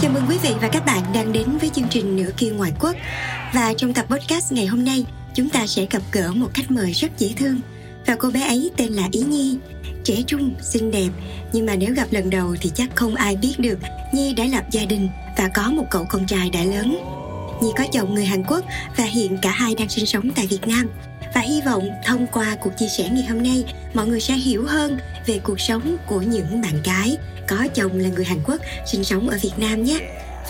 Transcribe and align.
Chào 0.00 0.12
mừng 0.12 0.22
quý 0.28 0.38
vị 0.42 0.54
và 0.60 0.68
các 0.68 0.86
bạn 0.86 1.02
đang 1.14 1.32
đến 1.32 1.58
với 1.60 1.70
chương 1.70 1.88
trình 1.90 2.16
Nửa 2.16 2.30
kia 2.36 2.50
ngoại 2.50 2.72
quốc. 2.80 2.96
Và 3.54 3.74
trong 3.76 3.94
tập 3.94 4.06
podcast 4.08 4.52
ngày 4.52 4.66
hôm 4.66 4.84
nay 4.84 5.04
Chúng 5.34 5.48
ta 5.48 5.66
sẽ 5.66 5.86
gặp 5.90 6.02
gỡ 6.12 6.32
một 6.32 6.48
khách 6.54 6.70
mời 6.70 6.92
rất 6.92 7.18
dễ 7.18 7.32
thương. 7.36 7.60
Và 8.06 8.16
cô 8.18 8.30
bé 8.30 8.46
ấy 8.46 8.70
tên 8.76 8.92
là 8.92 9.08
Ý 9.12 9.20
Nhi. 9.20 9.58
Trẻ 10.04 10.14
trung, 10.26 10.54
xinh 10.62 10.90
đẹp. 10.90 11.08
Nhưng 11.52 11.66
mà 11.66 11.74
nếu 11.74 11.94
gặp 11.94 12.06
lần 12.10 12.30
đầu 12.30 12.56
thì 12.60 12.70
chắc 12.74 12.96
không 12.96 13.14
ai 13.14 13.36
biết 13.36 13.54
được 13.58 13.78
Nhi 14.12 14.34
đã 14.34 14.44
lập 14.44 14.64
gia 14.70 14.84
đình 14.84 15.08
và 15.36 15.48
có 15.54 15.70
một 15.70 15.84
cậu 15.90 16.06
con 16.08 16.26
trai 16.26 16.50
đã 16.50 16.64
lớn. 16.64 16.98
Nhi 17.62 17.68
có 17.76 17.84
chồng 17.92 18.14
người 18.14 18.24
Hàn 18.24 18.44
Quốc 18.44 18.64
và 18.96 19.04
hiện 19.04 19.38
cả 19.42 19.50
hai 19.50 19.74
đang 19.74 19.88
sinh 19.88 20.06
sống 20.06 20.30
tại 20.36 20.46
Việt 20.46 20.66
Nam. 20.66 20.90
Và 21.34 21.40
hy 21.40 21.60
vọng 21.60 21.88
thông 22.04 22.26
qua 22.26 22.56
cuộc 22.60 22.72
chia 22.78 22.88
sẻ 22.88 23.08
ngày 23.12 23.24
hôm 23.24 23.42
nay, 23.42 23.64
mọi 23.94 24.06
người 24.06 24.20
sẽ 24.20 24.34
hiểu 24.34 24.66
hơn 24.66 24.98
về 25.26 25.40
cuộc 25.42 25.60
sống 25.60 25.96
của 26.06 26.20
những 26.20 26.60
bạn 26.60 26.82
gái 26.84 27.16
có 27.48 27.66
chồng 27.74 27.90
là 27.94 28.08
người 28.08 28.24
Hàn 28.24 28.38
Quốc 28.46 28.60
sinh 28.92 29.04
sống 29.04 29.28
ở 29.28 29.38
Việt 29.42 29.52
Nam 29.56 29.84
nhé. 29.84 29.98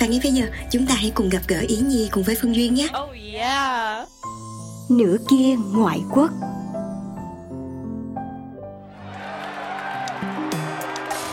Và 0.00 0.06
ngay 0.06 0.20
bây 0.22 0.32
giờ 0.32 0.46
chúng 0.70 0.86
ta 0.86 0.94
hãy 0.94 1.12
cùng 1.14 1.28
gặp 1.28 1.42
gỡ 1.48 1.58
Ý 1.68 1.76
Nhi 1.76 2.08
cùng 2.10 2.22
với 2.22 2.36
Phương 2.42 2.56
Duyên 2.56 2.74
nhé. 2.74 2.88
Oh 3.04 3.10
yeah. 3.34 4.08
Nửa 4.88 5.16
kia 5.30 5.54
ngoại 5.72 6.00
quốc 6.14 6.30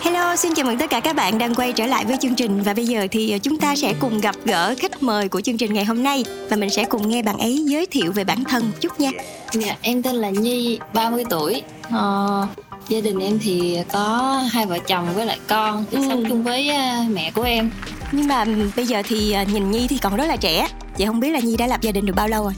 Hello, 0.02 0.36
xin 0.36 0.54
chào 0.56 0.66
mừng 0.66 0.78
tất 0.78 0.90
cả 0.90 1.00
các 1.00 1.16
bạn 1.16 1.38
đang 1.38 1.56
quay 1.56 1.74
trở 1.74 1.86
lại 1.86 2.06
với 2.06 2.18
chương 2.22 2.36
trình 2.36 2.62
và 2.62 2.74
bây 2.74 2.86
giờ 2.86 3.08
thì 3.12 3.40
chúng 3.44 3.58
ta 3.58 3.76
sẽ 3.76 3.94
cùng 4.00 4.20
gặp 4.20 4.36
gỡ 4.46 4.76
khách 4.80 5.04
mời 5.04 5.30
của 5.30 5.42
chương 5.42 5.58
trình 5.58 5.74
ngày 5.74 5.86
hôm 5.86 6.04
nay 6.04 6.26
và 6.50 6.58
mình 6.58 6.70
sẽ 6.70 6.84
cùng 6.84 7.10
nghe 7.10 7.24
bạn 7.24 7.38
ấy 7.38 7.66
giới 7.68 7.86
thiệu 7.86 8.12
về 8.12 8.24
bản 8.24 8.44
thân 8.44 8.72
chút 8.82 9.00
nha. 9.00 9.12
Dạ, 9.54 9.76
em 9.82 10.04
tên 10.04 10.16
là 10.16 10.30
Nhi, 10.30 10.80
30 10.94 11.24
tuổi. 11.30 11.62
Ờ, 11.92 12.48
gia 12.90 13.02
đình 13.02 13.20
em 13.20 13.40
thì 13.40 13.78
có 13.94 14.34
hai 14.52 14.66
vợ 14.66 14.78
chồng 14.88 15.08
với 15.16 15.26
lại 15.26 15.40
con, 15.48 15.86
Ừ. 15.92 16.00
sống 16.10 16.24
chung 16.30 16.44
với 16.44 16.70
à, 16.70 17.06
mẹ 17.14 17.32
của 17.32 17.42
em. 17.42 17.72
Nhưng 18.12 18.28
mà 18.28 18.46
bây 18.76 18.86
giờ 18.86 19.02
thì 19.08 19.32
à, 19.32 19.44
nhìn 19.44 19.72
Nhi 19.72 19.88
thì 19.88 19.98
còn 19.98 20.16
rất 20.16 20.26
là 20.26 20.36
trẻ. 20.36 20.68
Vậy 20.98 21.08
không 21.08 21.20
biết 21.20 21.30
là 21.30 21.40
Nhi 21.40 21.58
đã 21.58 21.68
lập 21.68 21.82
gia 21.82 21.92
đình 21.92 22.06
được 22.06 22.16
bao 22.16 22.28
lâu 22.28 22.44
rồi? 22.44 22.54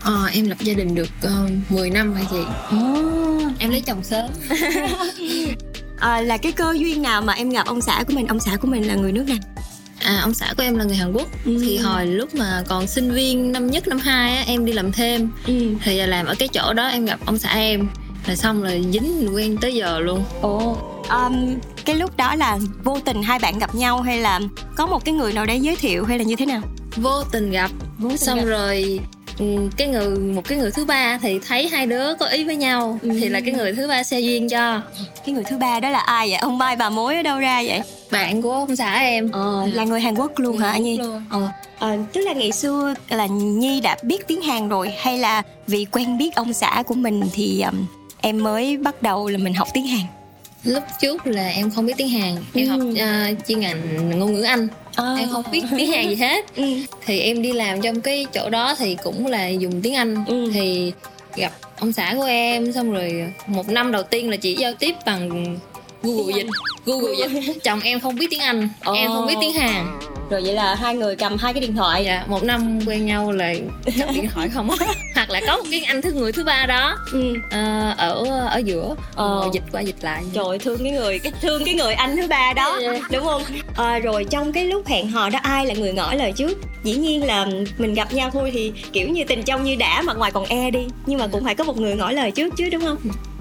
Ờ, 0.00 0.26
em 0.32 0.48
lập 0.48 0.56
gia 0.60 0.74
đình 0.74 0.94
được 0.94 1.08
uh, 1.26 1.50
10 1.72 1.90
năm 1.90 2.14
hả 2.14 2.22
chị? 2.30 2.36
Em 3.58 3.70
lấy 3.70 3.80
chồng 3.80 4.02
sớm. 4.04 4.30
À, 6.00 6.20
là 6.26 6.36
cái 6.36 6.52
cơ 6.52 6.74
duyên 6.78 7.02
nào 7.02 7.22
mà 7.22 7.32
em 7.32 7.50
gặp 7.50 7.66
ông 7.66 7.80
xã 7.80 8.04
của 8.08 8.12
mình? 8.14 8.26
Ông 8.26 8.40
xã 8.40 8.56
của 8.56 8.68
mình 8.68 8.86
là 8.88 8.94
người 8.94 9.12
nước 9.12 9.24
nào? 9.28 9.38
À, 9.98 10.18
ông 10.22 10.34
xã 10.34 10.54
của 10.56 10.62
em 10.62 10.76
là 10.76 10.84
người 10.84 10.96
Hàn 10.96 11.12
Quốc. 11.12 11.28
Ừ. 11.44 11.58
Thì 11.64 11.78
hồi 11.78 12.06
lúc 12.06 12.34
mà 12.34 12.62
còn 12.68 12.86
sinh 12.86 13.12
viên 13.12 13.52
năm 13.52 13.70
nhất, 13.70 13.88
năm 13.88 13.98
hai 13.98 14.36
á, 14.36 14.44
em 14.46 14.64
đi 14.64 14.72
làm 14.72 14.92
thêm. 14.92 15.30
Ừ. 15.46 15.54
Thì 15.84 15.96
giờ 15.96 16.06
làm 16.06 16.26
ở 16.26 16.34
cái 16.38 16.48
chỗ 16.48 16.72
đó 16.72 16.86
em 16.88 17.04
gặp 17.04 17.18
ông 17.26 17.38
xã 17.38 17.50
em. 17.52 17.88
Rồi 18.26 18.36
xong 18.36 18.62
rồi 18.62 18.84
dính 18.92 19.28
quen 19.34 19.56
tới 19.60 19.74
giờ 19.74 19.98
luôn. 20.00 20.24
Ồ. 20.40 20.76
Um, 21.10 21.54
cái 21.84 21.96
lúc 21.96 22.16
đó 22.16 22.34
là 22.34 22.58
vô 22.84 22.98
tình 23.04 23.22
hai 23.22 23.38
bạn 23.38 23.58
gặp 23.58 23.74
nhau 23.74 24.00
hay 24.00 24.18
là 24.20 24.40
có 24.76 24.86
một 24.86 25.04
cái 25.04 25.14
người 25.14 25.32
nào 25.32 25.46
đấy 25.46 25.60
giới 25.60 25.76
thiệu 25.76 26.04
hay 26.04 26.18
là 26.18 26.24
như 26.24 26.36
thế 26.36 26.46
nào? 26.46 26.60
Vô 26.96 27.22
tình 27.32 27.50
gặp. 27.50 27.70
Vô 27.98 28.16
xong 28.16 28.44
rồi 28.44 29.00
ừ, 29.38 29.44
cái 29.76 29.88
người 29.88 30.08
một 30.18 30.42
cái 30.48 30.58
người 30.58 30.70
thứ 30.70 30.84
ba 30.84 31.18
thì 31.22 31.38
thấy 31.48 31.68
hai 31.68 31.86
đứa 31.86 32.14
có 32.14 32.26
ý 32.26 32.44
với 32.44 32.56
nhau 32.56 32.98
Ừ. 33.02 33.08
thì 33.20 33.28
là 33.28 33.40
cái 33.40 33.54
người 33.54 33.72
thứ 33.72 33.88
ba 33.88 34.02
xe 34.02 34.20
duyên 34.20 34.48
cho 34.48 34.80
Cái 35.26 35.34
người 35.34 35.44
thứ 35.44 35.58
ba 35.58 35.80
đó 35.80 35.90
là 35.90 35.98
ai 36.00 36.28
vậy? 36.30 36.38
Ông 36.38 36.58
Mai 36.58 36.76
bà 36.76 36.90
mối 36.90 37.16
ở 37.16 37.22
đâu 37.22 37.38
ra 37.38 37.62
vậy? 37.66 37.80
bạn 38.10 38.42
của 38.42 38.52
ông 38.52 38.76
xã 38.76 38.92
em 39.00 39.30
Ờ, 39.32 39.66
là 39.72 39.84
người 39.84 40.00
Hàn 40.00 40.14
Quốc 40.14 40.32
luôn 40.38 40.58
hả 40.58 40.76
Nhi? 40.78 40.98
luôn. 40.98 41.22
Ờ, 41.30 41.48
ờ, 41.78 41.96
tức 42.12 42.20
là 42.20 42.32
ngày 42.32 42.52
xưa 42.52 42.94
là 43.08 43.26
Nhi 43.26 43.80
đã 43.80 43.96
biết 44.02 44.26
tiếng 44.26 44.42
Hàn 44.42 44.68
rồi 44.68 44.92
hay 44.98 45.18
là 45.18 45.42
vì 45.66 45.84
quen 45.84 46.18
biết 46.18 46.34
ông 46.34 46.52
xã 46.52 46.82
của 46.86 46.94
mình 46.94 47.22
thì 47.32 47.60
um, 47.62 47.86
em 48.22 48.42
mới 48.42 48.76
bắt 48.76 49.02
đầu 49.02 49.28
là 49.28 49.38
mình 49.38 49.54
học 49.54 49.68
tiếng 49.74 49.86
Hàn? 49.86 50.00
lúc 50.64 50.82
trước 51.00 51.26
là 51.26 51.48
em 51.48 51.70
không 51.70 51.86
biết 51.86 51.94
tiếng 51.96 52.08
Hàn 52.08 52.36
em 52.54 52.66
Ừ. 52.68 52.70
học 52.70 52.80
à, 52.98 53.30
chuyên 53.48 53.60
ngành 53.60 54.08
ngôn 54.18 54.32
ngữ 54.34 54.42
Anh 54.42 54.68
À. 54.94 55.14
em 55.18 55.28
không 55.32 55.44
biết 55.52 55.62
tiếng 55.76 55.90
Hàn 55.92 56.08
gì 56.08 56.14
hết 56.14 56.56
Ừ. 56.56 56.64
thì 57.06 57.20
em 57.20 57.42
đi 57.42 57.52
làm 57.52 57.80
trong 57.80 58.00
cái 58.00 58.26
chỗ 58.32 58.50
đó 58.50 58.74
thì 58.78 58.96
cũng 59.04 59.26
là 59.26 59.48
dùng 59.48 59.82
tiếng 59.82 59.94
Anh 59.94 60.24
Ừ. 60.28 60.50
thì 60.54 60.92
gặp 61.36 61.52
ông 61.78 61.92
xã 61.92 62.14
của 62.16 62.24
em 62.24 62.72
xong 62.72 62.92
rồi 62.92 63.32
một 63.46 63.68
năm 63.68 63.92
đầu 63.92 64.02
tiên 64.02 64.30
là 64.30 64.36
chỉ 64.36 64.54
giao 64.54 64.72
tiếp 64.78 64.94
bằng 65.06 65.56
Google 66.02 66.34
dịch 66.36 66.46
Google 66.86 67.14
dịch 67.40 67.56
chồng 67.64 67.80
em 67.80 68.00
không 68.00 68.14
biết 68.16 68.26
tiếng 68.30 68.40
Anh 68.40 68.68
Ồ. 68.84 68.92
em 68.94 69.08
không 69.08 69.26
biết 69.26 69.34
tiếng 69.40 69.52
Hàn 69.52 69.98
Rồi 70.30 70.42
vậy 70.44 70.54
là 70.54 70.74
hai 70.74 70.94
người 70.94 71.16
cầm 71.16 71.36
hai 71.38 71.52
cái 71.52 71.60
điện 71.60 71.76
thoại. 71.76 72.04
dạ 72.04 72.24
một 72.28 72.42
năm 72.44 72.80
quen 72.86 73.06
nhau 73.06 73.32
là 73.32 73.54
cầm 73.98 74.14
điện 74.14 74.28
thoại 74.34 74.48
không 74.48 74.70
á 74.70 74.76
hoặc 75.20 75.30
là 75.30 75.40
có 75.46 75.56
một 75.56 75.64
cái 75.70 75.80
anh 75.82 76.02
thứ 76.02 76.12
người 76.12 76.32
thứ 76.32 76.44
ba 76.44 76.66
đó 76.66 76.96
Ừ. 77.12 77.34
ờ, 77.50 77.94
ở 77.98 78.24
ở 78.50 78.58
giữa 78.64 78.94
Ờ. 79.14 79.48
dịch 79.52 79.62
qua 79.72 79.80
dịch 79.80 79.96
lại 80.00 80.22
Trời 80.34 80.58
thương 80.58 80.78
cái 80.82 80.92
người 80.92 81.18
cái 81.18 81.32
thương 81.42 81.64
cái 81.64 81.74
người 81.74 81.94
anh 81.94 82.16
thứ 82.16 82.26
ba 82.28 82.52
đó 82.52 82.78
Dạ, 82.82 82.92
dạ. 82.92 83.00
đúng 83.12 83.24
không? 83.24 83.42
À, 83.76 83.98
rồi 83.98 84.24
trong 84.30 84.52
cái 84.52 84.64
lúc 84.64 84.86
hẹn 84.86 85.10
hò 85.10 85.28
đó 85.30 85.38
ai 85.42 85.66
là 85.66 85.74
người 85.74 85.92
ngỏ 85.92 86.14
lời 86.14 86.32
trước? 86.36 86.58
Dĩ 86.84 86.94
nhiên 86.96 87.24
là 87.26 87.46
mình 87.78 87.94
gặp 87.94 88.12
nhau 88.12 88.30
thôi 88.32 88.50
thì 88.54 88.72
kiểu 88.92 89.08
như 89.08 89.24
tình 89.24 89.42
trong 89.42 89.64
như 89.64 89.76
đã 89.76 90.02
mà 90.02 90.14
ngoài 90.14 90.30
còn 90.30 90.44
e 90.44 90.70
đi 90.70 90.80
nhưng 91.06 91.18
mà 91.18 91.26
cũng 91.26 91.44
phải 91.44 91.54
có 91.54 91.64
một 91.64 91.76
người 91.78 91.94
ngỏ 91.94 92.10
lời 92.10 92.30
trước 92.30 92.54
chứ 92.56 92.68
đúng 92.72 92.82
không? 92.84 92.96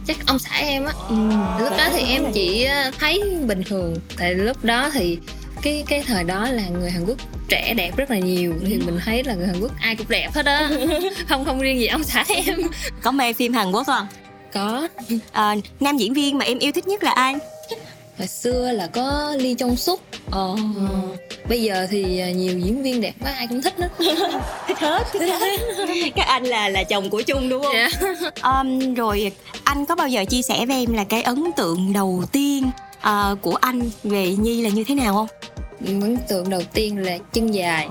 chắc 0.07 0.17
ông 0.27 0.39
xã 0.39 0.55
em 0.55 0.85
á 0.85 0.91
Ừ. 1.09 1.15
lúc 1.63 1.73
đó 1.77 1.87
thì 1.93 2.03
em 2.13 2.23
chỉ 2.33 2.63
ờ, 2.63 2.91
thấy 2.99 3.21
bình 3.47 3.63
thường 3.63 3.95
tại 4.17 4.33
lúc 4.35 4.57
đó 4.63 4.89
thì 4.93 5.17
cái 5.61 5.83
cái 5.87 6.03
thời 6.07 6.23
đó 6.23 6.47
là 6.49 6.63
người 6.67 6.91
Hàn 6.91 7.05
Quốc 7.05 7.17
trẻ 7.49 7.73
đẹp 7.73 7.97
rất 7.97 8.11
là 8.11 8.17
nhiều 8.17 8.53
thì 8.67 8.77
mình 8.77 8.99
thấy 9.05 9.23
là 9.23 9.33
người 9.33 9.47
Hàn 9.47 9.59
Quốc 9.61 9.71
ai 9.81 9.95
cũng 9.95 10.07
đẹp 10.09 10.29
hết 10.33 10.45
á 10.45 10.69
không 11.27 11.45
không 11.45 11.59
riêng 11.59 11.79
gì 11.79 11.87
ông 11.87 12.03
xã 12.03 12.23
em 12.27 12.55
Có 13.01 13.11
mê 13.11 13.33
phim 13.33 13.53
Hàn 13.53 13.71
Quốc 13.71 13.83
không? 13.87 14.07
có 14.53 14.87
À, 15.31 15.55
nam 15.79 15.97
diễn 15.97 16.13
viên 16.13 16.37
mà 16.37 16.45
em 16.45 16.59
yêu 16.59 16.71
thích 16.71 16.87
nhất 16.87 17.03
là 17.03 17.11
ai? 17.11 17.35
hồi 18.17 18.27
xưa 18.27 18.71
là 18.71 18.87
có 18.87 19.35
Lee 19.39 19.53
Jong 19.53 19.75
Suk 19.75 20.01
Ờ, 20.31 20.55
bây 21.49 21.61
giờ 21.61 21.87
thì 21.89 22.19
ờ, 22.19 22.29
nhiều 22.29 22.59
diễn 22.59 22.83
viên 22.83 23.01
đẹp 23.01 23.13
quá 23.21 23.31
ai 23.37 23.47
cũng 23.47 23.61
thích 23.61 23.73
hết 23.77 23.89
thích 24.67 24.79
hết, 24.79 25.03
thích 25.13 25.33
hết. 25.39 25.59
Các 26.15 26.27
anh 26.27 26.43
là 26.43 26.69
là 26.69 26.83
chồng 26.83 27.09
của 27.09 27.21
Trung 27.21 27.49
đúng 27.49 27.63
không? 27.63 27.73
Dạ. 27.73 27.89
Um, 28.59 28.93
rồi 28.93 29.31
anh 29.63 29.85
có 29.85 29.95
bao 29.95 30.07
giờ 30.07 30.25
chia 30.25 30.41
sẻ 30.41 30.65
với 30.65 30.77
em 30.77 30.93
là 30.93 31.03
cái 31.03 31.21
ấn 31.21 31.43
tượng 31.57 31.93
đầu 31.93 32.23
tiên 32.31 32.69
ờ, 33.01 33.35
của 33.41 33.55
anh 33.61 33.81
về 34.03 34.27
Nhi 34.39 34.61
là 34.61 34.69
như 34.69 34.83
thế 34.83 34.95
nào 34.95 35.13
không? 35.13 35.27
Ấn 35.85 36.17
tượng 36.27 36.49
đầu 36.49 36.61
tiên 36.73 36.97
là 36.97 37.17
chân 37.33 37.51
dài 37.53 37.87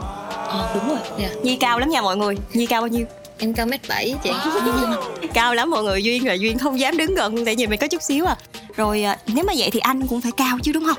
Ờ 0.49 0.71
đúng 0.75 0.89
rồi. 0.89 0.99
Dạ. 1.21 1.29
Nhi 1.43 1.57
cao 1.57 1.79
lắm 1.79 1.91
nha 1.91 2.03
mọi 2.03 2.17
người. 2.17 2.35
Nhi 2.53 2.67
cao 2.67 2.81
bao 2.81 2.89
nhiêu? 2.89 3.07
em 3.41 3.55
cao 3.55 3.67
mét 3.67 3.81
bảy 3.89 4.15
chị 4.25 4.31
cao 5.35 5.55
lắm 5.55 5.71
mọi 5.71 5.83
người 5.83 6.03
duyên 6.03 6.27
là 6.27 6.35
duyên 6.35 6.59
không 6.59 6.81
dám 6.81 6.97
đứng 6.97 7.15
gần 7.15 7.45
tại 7.45 7.57
nhìn 7.57 7.71
mình 7.71 7.79
có 7.81 7.87
chút 7.89 8.03
xíu 8.03 8.25
à 8.27 8.37
rồi 8.77 9.03
à, 9.03 9.19
nếu 9.27 9.45
mà 9.45 9.53
vậy 9.57 9.71
thì 9.73 9.81
anh 9.81 10.07
cũng 10.07 10.21
phải 10.21 10.33
cao 10.37 10.59
chứ 10.63 10.73
đúng 10.73 10.85
không 10.85 10.97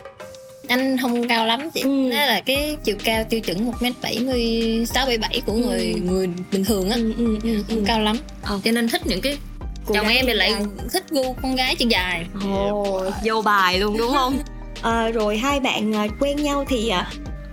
anh 0.67 0.97
không 1.01 1.27
cao 1.27 1.45
lắm 1.45 1.69
chị 1.73 1.81
Ừ. 1.81 2.09
đó 2.11 2.17
là 2.17 2.41
cái 2.45 2.77
chiều 2.83 2.95
cao 3.03 3.23
tiêu 3.29 3.39
chuẩn 3.39 3.65
một 3.65 3.73
m 3.81 3.85
bảy 4.01 4.19
mươi 4.19 4.61
sáu 4.93 5.05
bảy 5.05 5.17
bảy 5.17 5.41
của 5.45 5.53
người 5.53 5.95
người 6.03 6.29
bình 6.51 6.65
thường 6.65 6.89
á 6.89 6.95
ừ, 6.95 7.13
ừ, 7.17 7.37
ừ, 7.43 7.49
ừ. 7.55 7.63
không 7.69 7.85
cao 7.85 7.99
lắm 7.99 8.17
Ờ. 8.43 8.59
cho 8.63 8.71
nên 8.71 8.89
thích 8.89 9.01
những 9.07 9.21
cái 9.21 9.37
Cô 9.85 9.95
chồng 9.95 10.07
em 10.07 10.25
thì 10.27 10.33
lại 10.33 10.55
thích 10.93 11.03
gu 11.09 11.33
con 11.41 11.55
gái 11.55 11.75
chân 11.75 11.89
dài 11.91 12.25
Ồ, 12.53 13.05
vô 13.25 13.41
bài 13.41 13.79
luôn 13.79 13.97
đúng 13.97 14.13
không? 14.13 14.37
Ờ, 14.81 15.11
rồi 15.11 15.37
hai 15.37 15.59
bạn 15.59 15.93
ờ, 15.93 16.07
quen 16.19 16.43
nhau 16.43 16.65
thì 16.69 16.89
ờ, 16.89 17.03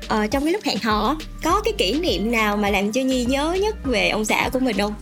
ờ, 0.09 0.27
trong 0.27 0.45
cái 0.45 0.53
lúc 0.53 0.63
hẹn 0.65 0.79
hò 0.83 1.17
có 1.45 1.61
cái 1.65 1.73
kỷ 1.79 1.93
niệm 2.01 2.31
nào 2.31 2.57
mà 2.57 2.71
làm 2.71 2.93
cho 2.93 3.01
Nhi 3.01 3.25
nhớ 3.25 3.57
nhất 3.63 3.77
về 3.85 4.09
ông 4.09 4.25
xã 4.25 4.49
của 4.53 4.59
mình 4.59 4.77
không? 4.79 4.95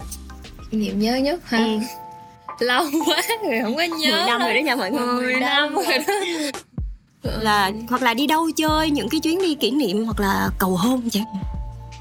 kỷ 0.70 0.78
niệm 0.78 0.98
nhớ 0.98 1.16
nhất 1.16 1.40
ha 1.44 1.58
Ừ. 1.58 1.64
lâu 2.66 2.84
quá 3.06 3.22
rồi 3.44 3.60
không 3.62 3.76
có 3.76 3.82
nhớ 3.82 4.10
10 4.10 4.26
năm 4.26 4.40
rồi 4.40 4.54
đó 4.54 4.60
nha 4.60 4.76
mọi 4.76 4.90
người. 4.90 5.06
10 5.22 5.34
năm 5.40 5.74
rồi 5.74 5.98
đó 6.06 6.14
Là 7.40 7.70
hoặc 7.88 8.02
là 8.02 8.14
đi 8.14 8.26
đâu 8.26 8.50
chơi 8.56 8.90
những 8.90 9.08
cái 9.08 9.20
chuyến 9.20 9.38
đi 9.38 9.54
kỷ 9.54 9.70
niệm 9.70 10.04
hoặc 10.04 10.20
là 10.20 10.48
cầu 10.58 10.70
hôn 10.76 11.08
chẳng. 11.12 11.24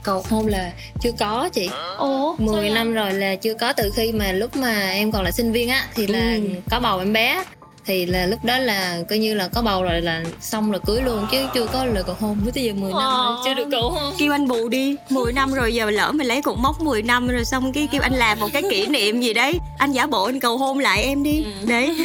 cầu 0.04 0.24
hôn 0.30 0.48
là 0.48 0.72
chưa 1.02 1.12
có 1.20 1.50
chị 1.54 1.70
Ồ 1.98 2.36
10 2.40 2.70
năm 2.70 2.94
rồi 2.94 3.14
là 3.14 3.36
chưa 3.36 3.54
có 3.54 3.74
từ 3.74 3.92
khi 3.96 4.12
mà 4.12 4.32
lúc 4.32 4.56
mà 4.56 4.90
em 4.92 5.12
còn 5.12 5.24
là 5.24 5.32
sinh 5.32 5.52
viên 5.52 5.70
á 5.70 5.88
thì 5.96 6.08
là 6.08 6.20
Ừ. 6.36 6.42
có 6.72 6.80
bầu 6.80 7.00
em 7.00 7.14
bé 7.14 7.44
thì 7.86 8.06
là 8.06 8.26
lúc 8.26 8.46
đó 8.46 8.58
là 8.58 9.00
coi 9.10 9.20
như 9.20 9.34
là 9.34 9.48
có 9.48 9.62
bầu 9.62 9.84
rồi 9.84 10.02
là 10.02 10.24
xong 10.42 10.72
là 10.72 10.78
cưới 10.78 11.02
luôn 11.02 11.28
chứ 11.32 11.38
chưa 11.54 11.68
có 11.68 11.86
lời 11.86 12.04
cầu 12.06 12.16
hôn. 12.20 12.38
Tới 12.54 12.64
giờ 12.64 12.74
10 12.74 12.92
năm 12.92 13.12
rồi 13.18 13.38
chưa 13.46 13.54
được 13.54 13.68
cầu 13.72 13.90
hôn. 13.90 14.14
Kêu 14.18 14.32
anh 14.32 14.48
bù 14.48 14.70
đi 14.70 14.96
10 15.10 15.34
năm 15.34 15.54
rồi 15.54 15.74
giờ 15.74 15.90
lỡ 15.90 16.12
mình 16.12 16.28
lấy 16.28 16.42
cục 16.42 16.58
mốc 16.58 16.82
10 16.82 17.02
năm 17.02 17.28
rồi 17.28 17.46
xong 17.46 17.74
cái 17.74 17.88
kêu 17.92 18.02
anh 18.02 18.14
làm 18.14 18.40
một 18.40 18.48
cái 18.54 18.64
kỷ 18.70 18.88
niệm 18.88 19.22
gì 19.22 19.34
đấy. 19.34 19.60
Anh 19.78 19.92
giả 19.92 20.08
bộ 20.08 20.24
anh 20.26 20.40
cầu 20.40 20.58
hôn 20.58 20.80
lại 20.80 21.04
em 21.04 21.24
đi. 21.24 21.46
Đấy. 21.68 21.96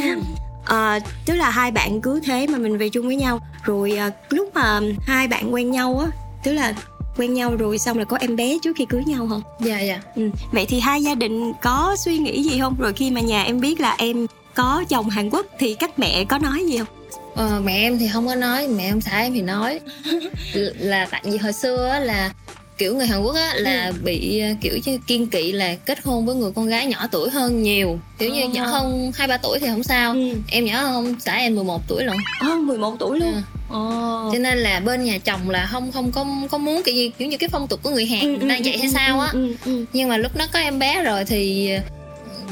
Ờ, 0.64 0.98
tức 1.26 1.34
là 1.34 1.50
hai 1.50 1.70
bạn 1.70 2.00
cứ 2.00 2.20
thế 2.24 2.46
mà 2.46 2.58
mình 2.58 2.78
về 2.78 2.88
chung 2.88 3.06
với 3.06 3.16
nhau. 3.16 3.40
Rồi 3.62 3.92
à, 3.98 4.10
lúc 4.28 4.48
mà 4.54 4.80
hai 5.02 5.28
bạn 5.28 5.54
quen 5.54 5.70
nhau 5.70 5.98
á 6.04 6.18
tức 6.44 6.52
là 6.52 6.74
quen 7.16 7.34
nhau 7.34 7.56
rồi 7.56 7.78
xong 7.78 7.98
là 7.98 8.04
có 8.04 8.16
em 8.20 8.36
bé 8.36 8.58
trước 8.62 8.76
khi 8.76 8.84
cưới 8.84 9.02
nhau 9.06 9.26
hả? 9.26 9.36
Dạ 9.60 9.80
dạ. 9.80 10.00
Ừ. 10.16 10.30
vậy 10.52 10.66
thì 10.68 10.80
hai 10.80 11.02
gia 11.02 11.14
đình 11.14 11.52
có 11.62 11.96
suy 11.98 12.18
nghĩ 12.18 12.42
gì 12.42 12.58
không? 12.60 12.76
Rồi 12.78 12.92
khi 12.92 13.10
mà 13.10 13.20
nhà 13.20 13.42
em 13.42 13.60
biết 13.60 13.80
là 13.80 13.94
em 13.98 14.26
có 14.58 14.84
chồng 14.88 15.08
Hàn 15.08 15.30
Quốc 15.30 15.46
thì 15.58 15.74
các 15.74 15.98
mẹ 15.98 16.24
có 16.24 16.38
nói 16.38 16.64
gì 16.70 16.78
không? 16.78 16.86
Ờ, 17.34 17.60
mẹ 17.64 17.76
em 17.76 17.98
thì 17.98 18.08
không 18.12 18.26
có 18.26 18.34
nói 18.34 18.68
mẹ 18.68 18.88
ông 18.90 19.00
xã 19.00 19.18
em 19.20 19.34
thì 19.34 19.40
nói. 19.42 19.80
Là 20.78 21.06
tại 21.10 21.20
vì 21.24 21.36
hồi 21.38 21.52
xưa 21.52 21.88
á, 21.88 21.98
là 22.00 22.32
kiểu 22.78 22.96
người 22.96 23.06
Hàn 23.06 23.22
Quốc 23.22 23.36
á 23.36 23.52
là 23.56 23.92
bị 24.04 24.40
ờ, 24.40 24.48
kiểu 24.60 24.78
như 24.84 24.98
kiên 25.06 25.26
kỵ 25.26 25.52
là 25.52 25.74
kết 25.74 25.98
hôn 26.04 26.26
với 26.26 26.34
người 26.34 26.50
con 26.56 26.66
gái 26.68 26.86
nhỏ 26.86 27.06
tuổi 27.10 27.30
hơn 27.30 27.62
nhiều. 27.62 27.98
Kiểu 28.18 28.30
như 28.34 28.42
Ờ. 28.42 28.48
nhỏ 28.48 28.66
hơn 28.66 29.12
hai 29.14 29.28
ba 29.28 29.36
tuổi 29.36 29.58
thì 29.58 29.66
không 29.66 29.82
sao. 29.82 30.12
Ừ. 30.12 30.30
em 30.50 30.64
nhỏ 30.64 30.80
hơn 30.80 30.94
ông 30.94 31.14
xã 31.20 31.34
em 31.36 31.54
11 31.54 31.82
tuổi 31.88 32.04
lận 32.04 32.16
Ồ, 32.40 32.54
11 32.54 32.96
tuổi 32.98 33.18
luôn. 33.18 33.32
Ừ. 33.34 33.40
Ồ. 33.70 34.30
cho 34.32 34.38
nên 34.38 34.58
là 34.58 34.80
bên 34.80 35.04
nhà 35.04 35.18
chồng 35.18 35.50
là 35.50 35.66
không 35.66 35.92
không 35.92 36.12
có 36.12 36.26
có 36.50 36.58
muốn 36.58 36.82
kiểu 36.84 36.94
như 36.94 37.10
kiểu 37.18 37.28
như 37.28 37.36
cái 37.36 37.48
phong 37.48 37.68
tục 37.68 37.80
của 37.82 37.90
người 37.90 38.06
Hàn 38.06 38.48
đang 38.48 38.62
vậy 38.64 38.78
hay 38.78 38.88
sao 38.90 39.20
á. 39.20 39.28
ừ, 39.32 39.54
ừ, 39.64 39.84
nhưng 39.92 40.08
mà 40.08 40.16
lúc 40.16 40.36
đó 40.36 40.46
có 40.52 40.58
em 40.58 40.78
bé 40.78 41.02
rồi 41.02 41.24
thì 41.24 41.70
ờ, 41.70 41.80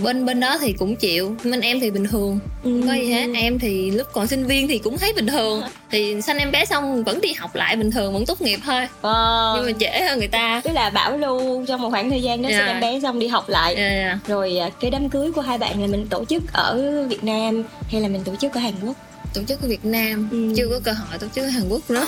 bên 0.03 0.27
bên 0.27 0.41
đó 0.41 0.59
thì 0.61 0.73
cũng 0.73 0.97
chịu 0.97 1.37
bên 1.45 1.61
em 1.61 1.81
thì 1.81 1.91
bình 1.91 2.07
thường 2.07 2.39
ừ, 2.65 2.71
không 2.81 2.89
có 2.89 2.95
gì 2.95 3.13
hết 3.13 3.27
ừ. 3.27 3.33
em 3.35 3.59
thì 3.59 3.91
lúc 3.91 4.07
còn 4.13 4.27
sinh 4.27 4.47
viên 4.47 4.69
thì 4.69 4.79
cũng 4.79 4.99
thấy 4.99 5.13
bình 5.13 5.27
thường 5.27 5.63
thì 5.91 6.23
sanh 6.23 6.39
em 6.39 6.51
bé 6.53 6.65
xong 6.65 7.05
vẫn 7.05 7.21
đi 7.21 7.33
học 7.33 7.55
lại 7.55 7.77
bình 7.77 7.91
thường 7.91 8.13
vẫn 8.13 8.27
tốt 8.27 8.41
nghiệp 8.41 8.59
thôi 8.67 8.87
Ờ. 9.01 9.53
nhưng 9.57 9.67
mà 9.67 9.73
trễ 9.81 10.01
hơn 10.09 10.19
người 10.19 10.29
ta 10.29 10.61
tức 10.65 10.71
là 10.75 10.91
bảo 10.91 11.17
lưu 11.17 11.65
trong 11.67 11.83
một 11.83 11.91
khoảng 11.91 12.11
thời 12.11 12.23
gian 12.23 12.43
đó 12.43 12.49
Dạ. 12.51 12.59
sinh 12.59 12.67
em 12.67 12.81
bé 12.81 13.01
xong 13.01 13.19
đi 13.19 13.27
học 13.27 13.49
lại 13.49 13.75
Dạ, 13.79 13.89
dạ. 13.91 14.19
rồi 14.27 14.59
à, 14.59 14.71
cái 14.81 14.91
đám 14.91 15.09
cưới 15.09 15.33
của 15.33 15.41
hai 15.41 15.59
bạn 15.59 15.81
là 15.81 15.87
mình 15.87 16.07
tổ 16.11 16.25
chức 16.25 16.43
ở 16.53 17.05
Việt 17.09 17.25
Nam 17.25 17.63
hay 17.93 18.01
là 18.01 18.09
mình 18.09 18.25
tổ 18.25 18.33
chức 18.41 18.55
ở 18.55 18.61
Hàn 18.61 18.73
Quốc 18.87 18.97
tổ 19.37 19.43
chức 19.49 19.63
ở 19.63 19.69
Việt 19.69 19.85
Nam. 19.85 20.29
Ừ. 20.33 20.53
chưa 20.57 20.69
có 20.71 20.81
cơ 20.85 20.93
hội 20.93 21.19
tổ 21.19 21.27
chức 21.35 21.45
ở 21.45 21.49
Hàn 21.49 21.69
Quốc 21.69 21.91
nữa. 21.91 22.07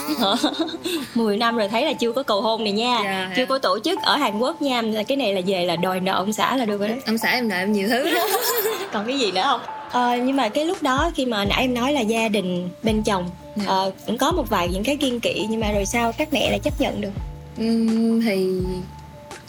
10 1.15 1.37
năm 1.37 1.57
rồi 1.57 1.69
thấy 1.69 1.85
là 1.85 1.93
chưa 1.93 2.13
có 2.13 2.23
cầu 2.23 2.43
hôn 2.43 2.65
này 2.65 2.73
nha. 2.73 3.01
Dạ, 3.05 3.33
chưa 3.37 3.43
dạ. 3.43 3.47
có 3.49 3.59
tổ 3.59 3.79
chức 3.85 3.99
ở 4.03 4.17
Hàn 4.17 4.39
Quốc 4.39 4.63
nha. 4.63 4.83
Cái 5.09 5.17
này 5.17 5.35
là 5.35 5.41
về 5.47 5.65
là 5.65 5.77
đòi 5.77 6.01
nợ 6.01 6.13
ông 6.13 6.33
xã 6.33 6.57
là 6.57 6.65
được 6.65 6.79
rồi 6.79 6.89
đấy 6.89 6.99
ông 7.07 7.19
xã 7.19 7.31
em 7.31 7.49
nợ 7.49 7.57
em 7.57 7.73
nhiều 7.73 7.89
thứ. 7.89 8.11
Lắm. 8.11 8.27
còn 8.93 9.07
cái 9.07 9.19
gì 9.19 9.33
nữa 9.33 9.43
không? 9.45 9.61
Ờ, 9.91 10.17
nhưng 10.17 10.37
mà 10.37 10.49
cái 10.49 10.65
lúc 10.65 10.83
đó 10.83 11.11
khi 11.15 11.27
mà 11.27 11.45
nãy 11.45 11.61
em 11.61 11.75
nói 11.75 11.93
là 11.93 12.01
gia 12.01 12.29
đình 12.29 12.69
bên 12.83 13.03
chồng 13.03 13.31
Dạ. 13.57 13.65
ờ, 13.67 13.93
cũng 14.07 14.19
có 14.19 14.33
một 14.33 14.49
vài 14.49 14.69
những 14.69 14.85
cái 14.85 14.97
kiên 14.97 15.21
kỵ 15.21 15.47
nhưng 15.51 15.61
mà 15.61 15.73
rồi 15.73 15.87
sao 15.87 16.13
các 16.13 16.29
mẹ 16.33 16.51
lại 16.51 16.59
chấp 16.59 16.81
nhận 16.81 17.01
được? 17.01 17.11
Ừm, 17.59 18.21
thì 18.21 18.61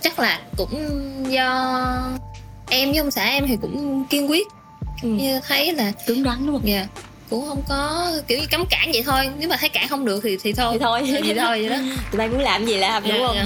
chắc 0.01 0.19
là 0.19 0.39
cũng 0.57 0.69
do 1.29 1.77
em 2.69 2.89
với 2.89 2.97
ông 2.97 3.11
xã 3.11 3.23
em 3.25 3.47
thì 3.47 3.57
cũng 3.61 4.03
kiên 4.09 4.29
quyết. 4.29 4.47
Ừ. 5.03 5.09
như 5.09 5.39
thấy 5.47 5.73
là 5.73 5.91
cứng 6.05 6.23
rắn 6.23 6.45
đúng 6.45 6.55
không 6.55 6.67
dạ 6.67 6.87
cũng 7.29 7.45
không 7.47 7.61
có 7.69 8.11
kiểu 8.27 8.39
như 8.39 8.45
cấm 8.51 8.65
cản 8.69 8.89
vậy 8.93 9.03
thôi. 9.05 9.29
Nếu 9.39 9.49
mà 9.49 9.57
thấy 9.59 9.69
cản 9.69 9.87
không 9.87 10.05
được 10.05 10.19
thì 10.23 10.37
thì 10.43 10.53
thôi. 10.53 10.73
Thì 10.73 10.79
thôi. 10.79 11.01
Thì 11.23 11.33
thôi 11.33 11.59
vậy 11.61 11.69
đó. 11.69 11.75
Tụi 12.11 12.17
bay 12.19 12.29
muốn 12.29 12.39
làm 12.39 12.65
gì 12.65 12.77
làm 12.77 13.03
đúng 13.03 13.11
Dạ, 13.11 13.27
không? 13.27 13.35
dạ. 13.35 13.45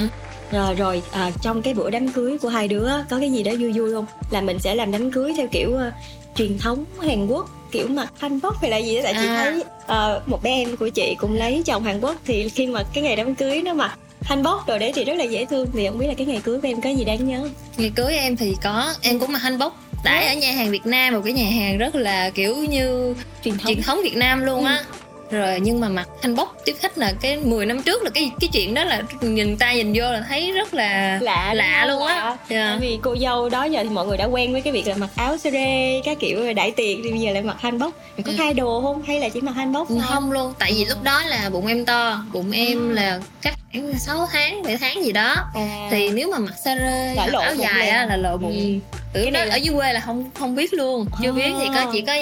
Rồi 0.52 0.74
rồi 0.76 1.02
à, 1.12 1.32
trong 1.42 1.62
cái 1.62 1.74
bữa 1.74 1.90
đám 1.90 2.08
cưới 2.12 2.38
của 2.38 2.50
hai 2.50 2.68
đứa 2.68 2.90
có 3.10 3.20
cái 3.20 3.32
gì 3.32 3.44
đó 3.44 3.52
vui 3.60 3.72
vui 3.72 3.94
không? 3.94 4.06
Là 4.32 4.42
mình 4.42 4.60
sẽ 4.60 4.76
làm 4.76 4.92
đám 4.92 5.12
cưới 5.12 5.34
theo 5.38 5.48
kiểu 5.52 5.76
ờ, 5.78 5.92
truyền 6.36 6.58
thống 6.60 6.86
Hàn 7.08 7.28
Quốc 7.28 7.50
kiểu 7.72 7.88
mặc 7.88 8.08
hanbok 8.20 8.62
hay 8.62 8.72
là 8.72 8.78
gì 8.78 8.96
đó 8.96 9.02
tại 9.04 9.14
chị 9.22 9.28
À. 9.28 9.36
thấy 9.44 9.64
ờ, 9.88 10.22
một 10.26 10.44
bé 10.44 10.52
em 10.52 10.78
của 10.78 10.90
chị 10.90 11.16
cũng 11.20 11.34
lấy 11.38 11.64
chồng 11.66 11.84
Hàn 11.84 12.00
Quốc. 12.02 12.16
Thì 12.26 12.50
khi 12.50 12.68
mà 12.68 12.84
cái 12.94 13.04
ngày 13.04 13.16
đám 13.16 13.36
cưới 13.36 13.62
nó 13.62 13.74
mặc 13.74 13.98
hanbok 14.22 14.68
rồi 14.68 14.80
đấy 14.80 14.92
thì 14.96 15.04
rất 15.04 15.14
là 15.14 15.24
dễ 15.24 15.46
thương. 15.46 15.68
Thì 15.74 15.88
không 15.88 15.98
biết 15.98 16.08
là 16.08 16.14
cái 16.14 16.28
ngày 16.28 16.42
cưới 16.44 16.62
của 16.62 16.68
em 16.68 16.82
có 16.82 16.90
gì 16.90 17.04
đáng 17.04 17.28
nhớ 17.28 17.48
ngày 17.78 17.92
cưới 17.96 18.14
em 18.16 18.38
thì 18.38 18.56
có 18.64 18.94
em 19.02 19.20
cũng 19.20 19.32
mặc 19.32 19.40
hanbok 19.40 19.83
đãi 20.04 20.28
ở 20.28 20.34
nhà 20.34 20.52
hàng 20.52 20.72
Việt 20.72 20.86
Nam 20.86 21.14
một 21.14 21.22
cái 21.24 21.34
nhà 21.34 21.50
hàng 21.50 21.78
rất 21.78 21.96
là 21.96 22.30
kiểu 22.30 22.56
như 22.56 23.16
truyền 23.44 23.58
thống 23.58 23.68
truyền 23.68 23.82
thống 23.82 24.00
Việt 24.04 24.16
Nam 24.18 24.44
luôn 24.46 24.66
á 24.66 24.84
rồi 25.32 25.60
nhưng 25.62 25.80
mà 25.80 25.90
mặc 25.90 26.08
hanbok 26.24 26.56
tiếp 26.66 26.76
khách 26.80 26.98
là 26.98 27.14
cái 27.22 27.38
10 27.38 27.66
năm 27.66 27.82
trước 27.82 28.04
là 28.04 28.10
cái 28.10 28.32
cái 28.40 28.50
chuyện 28.54 28.74
đó 28.74 28.84
là 28.84 29.02
nhìn 29.22 29.58
ta 29.58 29.74
nhìn 29.74 29.94
vô 29.96 30.04
là 30.12 30.24
thấy 30.30 30.52
rất 30.52 30.74
là 30.74 31.20
lạ 31.22 31.54
lạ 31.54 31.86
luôn 31.86 32.00
không? 32.00 32.08
á 32.08 32.16
Lạ. 32.16 32.38
Dạ. 32.50 32.68
Tại 32.70 32.78
vì 32.90 33.00
cô 33.02 33.16
dâu 33.22 33.50
đó 33.50 33.64
giờ 33.64 33.84
thì 33.84 33.90
mọi 33.90 34.06
người 34.08 34.18
đã 34.18 34.26
quen 34.26 34.52
với 34.52 34.62
cái 34.62 34.74
việc 34.74 34.88
là 34.88 34.96
mặc 34.96 35.10
áo 35.16 35.38
sơ 35.38 35.52
rê 35.52 36.02
các 36.06 36.18
kiểu 36.20 36.54
đãi 36.54 36.72
tiệc 36.72 36.98
thì 37.04 37.12
bây 37.12 37.20
giờ 37.20 37.32
lại 37.32 37.42
mặc 37.44 37.58
hanbok 37.60 37.94
Mình 38.18 38.26
có 38.26 38.32
Ừ. 38.32 38.36
thay 38.38 38.54
đồ 38.54 38.82
không 38.82 39.02
hay 39.02 39.20
là 39.20 39.30
chỉ 39.30 39.42
mặc 39.42 39.52
hanbok 39.52 39.88
thôi? 39.90 40.00
không 40.04 40.32
luôn 40.32 40.54
tại 40.60 40.74
vì 40.76 40.86
lúc 40.86 41.04
đó 41.04 41.24
là 41.24 41.50
bụng 41.50 41.68
em 41.68 41.86
to 41.86 42.24
bụng 42.34 42.52
em 42.52 42.90
là 42.90 43.20
chắc 43.42 43.54
khoảng 43.72 43.94
6 44.00 44.28
tháng 44.32 44.64
7 44.64 44.78
tháng 44.78 45.06
gì 45.06 45.12
đó 45.12 45.36
À. 45.56 45.88
thì 45.92 46.10
nếu 46.10 46.32
mà 46.32 46.40
mặc 46.40 46.54
sơ 46.66 46.76
rê 46.76 47.16
áo 47.42 47.56
dài 47.56 47.90
á 47.90 48.06
là 48.06 48.18
lộ 48.18 48.38
bụng 48.38 48.80
Ừ. 48.82 48.98
Cái 49.14 49.32
đó 49.32 49.46
là- 49.46 49.56
ở 49.56 49.58
dưới 49.58 49.76
quê 49.76 49.94
là 49.94 50.00
không 50.00 50.30
không 50.40 50.56
biết 50.56 50.74
luôn 50.74 51.06
chưa 51.24 51.32
biết 51.32 51.52
thì 51.60 51.68
có 51.68 51.80
À. 51.80 51.88
chỉ 51.94 52.02
có 52.02 52.14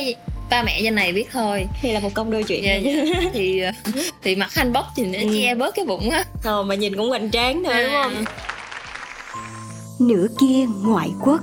ba 0.50 0.64
mẹ 0.64 0.80
trên 0.84 0.96
này 0.96 1.12
biết 1.14 1.26
thôi 1.32 1.68
thì 1.82 1.92
là 1.92 2.00
một 2.00 2.10
công 2.14 2.32
đôi 2.32 2.44
chuyện 2.44 2.64
dạ, 2.64 2.76
dạ. 2.76 3.30
thì 3.34 3.62
thì 4.24 4.36
mặc 4.36 4.54
hanbok 4.54 4.86
thì 4.96 5.04
nó 5.06 5.20
Ừ. 5.20 5.26
che 5.34 5.56
bớt 5.56 5.76
cái 5.76 5.86
bụng 5.86 6.10
á 6.10 6.24
Ờ, 6.44 6.64
mà 6.64 6.76
nhìn 6.76 6.96
cũng 6.98 7.10
hoành 7.10 7.32
tráng 7.32 7.64
thôi 7.64 7.84
đúng 7.84 7.94
không? 8.04 8.14
À. 8.26 8.32
Nửa 10.00 10.28
kia 10.40 10.66
ngoại 10.84 11.10
quốc 11.26 11.40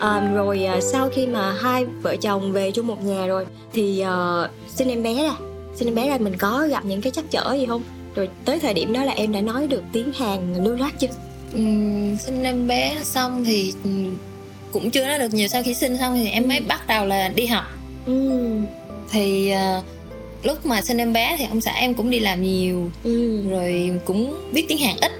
À, 0.00 0.30
rồi 0.34 0.64
à, 0.64 0.80
sau 0.80 1.08
khi 1.08 1.26
mà 1.26 1.52
hai 1.60 1.84
vợ 2.02 2.16
chồng 2.16 2.52
về 2.52 2.70
chung 2.70 2.86
một 2.86 3.04
nhà 3.04 3.26
rồi 3.26 3.46
thì 3.72 4.00
à, 4.00 4.48
sinh 4.68 4.88
em 4.88 5.02
bé 5.02 5.14
ra 5.14 5.32
sinh 5.74 5.88
em 5.88 5.94
bé 5.94 6.08
ra 6.08 6.18
mình 6.20 6.36
có 6.38 6.66
gặp 6.70 6.84
những 6.84 7.00
cái 7.02 7.12
trắc 7.12 7.24
trở 7.30 7.52
gì 7.58 7.66
không 7.66 7.82
rồi 8.14 8.28
tới 8.44 8.58
thời 8.60 8.74
điểm 8.74 8.92
đó 8.92 9.04
là 9.04 9.12
em 9.12 9.32
đã 9.32 9.40
nói 9.40 9.66
được 9.66 9.82
tiếng 9.92 10.12
Hàn 10.12 10.64
lưu 10.64 10.76
loát 10.76 10.94
chưa? 11.00 11.08
Ừm, 11.52 12.16
sinh 12.16 12.42
em 12.42 12.66
bé 12.66 12.96
xong 13.02 13.44
thì 13.44 13.72
ừm, 13.84 14.16
cũng 14.72 14.90
chưa 14.90 15.06
nói 15.06 15.18
được 15.18 15.34
nhiều. 15.34 15.48
Sau 15.48 15.62
khi 15.62 15.74
sinh 15.74 15.98
xong 15.98 16.14
thì 16.14 16.28
em 16.28 16.48
mới 16.48 16.60
bắt 16.60 16.86
đầu 16.86 17.04
là 17.06 17.28
đi 17.28 17.46
học. 17.46 17.64
Ừ. 18.06 18.40
Thì 19.10 19.50
ờ, 19.50 19.82
lúc 20.42 20.66
mà 20.66 20.80
sinh 20.82 20.98
em 20.98 21.12
bé 21.12 21.36
thì 21.38 21.44
ông 21.50 21.60
xã 21.60 21.72
em 21.72 21.94
cũng 21.94 22.10
đi 22.10 22.18
làm 22.18 22.42
nhiều. 22.42 22.90
Ừ. 23.04 23.42
Rồi 23.50 23.90
cũng 24.04 24.48
biết 24.52 24.64
tiếng 24.68 24.78
Hàn 24.78 24.96
ít. 25.00 25.12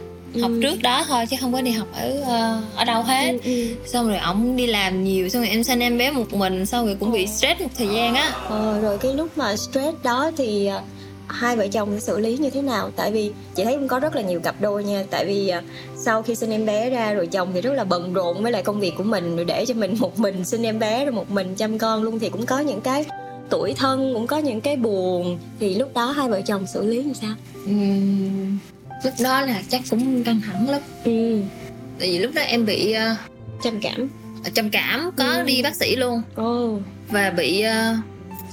Học 0.43 0.51
Ừ. 0.55 0.61
trước 0.63 0.83
đó 0.83 1.05
thôi 1.09 1.27
chứ 1.31 1.37
không 1.41 1.53
có 1.53 1.61
đi 1.61 1.71
học 1.71 1.89
ở 1.97 2.21
ờ, 2.21 2.63
ở 2.77 2.85
đâu 2.85 3.03
hết. 3.03 3.33
Ừ, 3.33 3.39
ừ. 3.45 3.69
xong 3.87 4.09
rồi 4.09 4.19
ổng 4.19 4.57
đi 4.57 4.67
làm 4.67 5.05
nhiều 5.05 5.29
xong 5.29 5.43
rồi 5.43 5.49
em 5.51 5.65
sinh 5.65 5.81
em 5.81 5.99
bé 5.99 6.11
một 6.11 6.33
mình 6.33 6.67
xong 6.67 6.87
rồi 6.87 6.97
cũng 7.01 7.13
bị 7.13 7.27
stress 7.27 7.61
một 7.61 7.69
thời 7.79 7.89
gian 7.89 8.15
á. 8.15 8.33
Ờ, 8.49 8.81
rồi 8.81 8.99
cái 8.99 9.15
lúc 9.15 9.39
mà 9.39 9.57
stress 9.57 9.97
đó 10.03 10.31
thì 10.37 10.67
à, 10.67 10.81
hai 11.29 11.57
vợ 11.57 11.67
chồng 11.73 12.01
xử 12.01 12.19
lý 12.19 12.37
như 12.39 12.51
thế 12.51 12.63
nào? 12.63 12.91
Tại 12.97 13.11
vì 13.13 13.33
chị 13.55 13.65
thấy 13.65 13.75
cũng 13.75 13.89
có 13.89 13.99
rất 13.99 14.17
là 14.17 14.23
nhiều 14.23 14.41
cặp 14.41 14.61
đôi 14.61 14.85
nha. 14.85 15.05
Tại 15.11 15.25
vì 15.27 15.49
à, 15.49 15.63
sau 15.97 16.23
khi 16.23 16.35
sinh 16.35 16.51
em 16.51 16.67
bé 16.67 16.91
ra 16.91 17.13
rồi 17.13 17.27
chồng 17.27 17.51
thì 17.55 17.61
rất 17.61 17.73
là 17.73 17.85
bận 17.85 18.13
rộn 18.15 18.43
với 18.43 18.53
lại 18.53 18.63
công 18.63 18.81
việc 18.81 18.93
của 18.97 19.03
mình 19.05 19.37
rồi 19.37 19.45
để 19.45 19.65
cho 19.67 19.75
mình 19.75 19.95
một 19.99 20.19
mình 20.19 20.45
sinh 20.45 20.63
em 20.63 20.79
bé 20.79 21.05
rồi 21.05 21.13
một 21.13 21.31
mình 21.31 21.55
chăm 21.55 21.79
con 21.79 22.03
luôn. 22.03 22.19
Thì 22.19 22.29
cũng 22.31 22.47
có 22.47 22.59
những 22.61 22.81
cái 22.81 23.05
tuổi 23.51 23.75
thân 23.77 24.11
cũng 24.15 24.27
có 24.27 24.39
những 24.39 24.61
cái 24.61 24.77
buồn. 24.77 25.39
Thì 25.61 25.75
lúc 25.75 25.95
đó 25.95 26.07
hai 26.11 26.29
vợ 26.29 26.41
chồng 26.41 26.67
xử 26.67 26.87
lý 26.87 27.03
như 27.03 27.13
sao? 27.21 27.35
Ừm, 27.67 28.59
lúc 29.05 29.15
đó 29.23 29.41
là 29.41 29.63
chắc 29.69 29.81
cũng 29.91 30.25
căng 30.25 30.41
thẳng 30.47 30.71
lắm. 30.71 30.81
Ừ. 31.05 31.41
Tại 31.99 32.11
vì 32.11 32.19
lúc 32.19 32.31
đó 32.35 32.43
em 32.43 32.67
bị 32.67 32.93
ờ, 32.93 33.15
trầm 33.63 33.81
cảm. 33.83 34.09
trầm 34.55 34.71
cảm 34.71 35.11
có 35.17 35.25
Ừ. 35.25 35.43
đi 35.43 35.63
bác 35.63 35.77
sĩ 35.77 35.97
luôn. 35.97 36.23
Ồ. 36.37 36.79
Và 37.09 37.31
bị 37.31 37.61
ờ, 37.61 37.95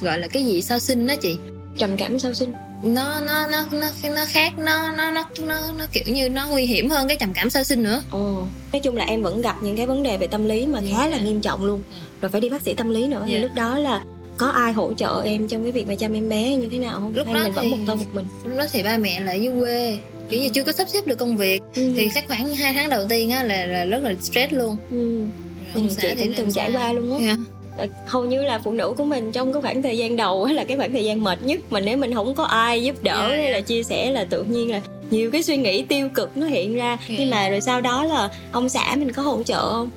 gọi 0.02 0.20
là 0.20 0.28
cái 0.28 0.46
gì 0.46 0.62
sau 0.62 0.80
sinh 0.80 1.08
đó 1.08 1.14
chị? 1.22 1.38
Trầm 1.78 1.98
cảm 1.98 2.20
sau 2.20 2.34
sinh 2.34 2.54
nó 2.84 3.20
nó 3.20 3.48
nó 3.48 3.66
nó 3.72 3.88
nó 4.16 4.26
khác 4.28 4.54
nó 4.58 4.92
nó 4.92 5.12
nó 5.12 5.24
nó 5.48 5.60
nó 5.78 5.86
kiểu 5.92 6.04
như 6.08 6.30
nó 6.30 6.48
nguy 6.48 6.66
hiểm 6.66 6.90
hơn 6.90 7.08
cái 7.08 7.18
trầm 7.18 7.34
cảm 7.34 7.50
sơ 7.50 7.64
sinh 7.64 7.84
nữa. 7.84 8.02
Ồ, 8.12 8.48
nói 8.74 8.80
chung 8.84 8.96
là 8.96 9.06
em 9.06 9.22
vẫn 9.24 9.42
gặp 9.42 9.56
những 9.62 9.78
cái 9.78 9.86
vấn 9.88 10.04
đề 10.04 10.18
về 10.18 10.28
tâm 10.28 10.46
lý 10.46 10.66
mà 10.66 10.80
khá 10.92 11.08
là 11.08 11.18
nghiêm 11.18 11.42
trọng 11.42 11.66
luôn. 11.66 11.82
Rồi 12.22 12.32
phải 12.32 12.42
đi 12.42 12.50
bác 12.50 12.62
sĩ 12.62 12.74
tâm 12.74 12.90
lý 12.90 13.08
nữa. 13.08 13.24
Thì 13.28 13.34
Dạ. 13.34 13.40
lúc 13.40 13.52
đó 13.56 13.78
là 13.80 14.04
có 14.38 14.48
ai 14.48 14.74
hỗ 14.74 14.94
trợ 14.94 15.22
em 15.26 15.48
trong 15.48 15.64
cái 15.64 15.72
việc 15.72 15.88
mà 15.88 15.96
chăm 15.96 16.14
em 16.14 16.30
bé 16.30 16.56
như 16.56 16.68
thế 16.72 16.78
nào 16.78 16.94
không? 17.00 17.14
Lúc 17.16 17.28
hay 17.28 17.36
đó 17.36 17.44
mình 17.44 17.54
vẫn 17.54 17.70
một 17.72 17.78
thân 17.88 17.98
một 17.98 18.06
mình? 18.14 18.26
lúc 18.46 18.58
đó 18.58 18.66
thì 18.72 18.84
ba 18.84 18.98
mẹ 18.98 19.20
lại 19.20 19.42
dưới 19.42 19.54
quê 19.60 19.98
kiểu 20.30 20.42
như 20.42 20.50
chưa 20.50 20.64
có 20.64 20.72
sắp 20.72 20.90
xếp 20.90 21.08
được 21.08 21.16
công 21.20 21.38
việc. 21.38 21.62
Ừ. 21.76 21.94
thì 21.98 22.10
chắc 22.16 22.28
khoảng 22.28 22.56
hai 22.56 22.74
tháng 22.74 22.90
đầu 22.90 23.06
tiên 23.10 23.32
á 23.32 23.44
là, 23.44 23.66
là 23.66 23.86
rất 23.86 24.04
là 24.04 24.14
stress 24.22 24.54
luôn. 24.54 24.78
Ừ. 24.92 25.26
Ông 25.74 25.88
Ừ, 25.90 25.96
chị 26.02 26.08
thì 26.18 26.24
cũng 26.26 26.34
từng 26.38 26.52
trải 26.52 26.72
qua 26.74 26.94
luôn 26.94 27.12
á. 27.20 27.26
Dạ. 27.28 27.36
Ờ, 27.78 27.88
hầu 28.06 28.26
như 28.26 28.42
là 28.44 28.60
phụ 28.64 28.72
nữ 28.72 28.94
của 28.98 29.04
mình 29.06 29.32
trong 29.32 29.54
cái 29.54 29.62
khoảng 29.62 29.82
thời 29.82 29.98
gian 29.98 30.16
đầu 30.16 30.44
á 30.44 30.54
là 30.54 30.64
cái 30.64 30.78
khoảng 30.78 30.92
thời 30.92 31.04
gian 31.06 31.24
mệt 31.24 31.40
nhất. 31.44 31.60
Mà 31.70 31.80
nếu 31.80 31.98
mình 31.98 32.14
không 32.14 32.36
có 32.36 32.44
ai 32.44 32.84
giúp 32.84 33.04
đỡ 33.04 33.28
Dạ, 33.32 33.36
hay 33.38 33.52
là 33.52 33.62
chia 33.62 33.84
sẻ 33.84 34.12
là 34.12 34.24
tự 34.30 34.44
nhiên 34.44 34.72
là 34.72 34.82
nhiều 35.12 35.32
cái 35.32 35.44
suy 35.44 35.58
nghĩ 35.58 35.82
tiêu 35.84 36.10
cực 36.10 36.38
nó 36.38 36.48
hiện 36.48 36.76
ra. 36.76 36.98
Dạ. 37.10 37.16
nhưng 37.20 37.30
mà 37.30 37.50
rồi 37.50 37.62
sau 37.62 37.82
đó 37.82 38.04
là 38.06 38.30
ông 38.52 38.70
xã 38.70 38.96
mình 38.98 39.12
có 39.12 39.22
hỗ 39.22 39.44
trợ 39.44 39.72
không? 39.72 39.90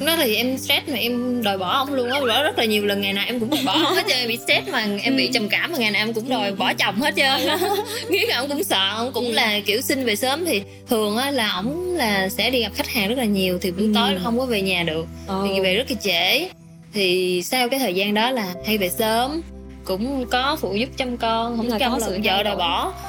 Nó 0.00 0.16
thì 0.16 0.36
em 0.36 0.58
stress 0.58 0.88
mà 0.88 0.96
em 0.96 1.42
đòi 1.42 1.58
bỏ 1.58 1.72
ông 1.76 1.94
luôn 1.94 2.10
á. 2.10 2.20
Đó 2.28 2.42
rất 2.42 2.58
là 2.58 2.64
nhiều 2.64 2.86
lần 2.86 3.00
ngày 3.00 3.12
nào 3.12 3.24
em 3.26 3.40
cũng 3.40 3.50
bỏ 3.66 3.72
ông 3.72 3.94
hết 3.94 4.02
trơn 4.08 4.28
bị 4.28 4.36
stress 4.36 4.68
mà 4.68 4.86
em 5.02 5.16
bị 5.16 5.30
trầm 5.34 5.48
cảm 5.48 5.72
mà 5.72 5.78
ngày 5.78 5.90
nào 5.90 6.02
em 6.06 6.12
cũng 6.12 6.28
đòi 6.28 6.52
bỏ 6.52 6.72
chồng 6.74 6.94
hết 7.00 7.14
trơn 7.16 7.58
nghĩ 8.10 8.26
là 8.26 8.36
ông 8.36 8.48
cũng 8.48 8.64
sợ 8.64 8.90
ông 8.96 9.10
cũng 9.12 9.32
là 9.32 9.60
kiểu 9.66 9.80
xin 9.80 10.04
về 10.04 10.16
sớm. 10.16 10.44
Thì 10.44 10.62
thường 10.88 11.16
á 11.16 11.30
là 11.30 11.52
ổng 11.56 11.94
là 11.96 12.28
sẽ 12.28 12.50
đi 12.50 12.62
gặp 12.62 12.70
khách 12.74 12.88
hàng 12.88 13.08
rất 13.08 13.18
là 13.18 13.24
nhiều. 13.24 13.58
Thì 13.62 13.70
buổi 13.70 13.82
Ừ. 13.86 13.92
tối 13.94 14.10
không 14.24 14.38
có 14.38 14.46
về 14.46 14.62
nhà 14.62 14.82
được. 14.82 15.06
Thì 15.48 15.60
về 15.60 15.74
rất 15.74 15.90
là 15.90 15.96
trễ 16.02 16.48
thì 16.94 17.42
sau 17.44 17.68
cái 17.68 17.80
thời 17.80 17.94
gian 17.94 18.14
đó 18.14 18.30
là 18.30 18.54
hay 18.66 18.78
về 18.78 18.88
sớm 18.88 19.42
cũng 19.84 20.26
có 20.30 20.56
phụ 20.60 20.74
giúp 20.74 20.88
chăm 20.96 21.16
con 21.16 21.56
không 21.56 21.68
Là 21.68 21.78
chăm 21.78 21.92
có 21.92 22.00
sự 22.06 22.18
vợ 22.24 22.42
đòi 22.42 22.56
bỏ 22.56 22.92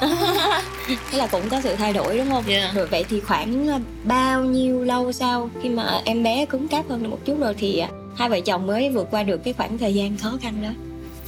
Thế 1.10 1.18
là 1.18 1.26
cũng 1.26 1.48
có 1.50 1.60
sự 1.60 1.74
thay 1.74 1.92
đổi 1.92 2.18
đúng 2.18 2.30
không? 2.30 2.44
Dạ. 2.46 2.72
Rồi 2.74 2.86
vậy 2.86 3.04
thì 3.08 3.20
khoảng 3.20 3.68
à, 3.68 3.80
bao 4.04 4.44
nhiêu 4.44 4.84
lâu 4.84 5.12
sau 5.12 5.50
khi 5.62 5.68
mà 5.68 6.00
em 6.04 6.22
bé 6.22 6.46
cứng 6.46 6.68
cáp 6.68 6.88
hơn 6.88 7.02
được 7.02 7.08
một 7.08 7.18
chút 7.24 7.40
rồi 7.40 7.54
thì 7.58 7.78
à, 7.78 7.88
hai 8.16 8.28
vợ 8.28 8.40
chồng 8.40 8.66
mới 8.66 8.90
vượt 8.90 9.08
qua 9.10 9.22
được 9.22 9.44
cái 9.44 9.54
khoảng 9.54 9.78
thời 9.78 9.94
gian 9.94 10.16
khó 10.16 10.32
khăn 10.42 10.54
đó. 10.62 10.68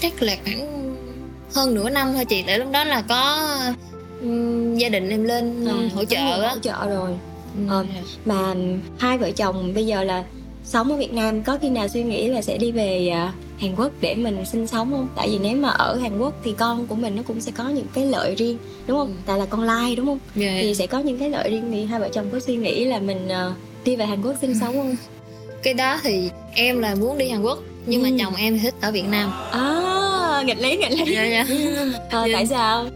chắc 0.00 0.22
là 0.22 0.36
khoảng 0.44 0.94
hơn 1.54 1.74
nửa 1.74 1.90
năm 1.90 2.12
thôi 2.14 2.24
chị 2.24 2.44
tại 2.46 2.58
lúc 2.58 2.68
đó 2.72 2.84
là 2.84 3.02
có 3.08 3.48
ừm, 4.20 4.76
gia 4.76 4.88
đình 4.88 5.10
em 5.10 5.24
lên 5.24 5.66
À, 5.68 5.74
hỗ 5.94 6.04
trợ 6.04 6.42
á 6.42 6.50
Hỗ 6.50 6.58
trợ 6.58 6.86
rồi. 6.88 7.10
Ừ. 7.56 7.62
Ờ. 7.68 7.84
Mà 8.24 8.54
hai 8.98 9.18
vợ 9.18 9.30
chồng 9.30 9.74
bây 9.74 9.86
giờ 9.86 10.04
là 10.04 10.24
sống 10.68 10.90
ở 10.92 10.96
Việt 10.96 11.12
Nam 11.12 11.42
có 11.42 11.58
khi 11.62 11.68
nào 11.70 11.88
suy 11.88 12.02
nghĩ 12.02 12.28
là 12.28 12.42
sẽ 12.42 12.58
đi 12.58 12.72
về 12.72 13.08
à, 13.08 13.32
Hàn 13.60 13.74
Quốc 13.76 13.92
để 14.00 14.14
mình 14.14 14.44
sinh 14.52 14.66
sống 14.66 14.90
không? 14.90 15.08
Tại 15.16 15.28
vì 15.30 15.38
nếu 15.38 15.56
mà 15.56 15.68
ở 15.68 15.96
Hàn 15.96 16.18
Quốc 16.18 16.34
thì 16.44 16.54
con 16.58 16.86
của 16.86 16.94
mình 16.94 17.16
nó 17.16 17.22
cũng 17.22 17.40
sẽ 17.40 17.52
có 17.56 17.68
những 17.68 17.86
cái 17.94 18.06
lợi 18.06 18.34
riêng 18.34 18.58
đúng 18.86 18.98
không? 18.98 19.14
Tại 19.26 19.38
là 19.38 19.46
con 19.46 19.62
lai 19.62 19.96
đúng 19.96 20.06
không? 20.06 20.18
Dạ. 20.34 20.58
Thì 20.62 20.74
sẽ 20.74 20.86
có 20.86 20.98
những 20.98 21.18
cái 21.18 21.30
lợi 21.30 21.50
riêng 21.50 21.68
thì 21.72 21.84
hai 21.84 22.00
vợ 22.00 22.08
chồng 22.12 22.26
có 22.32 22.40
suy 22.40 22.56
nghĩ 22.56 22.84
là 22.84 22.98
mình 22.98 23.28
à, 23.28 23.52
đi 23.84 23.96
về 23.96 24.06
Hàn 24.06 24.22
Quốc 24.22 24.34
sinh 24.40 24.54
sống 24.60 24.74
không? 24.76 24.96
cái 25.62 25.74
đó 25.74 26.00
thì 26.02 26.30
em 26.54 26.80
là 26.80 26.94
muốn 26.94 27.18
đi 27.18 27.28
Hàn 27.28 27.42
Quốc 27.42 27.58
nhưng 27.86 28.02
Ừ. 28.04 28.10
mà 28.10 28.16
chồng 28.24 28.34
em 28.36 28.54
thì 28.54 28.60
thích 28.62 28.74
ở 28.80 28.90
Việt 28.90 29.04
Nam 29.10 29.32
À, 29.50 30.42
nghịch 30.44 30.58
lý 30.58 30.76
nghịch 30.76 30.90
lý. 31.06 31.14
dạ 31.14 31.24
dạ 31.24 31.46
Ờ, 32.10 32.26
Dạ. 32.26 32.32
tại 32.36 32.46
sao? 32.46 32.86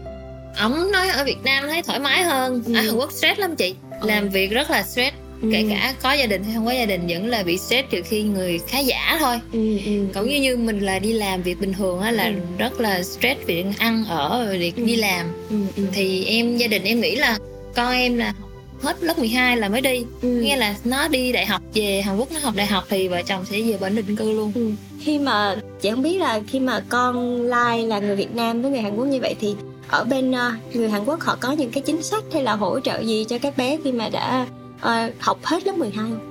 ổng 0.63 0.91
nói 0.91 1.09
ở 1.09 1.23
Việt 1.23 1.37
Nam 1.43 1.63
thấy 1.67 1.81
thoải 1.81 1.99
mái 1.99 2.23
hơn 2.23 2.61
Ừ. 2.65 2.73
ở 2.75 2.81
Hàn 2.81 2.95
Quốc 2.95 3.11
stress 3.11 3.39
lắm 3.39 3.55
chị 3.55 3.75
làm 4.01 4.29
việc 4.29 4.51
rất 4.51 4.69
là 4.71 4.83
stress 4.83 5.15
kể 5.51 5.61
Ừ. 5.61 5.67
cả 5.69 5.93
có 6.03 6.13
gia 6.13 6.25
đình 6.25 6.43
hay 6.43 6.53
không 6.55 6.65
có 6.65 6.71
gia 6.71 6.85
đình 6.85 7.01
vẫn 7.07 7.27
là 7.27 7.43
bị 7.43 7.57
stress 7.57 7.89
trừ 7.89 8.01
khi 8.05 8.21
người 8.23 8.59
khá 8.67 8.79
giả 8.79 9.17
thôi 9.19 9.39
Ừ, 9.53 9.77
ừ. 9.85 9.91
cũng 10.13 10.29
như 10.29 10.41
như 10.41 10.57
mình 10.57 10.79
là 10.79 10.99
đi 10.99 11.13
làm 11.13 11.41
việc 11.41 11.59
bình 11.59 11.73
thường 11.73 11.99
á 11.99 12.11
là 12.11 12.25
Ừ. 12.25 12.33
rất 12.57 12.79
là 12.79 13.03
stress 13.03 13.39
việc 13.45 13.65
ăn 13.77 14.05
ở 14.09 14.45
rồi 14.45 14.57
việc 14.57 14.75
Ừ. 14.75 14.83
đi 14.85 14.95
làm 14.95 15.25
Ừ, 15.49 15.55
ừ. 15.77 15.83
thì 15.93 16.25
em 16.25 16.57
gia 16.57 16.67
đình 16.67 16.83
em 16.83 17.01
nghĩ 17.01 17.15
là 17.15 17.37
con 17.75 17.93
em 17.93 18.17
là 18.17 18.33
hết 18.81 19.03
lớp 19.03 19.19
12 19.19 19.57
là 19.57 19.69
mới 19.69 19.81
đi 19.81 20.05
Ừ. 20.21 20.27
nghĩa 20.29 20.55
là 20.55 20.75
nó 20.83 21.07
đi 21.07 21.31
đại 21.31 21.45
học 21.45 21.61
về 21.73 22.01
Hàn 22.01 22.17
Quốc 22.17 22.31
nó 22.31 22.39
học 22.39 22.55
đại 22.55 22.65
học 22.67 22.83
thì 22.89 23.07
vợ 23.07 23.21
chồng 23.27 23.45
sẽ 23.51 23.61
về 23.61 23.77
bệnh 23.77 23.95
định 23.95 24.15
cư 24.15 24.31
luôn 24.31 24.51
Ừ. 24.55 24.71
Khi 25.01 25.19
mà 25.19 25.55
chị 25.81 25.89
không 25.89 26.01
biết 26.01 26.17
là 26.17 26.39
khi 26.47 26.59
mà 26.59 26.83
con 26.89 27.41
Lai 27.41 27.83
là 27.87 27.99
người 27.99 28.15
Việt 28.15 28.35
Nam 28.35 28.61
với 28.61 28.71
người 28.71 28.81
Hàn 28.81 28.95
Quốc 28.95 29.05
như 29.05 29.19
vậy 29.21 29.35
thì 29.41 29.55
ở 29.87 30.03
bên 30.03 30.31
ờ, 30.31 30.51
người 30.73 30.89
Hàn 30.89 31.05
Quốc 31.05 31.19
họ 31.21 31.37
có 31.39 31.51
những 31.51 31.71
cái 31.71 31.83
chính 31.85 32.01
sách 32.03 32.23
hay 32.33 32.43
là 32.43 32.53
hỗ 32.53 32.79
trợ 32.79 32.99
gì 33.01 33.25
cho 33.29 33.37
các 33.37 33.57
bé 33.57 33.77
khi 33.83 33.91
mà 33.91 34.09
đã 34.09 34.45
ờ, 34.83 35.11
học 35.19 35.39
hết 35.43 35.65
lớp 35.65 35.75
12 35.77 36.05
không? 36.09 36.29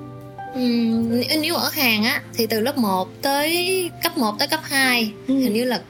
Ừm, 0.55 1.21
nếu 1.41 1.55
ở 1.57 1.69
Hàn 1.73 2.03
á 2.05 2.23
thì 2.35 2.47
từ 2.47 2.61
lớp 2.61 2.79
1 2.79 3.09
tới 3.23 3.91
cấp 4.03 4.19
1 4.19 4.39
tới 4.39 4.49
cấp 4.49 4.61
2 4.63 5.13
Ừ. 5.29 5.35
hình 5.35 5.53
như 5.53 5.65
là 5.65 5.81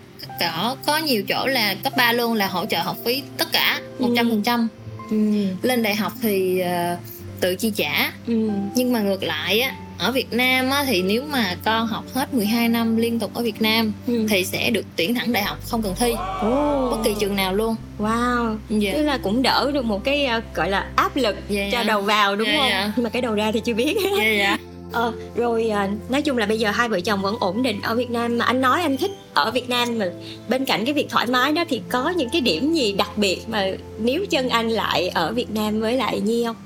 có 0.41 0.77
có 0.87 0.99
nhiều 0.99 1.23
chỗ 1.29 1.47
là 1.47 1.75
cấp 1.85 1.93
3 1.97 2.13
luôn 2.13 2.35
là 2.35 2.47
hỗ 2.47 2.67
trợ 2.67 2.79
học 2.83 2.97
phí 3.05 3.23
tất 3.39 3.53
cả 3.53 3.81
Ừ. 3.99 4.05
100% 4.07 4.69
Ừ. 5.11 5.17
lên 5.63 5.83
đại 5.83 5.95
học 5.95 6.13
thì 6.23 6.59
ờ, 6.61 6.97
tự 7.41 7.55
chi 7.55 7.73
trả 7.77 8.13
Ừ. 8.27 8.51
nhưng 8.75 8.93
mà 8.93 9.01
ngược 9.01 9.23
lại 9.23 9.61
á 9.61 9.75
ở 10.03 10.13
Việt 10.13 10.33
Nam 10.33 10.71
á 10.71 10.85
thì 10.87 11.03
nếu 11.03 11.23
mà 11.31 11.57
con 11.65 11.87
học 11.87 12.05
hết 12.15 12.35
12 12.35 12.69
năm 12.69 12.97
liên 12.97 13.19
tục 13.19 13.31
ở 13.35 13.43
Việt 13.43 13.63
Nam 13.63 13.93
Ừ. 14.07 14.27
thì 14.31 14.45
sẽ 14.45 14.71
được 14.71 14.85
tuyển 14.97 15.15
thẳng 15.15 15.33
đại 15.33 15.43
học 15.43 15.59
không 15.69 15.83
cần 15.83 15.95
thi 15.99 16.13
Ồ. 16.41 16.89
bất 16.91 16.97
kỳ 17.05 17.15
trường 17.21 17.37
nào 17.37 17.55
luôn 17.55 17.77
Wow, 17.99 18.57
dạ 18.69 18.93
tức 18.97 19.03
là 19.03 19.19
cũng 19.19 19.43
đỡ 19.43 19.71
được 19.75 19.85
một 19.85 20.05
cái 20.05 20.25
ờ, 20.27 20.41
gọi 20.55 20.71
là 20.71 20.87
áp 20.97 21.17
lực 21.17 21.37
Dạ, 21.49 21.69
cho 21.73 21.83
đầu 21.83 22.01
vào 22.03 22.37
đúng 22.37 22.49
Dạ, 22.49 22.81
không? 22.83 22.93
Nhưng 22.97 23.05
mà 23.05 23.11
cái 23.11 23.23
đầu 23.23 23.35
ra 23.35 23.53
thì 23.53 23.61
chưa 23.61 23.75
biết. 23.75 23.97
dạ 24.19 24.25
dạ 24.39 24.59
Ờ, 24.93 25.13
rồi 25.37 25.69
à, 25.71 25.89
nói 26.09 26.23
chung 26.23 26.39
là 26.39 26.47
bây 26.47 26.59
giờ 26.59 26.71
hai 26.71 26.89
vợ 26.89 27.01
chồng 27.01 27.23
vẫn 27.23 27.37
ổn 27.41 27.63
định 27.63 27.81
ở 27.83 27.95
Việt 27.95 28.11
Nam 28.11 28.39
mà 28.39 28.45
anh 28.45 28.61
nói 28.61 28.83
anh 28.83 28.97
thích 28.97 29.11
ở 29.35 29.51
Việt 29.51 29.69
Nam 29.69 29.99
mà 29.99 30.07
bên 30.49 30.65
cạnh 30.65 30.85
cái 30.85 30.95
việc 30.95 31.07
thoải 31.11 31.27
mái 31.27 31.53
đó 31.53 31.65
thì 31.69 31.81
có 31.89 32.11
những 32.11 32.29
cái 32.31 32.41
điểm 32.41 32.75
gì 32.75 32.93
đặc 32.93 33.19
biệt 33.19 33.39
mà 33.49 33.67
nếu 33.99 34.27
chân 34.31 34.49
anh 34.49 34.69
lại 34.69 35.09
ở 35.09 35.33
Việt 35.33 35.51
Nam 35.51 35.81
với 35.81 35.97
lại 35.97 36.21
Nhi 36.21 36.45
không? 36.47 36.57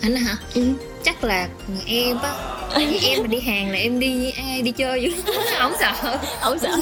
anh 0.00 0.16
hả 0.16 0.36
Ừ. 0.54 0.62
chắc 1.04 1.24
là 1.24 1.48
em 1.86 2.16
á 2.22 2.32
em 3.02 3.20
mà 3.22 3.26
đi 3.26 3.40
hàng 3.40 3.70
là 3.70 3.78
em 3.78 4.00
đi 4.00 4.30
ai 4.30 4.62
đi 4.62 4.70
chơi 4.70 5.00
vậy 5.00 5.12
không 5.58 5.72
sợ 5.80 6.18
Không 6.40 6.58
sợ. 6.58 6.76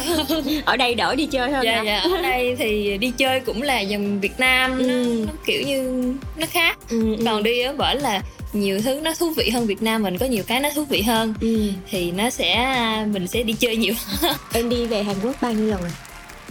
ở 0.64 0.76
đây 0.76 0.94
đỡ 0.94 1.14
đi 1.14 1.26
chơi 1.26 1.50
hơn 1.50 1.64
dạ 1.64 1.72
hả? 1.76 1.82
dạ 1.82 1.98
ở 2.00 2.22
đây 2.22 2.56
thì 2.58 2.98
đi 2.98 3.12
chơi 3.18 3.40
cũng 3.40 3.62
là 3.62 3.80
dòng 3.80 4.20
Việt 4.20 4.40
Nam 4.40 4.78
nó, 4.88 4.94
Ừ. 4.94 5.24
nó 5.26 5.32
kiểu 5.46 5.62
như 5.66 6.12
nó 6.36 6.46
khác 6.50 6.78
Ừ, 6.90 7.16
ừ. 7.16 7.22
còn 7.26 7.42
đi 7.42 7.62
ở 7.62 7.74
bởi 7.78 7.96
là 7.96 8.22
nhiều 8.52 8.80
thứ 8.84 9.00
nó 9.02 9.14
thú 9.18 9.30
vị 9.36 9.50
hơn 9.50 9.66
Việt 9.66 9.82
Nam 9.82 10.02
mình 10.02 10.18
có 10.18 10.26
nhiều 10.26 10.42
cái 10.46 10.60
nó 10.60 10.70
thú 10.74 10.84
vị 10.84 11.02
hơn 11.02 11.34
Ừ. 11.40 11.62
thì 11.90 12.10
nó 12.10 12.30
sẽ 12.30 12.66
mình 13.12 13.26
sẽ 13.28 13.42
đi 13.42 13.52
chơi 13.52 13.76
nhiều 13.76 13.94
Em 14.52 14.68
đi 14.68 14.86
về 14.86 15.02
Hàn 15.02 15.16
Quốc 15.22 15.36
bao 15.42 15.52
nhiêu 15.52 15.66
lần 15.66 15.80
rồi? 15.80 15.90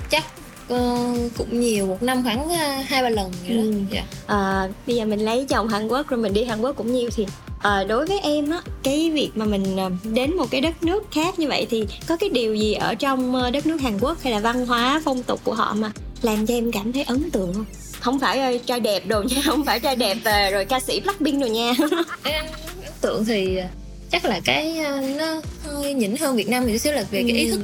chắc 0.10 0.24
ờ, 0.70 0.98
cũng 1.38 1.60
nhiều 1.60 1.86
một 1.88 2.04
năm 2.04 2.24
khoảng 2.24 2.50
ờ, 2.50 2.68
hai 2.88 3.04
ba 3.04 3.10
lần 3.10 3.32
vậy 3.48 3.58
đó 3.58 3.64
Ừ. 3.64 3.74
dạ. 3.92 4.04
À, 4.28 4.68
bây 4.88 4.96
giờ 4.96 5.06
mình 5.06 5.20
lấy 5.20 5.46
chồng 5.50 5.68
Hàn 5.68 5.88
Quốc 5.88 6.08
rồi 6.08 6.20
mình 6.20 6.34
đi 6.34 6.44
Hàn 6.44 6.62
Quốc 6.62 6.76
cũng 6.76 6.94
nhiều 6.94 7.10
thì 7.16 7.26
à, 7.62 7.84
đối 7.84 8.06
với 8.06 8.20
em 8.20 8.50
á 8.50 8.62
cái 8.84 9.12
việc 9.14 9.30
mà 9.36 9.46
mình 9.46 9.78
à, 9.80 9.90
đến 10.04 10.38
một 10.38 10.46
cái 10.52 10.62
đất 10.62 10.84
nước 10.84 11.04
khác 11.12 11.40
như 11.40 11.48
vậy 11.48 11.68
thì 11.70 11.86
có 12.08 12.18
cái 12.18 12.30
điều 12.30 12.56
gì 12.56 12.74
ở 12.74 12.96
trong 12.96 13.36
ờ, 13.36 13.52
đất 13.52 13.66
nước 13.68 13.82
Hàn 13.82 13.98
Quốc 14.00 14.18
hay 14.24 14.34
là 14.34 14.40
văn 14.40 14.66
hóa 14.66 15.02
phong 15.06 15.24
tục 15.24 15.40
của 15.44 15.54
họ 15.54 15.74
mà 15.78 15.92
làm 16.22 16.46
cho 16.48 16.54
em 16.54 16.72
cảm 16.72 16.94
thấy 16.94 17.04
ấn 17.04 17.32
tượng 17.32 17.54
không? 17.54 17.66
Không 18.00 18.20
phải 18.20 18.40
ờ, 18.40 18.58
trai 18.66 18.80
đẹp 18.80 19.08
đồ 19.08 19.22
nha, 19.24 19.42
không 19.46 19.66
phải 19.66 19.80
trai 19.80 19.96
đẹp 19.96 20.18
ờ, 20.24 20.50
rồi 20.52 20.66
ca 20.66 20.80
sĩ 20.80 21.00
Blackpink 21.00 21.42
rồi 21.42 21.50
nha. 21.50 21.74
em 22.24 22.46
ấn 22.86 22.94
tượng 23.02 23.26
thì 23.26 23.58
ờ, 23.58 23.66
chắc 24.12 24.26
là 24.26 24.40
cái 24.46 24.78
ờ, 24.80 25.02
nó 25.18 25.42
hơi 25.64 25.94
nhỉnh 25.94 26.18
hơn 26.18 26.36
Việt 26.36 26.50
Nam 26.50 26.64
một 26.64 26.70
chút 26.72 26.78
xíu 26.78 26.94
là 26.94 27.04
về 27.12 27.24
cái 27.28 27.38
ý 27.38 27.48
Ừ. 27.50 27.52
thức 27.58 27.62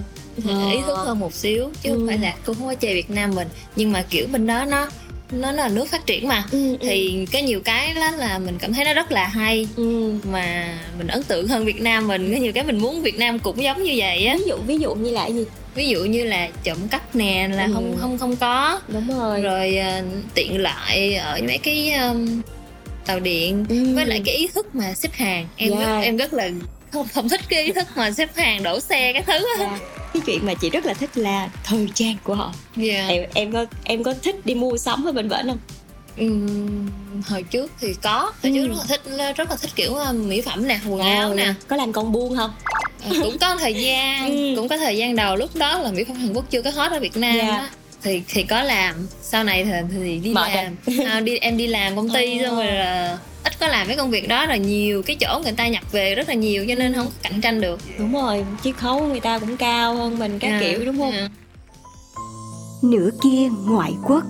Ờ. 0.48 0.72
ý 0.72 0.78
thức 0.88 0.96
hơn 0.96 1.20
một 1.20 1.34
xíu 1.34 1.70
chứ 1.84 1.90
Ừ. 1.90 1.96
không 1.96 2.08
phải 2.08 2.18
là 2.18 2.34
cũng 2.46 2.56
không 2.56 2.68
có 2.68 2.76
chê 2.82 2.94
Việt 2.94 3.10
Nam 3.10 3.32
mình 3.36 3.48
nhưng 3.76 3.92
mà 3.92 4.06
kiểu 4.10 4.28
bên 4.32 4.48
đó 4.48 4.66
nó 4.66 4.88
nó 5.32 5.52
là 5.52 5.68
nước 5.68 5.90
phát 5.90 6.06
triển 6.06 6.28
mà 6.28 6.44
Ừ, 6.52 6.78
thì 6.82 7.26
có 7.34 7.40
nhiều 7.40 7.60
cái 7.66 7.94
đó 7.94 8.12
là 8.12 8.40
mình 8.40 8.58
cảm 8.60 8.74
thấy 8.74 8.86
nó 8.86 8.94
rất 8.94 9.12
là 9.12 9.28
hay 9.28 9.68
ừ. 9.76 10.14
mà 10.32 10.78
mình 10.98 11.08
ấn 11.08 11.24
tượng 11.24 11.48
hơn 11.48 11.66
Việt 11.66 11.82
Nam 11.82 12.08
mình 12.08 12.32
có 12.34 12.40
nhiều 12.40 12.52
cái 12.54 12.64
mình 12.64 12.78
muốn 12.78 13.02
Việt 13.02 13.18
Nam 13.18 13.40
cũng 13.40 13.64
giống 13.64 13.84
như 13.84 13.94
vậy 13.98 14.26
á 14.26 14.36
ví 14.38 14.44
dụ 14.48 14.58
ví 14.68 14.78
dụ 14.78 14.96
như 14.96 15.10
là 15.12 15.24
cái 15.24 15.34
gì? 15.36 15.46
ví 15.76 15.88
dụ 15.90 16.00
như 16.06 16.24
là 16.24 16.48
trộm 16.64 16.78
cắp 16.92 17.16
nè 17.16 17.48
là 17.54 17.64
Ừ. 17.66 17.72
không 17.74 17.98
không 18.00 18.18
không 18.18 18.36
có 18.36 18.82
Đúng 18.88 19.20
rồi. 19.20 19.42
rồi 19.42 19.78
ờ, 19.78 20.02
tiện 20.34 20.62
lợi 20.62 21.16
ở 21.16 21.40
mấy 21.48 21.58
cái 21.58 21.94
um, 21.94 22.42
tàu 23.06 23.20
điện 23.20 23.66
Ừ. 23.70 23.96
với 23.96 24.06
lại 24.06 24.22
cái 24.26 24.36
ý 24.36 24.48
thức 24.48 24.76
mà 24.76 24.94
xếp 24.94 25.10
hàng 25.14 25.48
em 25.58 25.70
Dạ. 25.72 25.80
rất 25.80 26.02
em 26.02 26.18
rất 26.18 26.34
là 26.34 26.50
không 26.92 27.08
không 27.14 27.30
thích 27.30 27.42
cái 27.50 27.64
ý 27.64 27.72
thức 27.72 27.88
mà 27.96 28.12
xếp 28.12 28.30
hàng 28.36 28.64
đổ 28.64 28.80
xe 28.80 29.14
cái 29.14 29.22
thứ 29.22 29.34
á 29.34 29.54
Dạ. 29.60 29.80
cái 30.14 30.22
chuyện 30.26 30.46
mà 30.46 30.54
chị 30.54 30.70
rất 30.70 30.86
là 30.86 30.94
thích 30.94 31.18
là 31.18 31.50
thời 31.64 31.88
trang 31.94 32.16
của 32.24 32.36
họ. 32.36 32.54
Dạ. 32.76 33.08
Em 33.08 33.24
em 33.34 33.52
có 33.52 33.66
em 33.84 34.04
có 34.04 34.14
thích 34.24 34.46
đi 34.46 34.56
mua 34.56 34.78
sắm 34.78 35.06
ở 35.08 35.12
bên 35.12 35.30
bển 35.30 35.48
không? 35.48 35.58
Ừm, 36.18 36.90
hồi 37.28 37.44
trước 37.44 37.72
thì 37.80 37.94
có 38.02 38.20
hồi 38.20 38.32
Ừ. 38.44 38.50
trước 38.54 38.68
rất 38.68 38.76
là 38.78 38.84
thích 38.88 39.34
rất 39.38 39.50
là 39.50 39.56
thích 39.62 39.72
kiểu 39.76 39.92
uh, 39.92 40.16
mỹ 40.16 40.42
phẩm 40.42 40.68
nè 40.68 40.80
quần 40.90 41.00
áo 41.02 41.34
nè 41.34 41.54
Có 41.68 41.76
làm 41.76 41.92
con 41.92 42.12
buôn 42.12 42.36
không? 42.38 42.52
Ờ, 43.04 43.10
cũng 43.24 43.38
có 43.38 43.56
thời 43.56 43.74
gian 43.74 44.30
Ừ. 44.30 44.54
cũng 44.56 44.68
có 44.68 44.78
thời 44.78 44.98
gian 44.98 45.16
đầu 45.16 45.36
lúc 45.36 45.56
đó 45.56 45.80
là 45.80 45.92
mỹ 45.92 46.04
phẩm 46.04 46.16
Hàn 46.18 46.34
Quốc 46.34 46.46
chưa 46.50 46.62
có 46.62 46.70
hot 46.72 46.92
ở 46.92 47.00
Việt 47.00 47.18
Nam 47.18 47.38
Dạ. 47.38 47.48
á 47.58 47.70
thì 48.04 48.22
thì 48.28 48.44
có 48.44 48.64
làm. 48.64 49.08
Sau 49.22 49.44
này 49.44 49.64
thì, 49.66 49.72
thì 49.92 50.20
đi 50.20 50.34
Mệt 50.34 50.50
làm. 50.56 50.76
à, 51.08 51.20
đi 51.26 51.38
em 51.38 51.58
đi 51.58 51.68
làm 51.68 51.96
công 51.96 52.10
ty 52.10 52.40
xong 52.44 52.56
rồi 52.56 52.66
là 52.72 53.18
ít 53.44 53.60
có 53.60 53.68
làm 53.68 53.88
cái 53.88 53.96
công 53.98 54.10
việc 54.12 54.28
đó 54.28 54.46
là 54.46 54.56
nhiều. 54.56 55.02
Cái 55.04 55.16
chỗ 55.20 55.40
người 55.44 55.52
ta 55.52 55.68
nhập 55.68 55.84
về 55.92 56.16
rất 56.16 56.28
là 56.30 56.34
nhiều 56.36 56.66
cho 56.68 56.76
nên 56.76 56.94
không 56.94 57.06
có 57.06 57.12
cạnh 57.22 57.42
tranh 57.42 57.62
được. 57.62 57.80
Đúng 58.00 58.14
rồi, 58.14 58.46
chiết 58.64 58.78
khấu 58.78 59.00
của 59.00 59.06
người 59.08 59.20
ta 59.20 59.40
cũng 59.40 59.58
cao 59.58 59.96
hơn 59.96 60.20
mình 60.20 60.40
các 60.40 60.50
Dạ, 60.52 60.60
kiểu 60.60 60.86
đúng 60.86 60.98
không? 60.98 61.12
dạ. 61.14 61.28
nửa 62.82 63.10
kia 63.24 63.48
ngoại 63.68 63.92
quốc. 64.06 64.24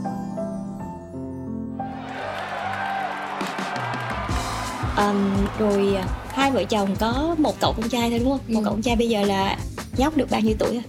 Um, 4.98 5.32
rồi 5.60 5.96
à, 5.96 6.06
hai 6.34 6.52
vợ 6.52 6.64
chồng 6.64 6.96
có 7.00 7.36
một 7.38 7.60
cậu 7.60 7.74
con 7.78 7.90
trai 7.90 8.10
thôi 8.10 8.20
đúng 8.20 8.30
không? 8.30 8.40
Một 8.48 8.60
Ừ. 8.60 8.64
cậu 8.64 8.74
con 8.74 8.82
trai 8.82 8.96
bây 8.96 9.10
giờ 9.10 9.22
là 9.22 9.58
nhóc 9.98 10.18
được 10.18 10.32
bao 10.32 10.42
nhiêu 10.42 10.56
tuổi 10.60 10.74
rồi 10.74 10.84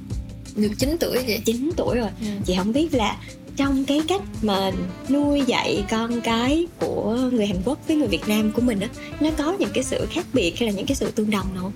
được 0.56 0.70
9 0.78 0.96
tuổi 1.00 1.18
vậy 1.26 1.40
9 1.44 1.70
tuổi 1.76 1.96
rồi 1.96 2.08
Ừ. 2.20 2.26
chị 2.46 2.54
không 2.56 2.72
biết 2.72 2.94
là 2.94 3.16
trong 3.56 3.84
cái 3.84 4.00
cách 4.08 4.20
mà 4.42 4.70
nuôi 5.08 5.42
dạy 5.46 5.84
con 5.90 6.20
cái 6.20 6.66
của 6.80 7.16
người 7.32 7.46
Hàn 7.46 7.56
Quốc 7.64 7.78
với 7.88 7.96
người 7.96 8.08
Việt 8.08 8.28
Nam 8.28 8.52
của 8.52 8.62
mình 8.62 8.80
á 8.80 8.88
nó 9.20 9.30
có 9.38 9.56
những 9.58 9.70
cái 9.74 9.84
sự 9.84 10.06
khác 10.10 10.26
biệt 10.32 10.58
hay 10.58 10.68
là 10.68 10.74
những 10.74 10.86
cái 10.86 10.94
sự 10.96 11.10
tương 11.10 11.30
đồng 11.30 11.54
nào 11.54 11.62
không? 11.62 11.72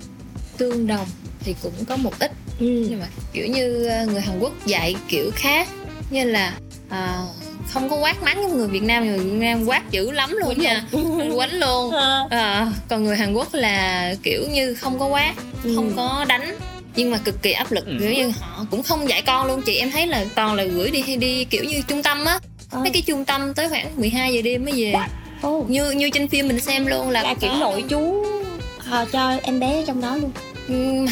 tương 0.57 0.87
đồng 0.87 1.07
thì 1.39 1.55
cũng 1.63 1.71
có 1.87 1.97
một 1.97 2.13
ít 2.19 2.31
Ừ. 2.59 2.65
nhưng 2.89 2.99
mà 2.99 3.07
kiểu 3.33 3.47
như 3.47 3.85
ờ, 3.85 4.05
người 4.05 4.21
Hàn 4.21 4.39
Quốc 4.39 4.53
dạy 4.65 4.95
kiểu 5.07 5.31
khác 5.35 5.67
như 6.09 6.23
là 6.23 6.53
à, 6.89 7.23
không 7.69 7.89
có 7.89 7.95
quát 7.95 8.23
mắng 8.23 8.41
như 8.47 8.53
người 8.53 8.67
Việt 8.67 8.83
Nam 8.83 9.05
người 9.05 9.19
Việt 9.19 9.31
Nam 9.39 9.65
quát 9.65 9.91
dữ 9.91 10.11
lắm 10.11 10.29
luôn 10.41 10.59
nha 10.61 10.85
quánh 11.35 11.53
luôn 11.59 11.91
Ờ, 12.29 12.67
còn 12.87 13.03
người 13.03 13.17
Hàn 13.17 13.33
Quốc 13.33 13.47
là 13.53 14.15
kiểu 14.23 14.41
như 14.51 14.73
không 14.73 14.99
có 14.99 15.07
quát 15.07 15.33
Ừ. 15.63 15.73
không 15.75 15.91
có 15.95 16.25
đánh 16.29 16.55
nhưng 16.95 17.11
mà 17.11 17.17
cực 17.17 17.41
kỳ 17.41 17.51
áp 17.51 17.71
lực 17.71 17.85
Ừ. 17.85 17.95
kiểu 17.99 18.11
như 18.13 18.31
họ 18.39 18.65
cũng 18.71 18.83
không 18.83 19.09
dạy 19.09 19.21
con 19.21 19.47
luôn. 19.47 19.61
Chị 19.65 19.77
em 19.77 19.91
thấy 19.91 20.07
là 20.07 20.25
toàn 20.35 20.53
là 20.55 20.63
gửi 20.63 20.91
đi 20.91 21.01
hay 21.07 21.17
đi 21.17 21.43
kiểu 21.45 21.63
như 21.63 21.81
trung 21.87 22.03
tâm 22.03 22.25
á. 22.25 22.39
Ờ. 22.71 22.79
mấy 22.79 22.89
cái 22.89 23.01
trung 23.01 23.25
tâm 23.25 23.53
tới 23.53 23.69
khoảng 23.69 23.87
12 23.97 24.33
giờ 24.33 24.41
đêm 24.41 24.65
mới 24.65 24.73
về. 24.81 24.93
Ồ, 25.41 25.65
như 25.69 25.91
như 25.91 26.09
trên 26.09 26.27
phim 26.27 26.47
mình 26.47 26.59
xem 26.59 26.85
luôn 26.85 27.09
là, 27.09 27.23
là 27.23 27.33
kiểu 27.33 27.51
nội 27.59 27.83
chú 27.89 28.25
ờ, 28.91 29.05
cho 29.11 29.37
em 29.43 29.59
bé 29.59 29.83
trong 29.87 30.01
đó 30.01 30.15
luôn 30.17 30.31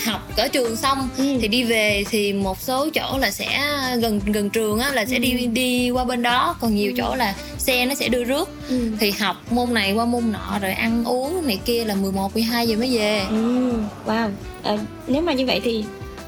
học 0.06 0.22
ở 0.38 0.48
trường 0.48 0.76
xong 0.76 1.10
Ừ. 1.18 1.24
thì 1.42 1.48
đi 1.48 1.64
về 1.64 2.04
thì 2.10 2.34
một 2.34 2.62
số 2.62 2.90
chỗ 2.94 3.18
là 3.18 3.32
sẽ 3.32 3.60
gần 4.02 4.20
gần 4.26 4.50
trường 4.50 4.80
á 4.80 4.92
là 4.92 5.06
sẽ 5.06 5.20
đi 5.20 5.32
Ừ. 5.42 5.48
đi 5.48 5.90
qua 5.90 6.04
bên 6.06 6.22
đó 6.22 6.56
còn 6.60 6.76
nhiều 6.76 6.94
chỗ 6.98 7.16
là 7.16 7.36
xe 7.58 7.86
nó 7.86 7.96
sẽ 7.96 8.08
đưa 8.08 8.24
rước 8.24 8.50
ừ. 8.70 8.92
thì 9.00 9.12
học 9.12 9.36
môn 9.52 9.74
này 9.74 9.94
qua 9.94 10.06
môn 10.06 10.32
nọ 10.32 10.60
rồi 10.62 10.72
ăn 10.72 11.04
uống 11.06 11.48
này 11.48 11.60
kia 11.66 11.86
là 11.86 11.96
11 11.96 12.34
12 12.34 12.68
giờ 12.68 12.76
mới 12.78 12.98
về 12.98 13.26
Ừ. 13.30 13.74
wow 14.06 14.30
Ờ, 14.64 14.78
nếu 15.08 15.22
mà 15.22 15.34
như 15.34 15.46
vậy 15.46 15.62
thì 15.64 15.84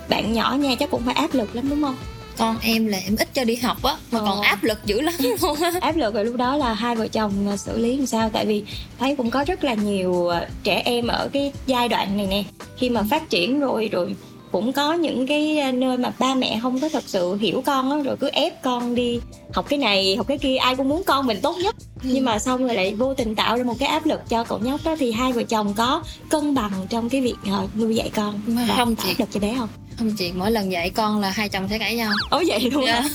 bạn 0.10 0.34
nhỏ 0.34 0.56
nha 0.60 0.76
chắc 0.80 0.92
cũng 0.92 1.02
phải 1.06 1.14
áp 1.16 1.34
lực 1.34 1.56
lắm 1.56 1.70
đúng 1.70 1.82
không 1.84 1.96
con 2.38 2.56
em 2.62 2.86
là 2.88 2.98
em 3.06 3.16
ít 3.16 3.34
cho 3.34 3.44
đi 3.44 3.56
học 3.56 3.84
á 3.84 3.96
mà 4.12 4.20
Ờ. 4.20 4.26
còn 4.26 4.42
áp 4.42 4.64
lực 4.64 4.86
dữ 4.86 5.02
lắm 5.02 5.14
luôn 5.42 5.56
á. 5.62 5.72
Áp 5.82 5.96
lực 5.98 6.14
rồi 6.14 6.26
lúc 6.26 6.36
đó 6.36 6.58
là 6.58 6.74
hai 6.74 6.96
vợ 6.96 7.08
chồng 7.08 7.32
ờ, 7.50 7.58
xử 7.58 7.78
lý 7.78 7.98
làm 7.98 8.06
sao? 8.06 8.30
Tại 8.34 8.46
vì 8.46 8.64
thấy 9.00 9.16
cũng 9.16 9.30
có 9.30 9.44
rất 9.48 9.64
là 9.64 9.74
nhiều 9.74 10.28
ờ, 10.28 10.46
trẻ 10.64 10.82
em 10.86 11.08
ở 11.08 11.30
cái 11.34 11.52
giai 11.68 11.90
đoạn 11.90 12.18
này 12.18 12.28
nè. 12.28 12.44
Khi 12.78 12.90
mà 12.90 13.02
phát 13.10 13.30
triển 13.30 13.60
rồi 13.60 13.90
rồi 13.92 14.16
cũng 14.52 14.74
có 14.74 14.94
những 14.94 15.28
cái 15.28 15.58
ờ, 15.60 15.72
nơi 15.72 15.98
mà 15.98 16.12
ba 16.20 16.36
mẹ 16.36 16.60
không 16.62 16.80
có 16.80 16.90
thật 16.90 17.04
sự 17.08 17.36
hiểu 17.36 17.62
con 17.66 17.92
á 17.92 17.98
rồi 18.04 18.16
cứ 18.20 18.30
ép 18.34 18.64
con 18.64 18.96
đi 18.96 19.20
học 19.54 19.66
cái 19.70 19.80
này 19.80 20.16
học 20.16 20.28
cái 20.28 20.38
kia 20.38 20.56
ai 20.56 20.76
cũng 20.76 20.90
muốn 20.90 21.04
con 21.04 21.28
mình 21.28 21.40
tốt 21.42 21.56
nhất. 21.64 21.76
Nhưng 22.04 22.26
mà 22.26 22.40
xong 22.40 22.68
rồi 22.68 22.76
lại 22.76 22.96
vô 22.96 23.14
tình 23.14 23.36
tạo 23.36 23.58
ra 23.58 23.64
một 23.64 23.76
cái 23.80 23.90
áp 23.90 24.06
lực 24.06 24.30
cho 24.30 24.44
cậu 24.44 24.60
nhóc 24.60 24.84
đó 24.84 24.96
thì 25.00 25.12
hai 25.12 25.34
vợ 25.34 25.44
chồng 25.44 25.74
có 25.74 26.04
cân 26.30 26.56
bằng 26.56 26.72
trong 26.90 27.10
cái 27.10 27.22
việc 27.22 27.36
nuôi 27.76 27.96
dạy 27.96 28.10
con. 28.16 28.40
Mà 28.48 28.68
không 28.78 28.96
áp 28.96 29.14
lực 29.20 29.30
cho 29.34 29.40
bé 29.40 29.56
không 29.58 29.70
không 30.04 30.14
chị 30.18 30.32
mỗi 30.36 30.52
lần 30.52 30.72
dạy 30.72 30.90
con 30.90 31.20
là 31.22 31.30
hai 31.30 31.50
chồng 31.50 31.68
sẽ 31.70 31.80
cãi 31.80 31.96
nhau 31.96 32.12
ố 32.30 32.44
vậy 32.48 32.70
luôn 32.72 32.86
Dạ. 32.86 33.02
hả 33.02 33.10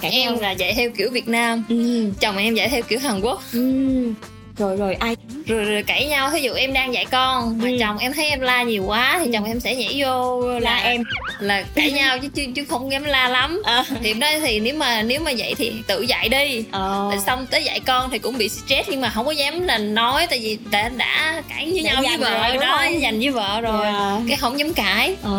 Cãi 0.00 0.10
em 0.10 0.32
nhau. 0.32 0.42
là 0.42 0.50
dạy 0.50 0.74
theo 0.74 0.90
kiểu 0.96 1.10
Việt 1.10 1.28
Nam 1.28 1.64
ừ. 1.68 2.10
chồng 2.20 2.36
em 2.36 2.54
dạy 2.54 2.68
theo 2.68 2.82
kiểu 2.82 2.98
Hàn 2.98 3.20
Quốc 3.20 3.42
Ừ. 3.52 4.12
rồi 4.58 4.76
rồi 4.76 4.94
ai 4.94 5.16
rồi, 5.46 5.64
rồi 5.64 5.82
cãi 5.82 6.06
nhau 6.06 6.30
ví 6.34 6.42
dụ 6.42 6.52
em 6.52 6.72
đang 6.72 6.94
dạy 6.94 7.04
con 7.10 7.58
mà 7.58 7.68
Ừ. 7.68 7.76
chồng 7.80 7.98
em 7.98 8.12
thấy 8.12 8.28
em 8.28 8.40
la 8.40 8.62
nhiều 8.62 8.84
quá 8.86 9.20
thì 9.24 9.30
chồng 9.32 9.44
em 9.44 9.60
sẽ 9.60 9.74
nhảy 9.74 10.02
vô 10.02 10.40
là 10.60 10.76
em 10.76 11.02
là 11.40 11.64
cãi 11.74 11.90
nhau 11.92 12.18
chứ 12.18 12.28
chứ, 12.34 12.46
chứ 12.56 12.64
không 12.64 12.92
dám 12.92 13.04
la 13.04 13.28
lắm 13.28 13.62
à. 13.64 13.84
thì 14.02 14.14
đó 14.14 14.26
thì 14.40 14.60
nếu 14.60 14.74
mà 14.74 15.02
nếu 15.02 15.20
mà 15.20 15.30
vậy 15.38 15.54
thì 15.58 15.72
tự 15.86 16.00
dạy 16.02 16.28
đi. 16.28 16.64
Rồi 16.72 17.14
xong 17.26 17.46
tới 17.46 17.64
dạy 17.64 17.80
con 17.80 18.10
thì 18.10 18.18
cũng 18.18 18.38
bị 18.38 18.48
stress 18.48 18.88
nhưng 18.88 19.00
mà 19.00 19.10
không 19.10 19.26
có 19.26 19.32
dám 19.32 19.60
là 19.62 19.78
nói 19.78 20.26
tại 20.30 20.38
vì 20.38 20.58
đã 20.70 20.88
đã 20.88 21.42
cãi 21.48 21.70
với 21.72 21.82
Đã 21.82 21.92
nhau 21.92 22.02
với 22.02 22.16
vợ 22.16 22.48
rồi, 22.48 22.56
đó 22.66 22.82
dành 23.00 23.18
với 23.18 23.30
vợ 23.30 23.60
rồi 23.60 23.80
Dạ. 23.84 24.18
cái 24.28 24.36
không 24.36 24.58
dám 24.58 24.72
cãi 24.74 25.16
ờ. 25.22 25.30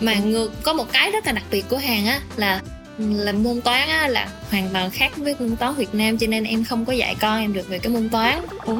mà 0.00 0.14
ngược 0.14 0.62
có 0.62 0.72
một 0.72 0.92
cái 0.92 1.10
rất 1.10 1.26
là 1.26 1.32
đặc 1.32 1.44
biệt 1.50 1.64
của 1.70 1.76
Hàn 1.76 2.06
á 2.06 2.20
là 2.36 2.60
là 3.10 3.32
môn 3.32 3.60
toán 3.60 3.88
á 3.88 4.08
là 4.08 4.28
hoàn 4.50 4.68
toàn 4.72 4.90
khác 4.90 5.12
với 5.16 5.34
môn 5.38 5.56
toán 5.56 5.74
Việt 5.74 5.94
Nam 5.94 6.18
cho 6.18 6.26
nên 6.26 6.44
em 6.44 6.64
không 6.64 6.84
có 6.84 6.92
dạy 6.92 7.16
con 7.20 7.40
em 7.40 7.52
được 7.52 7.68
về 7.68 7.78
cái 7.78 7.92
môn 7.92 8.08
toán 8.08 8.40
Ủa, 8.64 8.76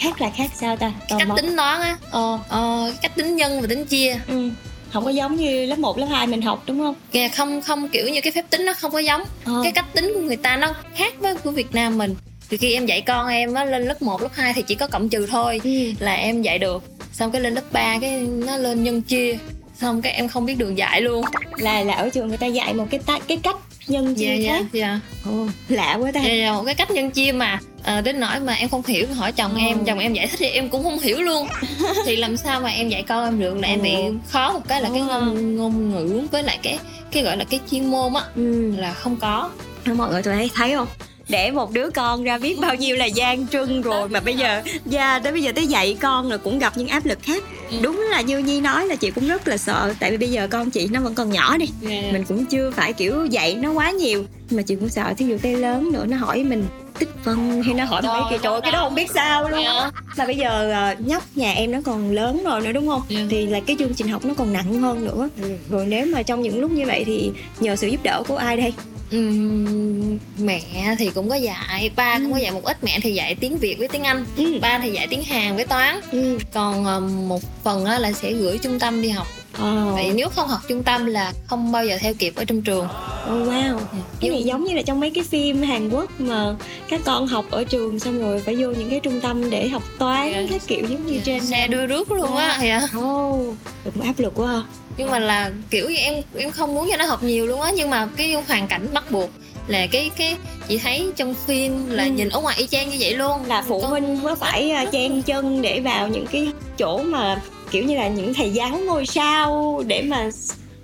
khác 0.00 0.20
là 0.20 0.30
khác 0.36 0.50
sao 0.60 0.76
ta 0.76 0.92
Tò 1.08 1.18
cách 1.18 1.28
mò. 1.28 1.36
tính 1.36 1.56
toán 1.56 1.80
á 1.80 1.96
ờ. 2.10 2.38
ờ, 2.48 2.92
cách 3.02 3.12
tính 3.16 3.36
nhân 3.36 3.60
và 3.60 3.66
tính 3.66 3.84
chia 3.84 4.20
ừ. 4.28 4.50
không 4.92 5.04
có 5.04 5.10
giống 5.10 5.36
như 5.36 5.66
lớp 5.66 5.78
1, 5.78 5.98
lớp 5.98 6.06
2 6.10 6.26
mình 6.26 6.42
học 6.42 6.62
đúng 6.66 6.78
không 6.78 6.94
kìa 7.12 7.28
không 7.28 7.62
không 7.62 7.88
kiểu 7.88 8.08
như 8.08 8.20
cái 8.20 8.32
phép 8.32 8.44
tính 8.50 8.64
nó 8.64 8.72
không 8.74 8.92
có 8.92 8.98
giống 8.98 9.22
ờ. 9.44 9.60
cái 9.62 9.72
cách 9.72 9.86
tính 9.94 10.12
của 10.14 10.20
người 10.20 10.36
ta 10.36 10.56
nó 10.56 10.74
khác 10.96 11.14
với 11.18 11.34
của 11.34 11.50
Việt 11.50 11.74
Nam 11.74 11.98
mình 11.98 12.14
thì 12.50 12.56
khi 12.56 12.74
em 12.74 12.86
dạy 12.86 13.00
con 13.00 13.28
em 13.28 13.54
á 13.54 13.64
lên 13.64 13.82
lớp 13.82 14.02
1, 14.02 14.22
lớp 14.22 14.28
2 14.32 14.52
thì 14.52 14.62
chỉ 14.62 14.74
có 14.74 14.86
cộng 14.86 15.08
trừ 15.08 15.26
thôi 15.26 15.60
ừ. 15.64 15.70
là 15.98 16.14
em 16.14 16.42
dạy 16.42 16.58
được 16.58 16.82
xong 17.12 17.30
cái 17.30 17.40
lên 17.40 17.54
lớp 17.54 17.72
3 17.72 17.98
cái 18.00 18.20
nó 18.20 18.56
lên 18.56 18.82
nhân 18.82 19.02
chia 19.02 19.38
xong 19.82 20.02
cái 20.02 20.12
em 20.12 20.28
không 20.28 20.46
biết 20.46 20.54
đường 20.58 20.78
dạy 20.78 21.00
luôn. 21.00 21.24
Là 21.56 21.80
là 21.84 21.94
ở 21.94 22.08
trường 22.10 22.28
người 22.28 22.36
ta 22.36 22.46
dạy 22.46 22.74
một 22.74 22.86
cái 22.90 23.00
ta, 23.06 23.18
cái 23.28 23.36
cách 23.42 23.56
nhân 23.88 24.14
chia 24.14 24.26
dạ 24.26 24.34
dạ 24.34 24.58
khác. 24.58 24.64
dạ. 24.72 25.00
Ồ, 25.26 25.46
lạ 25.68 25.98
quá 26.00 26.12
ta. 26.12 26.20
Dạ, 26.20 26.32
dạ, 26.34 26.52
một 26.52 26.62
cái 26.66 26.74
cách 26.74 26.90
nhân 26.90 27.10
chia 27.10 27.32
mà 27.32 27.58
ờ, 27.84 28.00
đến 28.00 28.20
nỗi 28.20 28.40
mà 28.40 28.52
em 28.54 28.68
không 28.68 28.82
hiểu 28.86 29.06
hỏi 29.14 29.32
chồng 29.32 29.52
Ờ. 29.54 29.60
em 29.60 29.84
chồng 29.84 29.98
em 29.98 30.12
giải 30.14 30.26
thích 30.26 30.36
thì 30.40 30.46
em 30.46 30.68
cũng 30.68 30.82
không 30.82 30.98
hiểu 30.98 31.22
luôn. 31.22 31.48
Thì 32.06 32.16
làm 32.16 32.36
sao 32.36 32.60
mà 32.60 32.68
em 32.70 32.88
dạy 32.88 33.02
con 33.02 33.24
em 33.24 33.40
được? 33.40 33.54
Là 33.58 33.68
em 33.68 33.82
bị 33.82 33.94
khó 34.28 34.52
một 34.52 34.60
cái 34.68 34.82
là 34.82 34.88
cái 34.92 35.02
Ờ. 35.08 35.20
ngôn, 35.20 35.56
ngôn 35.56 35.90
ngữ 35.90 36.26
với 36.30 36.42
lại 36.42 36.58
cái 36.62 36.78
cái 37.12 37.22
gọi 37.22 37.36
là 37.36 37.44
cái 37.44 37.60
chuyên 37.70 37.84
môn 37.90 38.14
á 38.14 38.22
ừ. 38.36 38.74
là 38.76 38.94
không 38.94 39.16
có. 39.16 39.50
Mọi 39.96 40.10
người 40.10 40.22
tụi 40.22 40.34
thấy 40.34 40.50
thấy 40.54 40.74
không 40.74 40.88
để 41.28 41.50
một 41.50 41.72
đứa 41.72 41.90
con 41.90 42.24
ra 42.24 42.38
biết 42.38 42.58
bao 42.60 42.74
nhiêu 42.74 42.96
là 42.96 43.04
gian 43.04 43.46
trưng 43.48 43.82
rồi 43.82 44.08
mà 44.08 44.20
bây 44.20 44.36
giờ 44.36 44.62
dạ 44.86 45.18
tới 45.18 45.32
bây 45.32 45.42
giờ 45.42 45.52
tới 45.54 45.66
dạy 45.66 45.96
con 46.00 46.28
rồi 46.28 46.38
cũng 46.38 46.58
gặp 46.58 46.76
những 46.76 46.88
áp 46.88 47.06
lực 47.06 47.18
khác. 47.22 47.42
Ừ. 47.70 47.76
đúng 47.82 48.00
là 48.10 48.20
như 48.20 48.38
nhi 48.38 48.60
nói 48.60 48.86
là 48.86 48.94
chị 48.96 49.10
cũng 49.10 49.28
rất 49.28 49.48
là 49.48 49.56
sợ 49.56 49.94
tại 50.00 50.10
vì 50.10 50.16
bây 50.16 50.30
giờ 50.30 50.48
con 50.50 50.70
chị 50.70 50.88
nó 50.92 51.00
vẫn 51.00 51.14
còn 51.14 51.30
nhỏ 51.30 51.56
đi. 51.56 51.66
Mình 52.12 52.24
cũng 52.28 52.46
chưa 52.46 52.70
phải 52.70 52.92
kiểu 52.92 53.26
dạy 53.26 53.54
nó 53.54 53.72
quá 53.72 53.90
nhiều 53.90 54.24
mà 54.50 54.62
chị 54.62 54.74
cũng 54.74 54.88
sợ 54.88 55.14
thí 55.18 55.26
dụ 55.26 55.38
tới 55.42 55.56
lớn 55.56 55.92
nữa 55.92 56.04
nó 56.08 56.16
hỏi 56.16 56.44
mình 56.44 56.64
tích 57.04 57.14
phân 57.24 57.62
hay 57.62 57.74
nó 57.74 57.84
hỏi 57.84 58.02
mấy 58.02 58.22
kỳ 58.30 58.36
trời 58.42 58.60
cái 58.60 58.72
đó 58.72 58.78
không 58.80 58.94
biết 58.94 59.10
sao 59.14 59.48
luôn 59.48 59.60
Dạ. 59.64 59.90
mà 60.18 60.26
bây 60.26 60.36
giờ 60.36 60.70
ờ, 60.72 60.94
nhóc 60.98 61.22
nhà 61.34 61.52
em 61.52 61.70
nó 61.70 61.78
còn 61.84 62.10
lớn 62.10 62.42
rồi 62.44 62.60
nữa 62.60 62.72
đúng 62.72 62.88
không 62.88 63.02
Dạ. 63.08 63.20
thì 63.30 63.46
là 63.46 63.60
cái 63.60 63.76
chương 63.78 63.94
trình 63.94 64.08
học 64.08 64.24
nó 64.24 64.34
còn 64.34 64.52
nặng 64.52 64.80
hơn 64.80 65.04
nữa 65.04 65.28
rồi 65.70 65.86
nếu 65.86 66.06
mà 66.06 66.22
trong 66.22 66.42
những 66.42 66.60
lúc 66.60 66.70
như 66.70 66.86
vậy 66.86 67.02
thì 67.06 67.30
nhờ 67.60 67.76
sự 67.76 67.88
giúp 67.88 68.00
đỡ 68.02 68.22
của 68.28 68.36
ai 68.36 68.56
đây 68.56 68.72
Ừm, 69.10 70.18
mẹ 70.38 70.60
thì 70.98 71.10
cũng 71.14 71.28
có 71.28 71.34
dạy 71.34 71.90
ba 71.96 72.18
cũng 72.18 72.32
có 72.32 72.38
Ừ. 72.38 72.42
dạy 72.42 72.50
một 72.52 72.64
ít 72.64 72.84
mẹ 72.84 72.98
thì 73.02 73.14
dạy 73.14 73.34
tiếng 73.34 73.56
việt 73.58 73.76
với 73.78 73.88
tiếng 73.88 74.02
anh 74.02 74.24
ừ. 74.36 74.58
ba 74.60 74.78
thì 74.78 74.90
dạy 74.90 75.06
tiếng 75.10 75.22
hàn 75.22 75.56
với 75.56 75.64
toán 75.66 76.00
ừ. 76.12 76.38
còn 76.52 76.84
ờ, 76.84 77.00
một 77.00 77.40
phần 77.64 77.84
á 77.84 77.98
là 77.98 78.12
sẽ 78.12 78.32
gửi 78.32 78.58
trung 78.58 78.78
tâm 78.78 79.02
đi 79.02 79.08
học 79.08 79.26
Ờ. 79.58 79.90
vậy 79.94 80.10
nếu 80.14 80.28
không 80.28 80.48
học 80.48 80.60
trung 80.68 80.82
tâm 80.82 81.06
là 81.06 81.32
không 81.46 81.72
bao 81.72 81.84
giờ 81.86 81.96
theo 82.00 82.14
kịp 82.14 82.32
ở 82.36 82.44
trong 82.44 82.62
trường 82.62 82.88
Oh, 83.32 83.48
wow 83.48 83.78
cái 84.20 84.30
này 84.30 84.42
giống 84.42 84.64
như 84.64 84.74
là 84.74 84.82
trong 84.82 85.00
mấy 85.00 85.10
cái 85.10 85.24
phim 85.24 85.62
Hàn 85.62 85.88
Quốc 85.90 86.10
mà 86.20 86.54
các 86.88 87.00
con 87.04 87.26
học 87.26 87.44
ở 87.50 87.64
trường 87.64 87.98
xong 87.98 88.20
rồi 88.20 88.40
phải 88.40 88.56
vô 88.56 88.68
những 88.70 88.90
cái 88.90 89.00
trung 89.00 89.20
tâm 89.20 89.50
để 89.50 89.68
học 89.68 89.82
toán 89.98 90.32
Dạ. 90.32 90.42
các 90.50 90.62
kiểu 90.66 90.86
giống 90.88 91.06
như 91.06 91.20
trên 91.24 91.46
xe 91.46 91.66
đưa 91.68 91.86
rước 91.86 92.10
luôn 92.12 92.36
á 92.36 92.58
dạ. 92.62 92.88
oh, 92.98 93.54
cũng 93.94 94.02
áp 94.04 94.18
lực 94.18 94.32
quá 94.36 94.46
ha. 94.52 94.62
nhưng 94.96 95.10
mà 95.10 95.18
là 95.18 95.50
kiểu 95.70 95.88
như 95.90 95.96
em 95.96 96.14
em 96.36 96.50
không 96.50 96.74
muốn 96.74 96.88
cho 96.90 96.96
nó 96.96 97.04
học 97.06 97.22
nhiều 97.22 97.46
luôn 97.46 97.60
á 97.60 97.70
nhưng 97.76 97.90
mà 97.90 98.08
cái 98.16 98.34
hoàn 98.48 98.66
cảnh 98.68 98.86
bắt 98.92 99.10
buộc 99.10 99.30
là 99.66 99.86
cái 99.86 100.10
cái 100.16 100.36
chị 100.68 100.78
thấy 100.78 101.12
trong 101.16 101.34
phim 101.34 101.90
là 101.90 102.04
Ừ. 102.04 102.10
nhìn 102.10 102.28
ở 102.28 102.40
ngoài 102.40 102.56
y 102.58 102.66
chang 102.66 102.90
như 102.90 102.96
vậy 103.00 103.14
luôn 103.14 103.44
là 103.46 103.62
phụ 103.68 103.80
Con- 103.80 103.90
huynh 103.90 104.20
có 104.24 104.34
phải 104.34 104.70
à, 104.70 104.84
chen 104.84 105.22
chân 105.22 105.62
để 105.62 105.80
vào 105.80 106.08
những 106.08 106.26
cái 106.26 106.48
chỗ 106.78 107.02
mà 107.02 107.40
kiểu 107.72 107.84
như 107.84 107.96
là 107.96 108.08
những 108.08 108.34
thầy 108.34 108.50
giáo 108.50 108.78
ngôi 108.86 109.06
sao 109.06 109.82
để 109.86 110.02
mà 110.02 110.28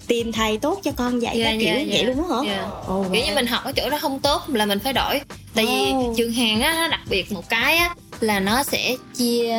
tìm 0.07 0.33
thầy 0.33 0.59
tốt 0.59 0.81
cho 0.85 0.93
con 0.97 1.19
dạy 1.23 1.39
Dạ, 1.39 1.45
các 1.45 1.57
kiểu 1.61 1.69
dạ, 1.69 1.85
vậy 1.89 1.99
dạ. 2.03 2.03
luôn 2.03 2.17
á 2.31 2.37
hả 2.37 2.43
Dạ. 2.57 2.63
Ồ, 2.87 3.05
kiểu 3.13 3.23
như 3.27 3.35
mình 3.35 3.47
học 3.47 3.65
ở 3.65 3.73
chỗ 3.73 3.91
đó 3.91 3.99
không 4.01 4.21
tốt 4.21 4.43
là 4.49 4.67
mình 4.67 4.79
phải 4.79 4.93
đổi 4.93 5.21
tại 5.55 5.67
vì 5.67 5.91
Ồ. 5.93 6.15
trường 6.17 6.33
Hàn 6.33 6.61
á 6.61 6.73
nó 6.75 6.89
đặc 6.89 7.01
biệt 7.11 7.33
một 7.33 7.49
cái 7.49 7.77
á 7.77 7.95
là 8.21 8.41
nó 8.41 8.63
sẽ 8.63 8.97
chia 9.17 9.57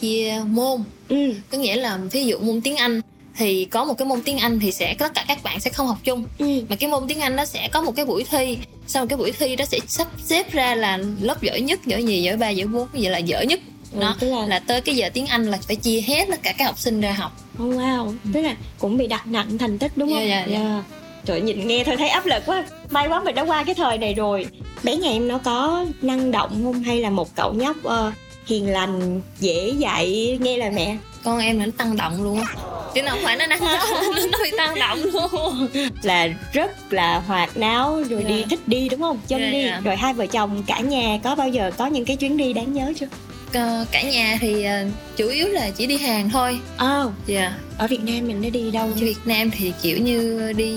chia 0.00 0.42
môn 0.46 0.82
ừ. 1.08 1.32
có 1.52 1.58
nghĩa 1.58 1.76
là 1.76 1.98
ví 2.12 2.24
dụ 2.26 2.38
môn 2.38 2.60
tiếng 2.60 2.76
Anh 2.76 3.00
thì 3.36 3.64
có 3.64 3.84
một 3.84 3.94
cái 3.98 4.06
môn 4.06 4.22
tiếng 4.22 4.38
Anh 4.38 4.60
thì 4.60 4.72
sẽ 4.72 4.94
tất 4.98 5.14
cả 5.14 5.24
các 5.28 5.42
bạn 5.42 5.60
sẽ 5.60 5.70
không 5.70 5.86
học 5.86 5.98
chung 6.04 6.24
Ừ. 6.38 6.46
mà 6.68 6.76
cái 6.76 6.90
môn 6.90 7.02
tiếng 7.08 7.20
Anh 7.20 7.36
nó 7.36 7.44
sẽ 7.44 7.68
có 7.72 7.82
một 7.82 7.92
cái 7.96 8.04
buổi 8.04 8.24
thi 8.30 8.58
sau 8.86 9.06
cái 9.06 9.16
buổi 9.16 9.32
thi 9.32 9.56
đó 9.56 9.64
sẽ 9.64 9.78
sắp 9.88 10.08
xếp 10.24 10.52
ra 10.52 10.74
là 10.74 10.98
lớp 11.20 11.42
giỏi 11.42 11.60
nhất 11.60 11.80
giỏi 11.86 12.02
nhì 12.02 12.22
giỏi 12.22 12.36
ba 12.36 12.50
giỏi 12.50 12.66
bốn 12.66 12.88
vậy 12.92 13.10
là 13.10 13.18
dở 13.18 13.40
nhất 13.42 13.60
Ừ, 13.92 14.00
tức 14.20 14.30
là 14.30 14.46
là 14.46 14.58
tới 14.58 14.80
cái 14.80 14.96
giờ 14.96 15.08
tiếng 15.14 15.26
Anh 15.26 15.46
là 15.46 15.58
phải 15.66 15.76
chia 15.76 16.00
hết 16.00 16.24
tất 16.30 16.42
cả 16.42 16.52
các 16.58 16.64
học 16.64 16.78
sinh 16.78 17.00
ra 17.00 17.12
học 17.12 17.32
Oh 17.62 17.74
wow, 17.74 18.14
tức 18.34 18.40
là 18.42 18.54
cũng 18.78 18.96
bị 18.96 19.06
đặt 19.06 19.26
nặng 19.26 19.58
thành 19.58 19.78
tích 19.78 19.92
đúng 19.96 20.08
không? 20.08 20.28
Dạ, 20.28 20.44
dạ, 20.48 20.58
dạ. 20.58 20.82
Trời 21.26 21.40
nhìn 21.40 21.66
nghe 21.66 21.84
thôi 21.84 21.96
thấy 21.96 22.08
áp 22.08 22.26
lực 22.26 22.42
quá. 22.46 22.64
May 22.90 23.08
quá 23.08 23.20
mình 23.24 23.34
đã 23.34 23.42
qua 23.44 23.64
cái 23.64 23.74
thời 23.74 23.98
này 23.98 24.14
rồi. 24.14 24.46
Bé 24.82 24.96
nhà 24.96 25.10
em 25.10 25.28
nó 25.28 25.38
có 25.38 25.84
năng 26.02 26.30
động 26.30 26.60
không 26.64 26.82
hay 26.82 27.00
là 27.00 27.10
một 27.10 27.34
cậu 27.34 27.52
nhóc 27.54 27.76
ờ, 27.84 28.12
hiền 28.46 28.66
lành, 28.72 29.20
dễ 29.40 29.72
dạy, 29.78 30.38
nghe 30.40 30.56
lời 30.56 30.70
mẹ? 30.70 30.96
con 31.24 31.38
em 31.38 31.58
là 31.58 31.66
nó 31.66 31.72
tăng 31.76 31.96
động 31.96 32.22
luôn 32.22 32.40
á 32.40 32.54
chứ 32.94 33.02
nó 33.02 33.10
không 33.10 33.20
phải 33.24 33.36
nó 33.36 33.46
năng 33.46 33.60
nó 34.32 34.38
bị 34.44 34.50
tăng 34.56 34.78
động 34.78 34.98
luôn 35.02 35.68
là 36.02 36.28
rất 36.52 36.92
là 36.92 37.18
hoạt 37.26 37.56
náo 37.56 38.02
rồi 38.10 38.24
đi 38.24 38.38
Dạ. 38.38 38.46
thích 38.50 38.68
đi 38.68 38.88
đúng 38.88 39.00
không 39.00 39.18
chân 39.28 39.40
Dạ, 39.40 39.50
đi 39.50 39.64
dạ. 39.64 39.80
rồi 39.84 39.96
hai 39.96 40.12
vợ 40.14 40.26
chồng 40.26 40.62
cả 40.66 40.80
nhà 40.80 41.18
có 41.24 41.34
bao 41.34 41.48
giờ 41.48 41.70
có 41.78 41.86
những 41.86 42.04
cái 42.04 42.16
chuyến 42.16 42.36
đi 42.36 42.52
đáng 42.52 42.72
nhớ 42.72 42.92
chưa 43.00 43.06
Ờ, 43.54 43.84
cả 43.92 44.02
nhà 44.02 44.38
thì 44.40 44.64
ờ, 44.64 44.84
chủ 45.16 45.28
yếu 45.28 45.48
là 45.48 45.70
chỉ 45.70 45.86
đi 45.86 45.96
hàng 45.96 46.30
thôi. 46.30 46.58
Ờ. 46.76 47.10
Dạ. 47.26 47.52
Ở 47.78 47.86
Việt 47.86 48.00
Nam 48.04 48.28
mình 48.28 48.42
đã 48.42 48.48
đi 48.48 48.70
đâu? 48.70 48.86
Ở 48.86 48.92
Việt 48.94 49.16
Nam 49.24 49.50
thì 49.50 49.72
kiểu 49.82 49.98
như 49.98 50.52
đi 50.56 50.72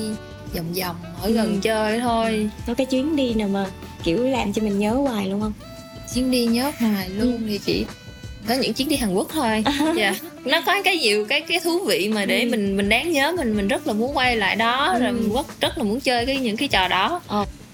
vòng 0.56 0.74
vòng 0.74 0.96
ở 1.22 1.30
gần 1.30 1.48
Ừ. 1.54 1.60
chơi 1.62 2.00
thôi. 2.00 2.50
Có 2.68 2.74
cái 2.74 2.86
chuyến 2.86 3.16
đi 3.16 3.34
nào 3.34 3.48
mà 3.48 3.66
kiểu 4.04 4.24
làm 4.28 4.54
cho 4.54 4.62
mình 4.62 4.80
nhớ 4.80 4.92
hoài 4.94 5.28
luôn 5.30 5.42
không? 5.42 5.54
Chuyến 6.14 6.32
đi 6.32 6.46
nhớ 6.46 6.72
hoài 6.80 7.10
luôn 7.10 7.42
thì 7.48 7.58
chỉ 7.66 7.86
có 8.48 8.54
những 8.56 8.74
chuyến 8.74 8.90
đi 8.90 8.96
Hàn 8.96 9.14
Quốc 9.14 9.28
thôi. 9.34 9.64
Dạ. 9.98 10.16
Nó 10.46 10.62
có 10.62 10.82
cái 10.84 10.98
nhiều 10.98 11.26
cái 11.26 11.42
cái 11.42 11.60
thú 11.60 11.80
vị 11.88 12.10
mà 12.14 12.26
để 12.26 12.40
Ừ. 12.44 12.50
mình 12.50 12.78
mình 12.78 12.90
đáng 12.90 13.12
nhớ 13.12 13.34
mình 13.38 13.56
mình 13.58 13.68
rất 13.68 13.88
là 13.88 13.94
muốn 13.94 14.18
quay 14.18 14.36
lại 14.38 14.56
đó 14.56 14.98
rồi 15.00 15.10
Ừ. 15.10 15.14
mình 15.14 15.34
rất 15.34 15.62
rất 15.62 15.78
là 15.78 15.84
muốn 15.84 16.00
chơi 16.00 16.26
cái 16.26 16.38
những 16.38 16.58
cái 16.58 16.68
trò 16.68 16.88
đó. 16.88 17.22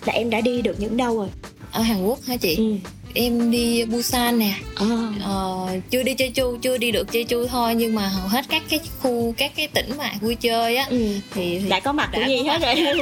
Là 0.05 0.13
em 0.13 0.29
đã 0.29 0.41
đi 0.41 0.61
được 0.61 0.79
những 0.79 0.97
đâu 0.97 1.17
rồi? 1.17 1.27
Ở 1.71 1.81
Hàn 1.81 2.05
Quốc 2.05 2.19
hả 2.27 2.35
chị? 2.37 2.55
Ừ 2.57 2.73
em 3.13 3.51
đi 3.51 3.85
Busan 3.85 4.39
nè. 4.39 4.53
Ờ 4.75 4.85
Ờ, 5.23 5.67
chưa 5.89 6.03
đi 6.03 6.15
Jeju 6.15 6.57
chưa 6.57 6.77
đi 6.77 6.91
được 6.91 7.07
Jeju 7.11 7.47
thôi 7.47 7.75
nhưng 7.75 7.95
mà 7.95 8.07
hầu 8.07 8.27
hết 8.27 8.45
các 8.49 8.63
cái 8.69 8.79
khu 9.01 9.33
các 9.37 9.51
cái 9.55 9.67
tỉnh 9.67 9.97
mà 9.97 10.11
vui 10.21 10.35
chơi 10.35 10.75
á 10.75 10.85
ừ. 10.89 10.97
thì, 11.33 11.59
thì 11.59 11.69
đã 11.69 11.79
có 11.79 11.91
mặt 11.91 12.09
của 12.13 12.21
có 12.27 12.43
hết 12.43 12.61
rồi. 12.61 12.99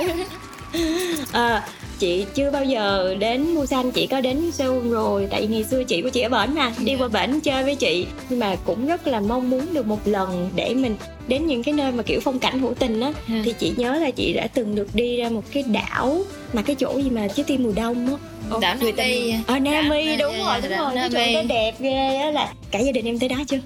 Ờ, 1.32 1.62
chị 2.00 2.26
chưa 2.36 2.52
bao 2.52 2.64
giờ 2.64 3.16
đến 3.20 3.56
Busan 3.56 3.92
chị 3.92 4.08
có 4.08 4.22
đến 4.22 4.52
Seoul 4.52 4.90
rồi. 4.90 5.28
Tại 5.32 5.42
vì 5.42 5.48
ngày 5.48 5.64
xưa 5.64 5.84
chị 5.84 6.02
của 6.02 6.10
chị 6.10 6.22
ở 6.22 6.30
bển 6.30 6.56
mà 6.56 6.74
đi 6.84 6.96
qua 6.96 7.08
bển 7.08 7.40
chơi 7.40 7.64
với 7.64 7.76
chị. 7.76 8.06
Nhưng 8.30 8.40
mà 8.40 8.56
cũng 8.66 8.88
rất 8.88 9.08
là 9.08 9.20
mong 9.20 9.50
muốn 9.50 9.74
được 9.74 9.86
một 9.86 10.08
lần 10.08 10.50
để 10.56 10.74
mình 10.74 10.96
đến 11.28 11.46
những 11.48 11.64
cái 11.64 11.74
nơi 11.74 11.92
mà 11.92 12.04
kiểu 12.04 12.20
phong 12.20 12.40
cảnh 12.40 12.60
hữu 12.60 12.74
tình 12.74 13.00
á. 13.02 13.14
Ừ. 13.28 13.34
thì 13.46 13.54
chị 13.60 13.74
nhớ 13.78 13.96
là 13.96 14.12
chị 14.12 14.34
đã 14.34 14.48
từng 14.54 14.76
được 14.76 14.88
đi 14.96 15.18
ra 15.18 15.30
một 15.30 15.44
cái 15.54 15.64
đảo 15.68 16.22
mà 16.54 16.62
cái 16.62 16.76
chỗ 16.76 16.98
gì 16.98 17.10
mà 17.10 17.28
trái 17.28 17.44
tim 17.48 17.64
mùa 17.64 17.72
đông 17.76 18.08
á. 18.08 18.14
Ồ, 18.50 18.60
Đảo 18.60 18.76
Nam 18.82 18.92
Mi. 18.98 19.34
ờ 19.48 19.60
Nam 19.60 19.90
Đảo- 19.90 20.18
đúng 20.20 20.38
rồi 20.46 20.56
đúng 20.62 20.72
đảo 20.72 20.92
rồi 20.96 21.10
cái 21.14 21.34
chỗ 21.34 21.42
đó 21.42 21.46
đẹp 21.50 21.74
ghê 21.80 22.16
á 22.18 22.32
là 22.32 22.54
cả 22.72 22.80
gia 22.80 22.92
đình 22.92 23.06
em 23.06 23.20
tới 23.20 23.30
đó 23.30 23.36
chưa? 23.48 23.58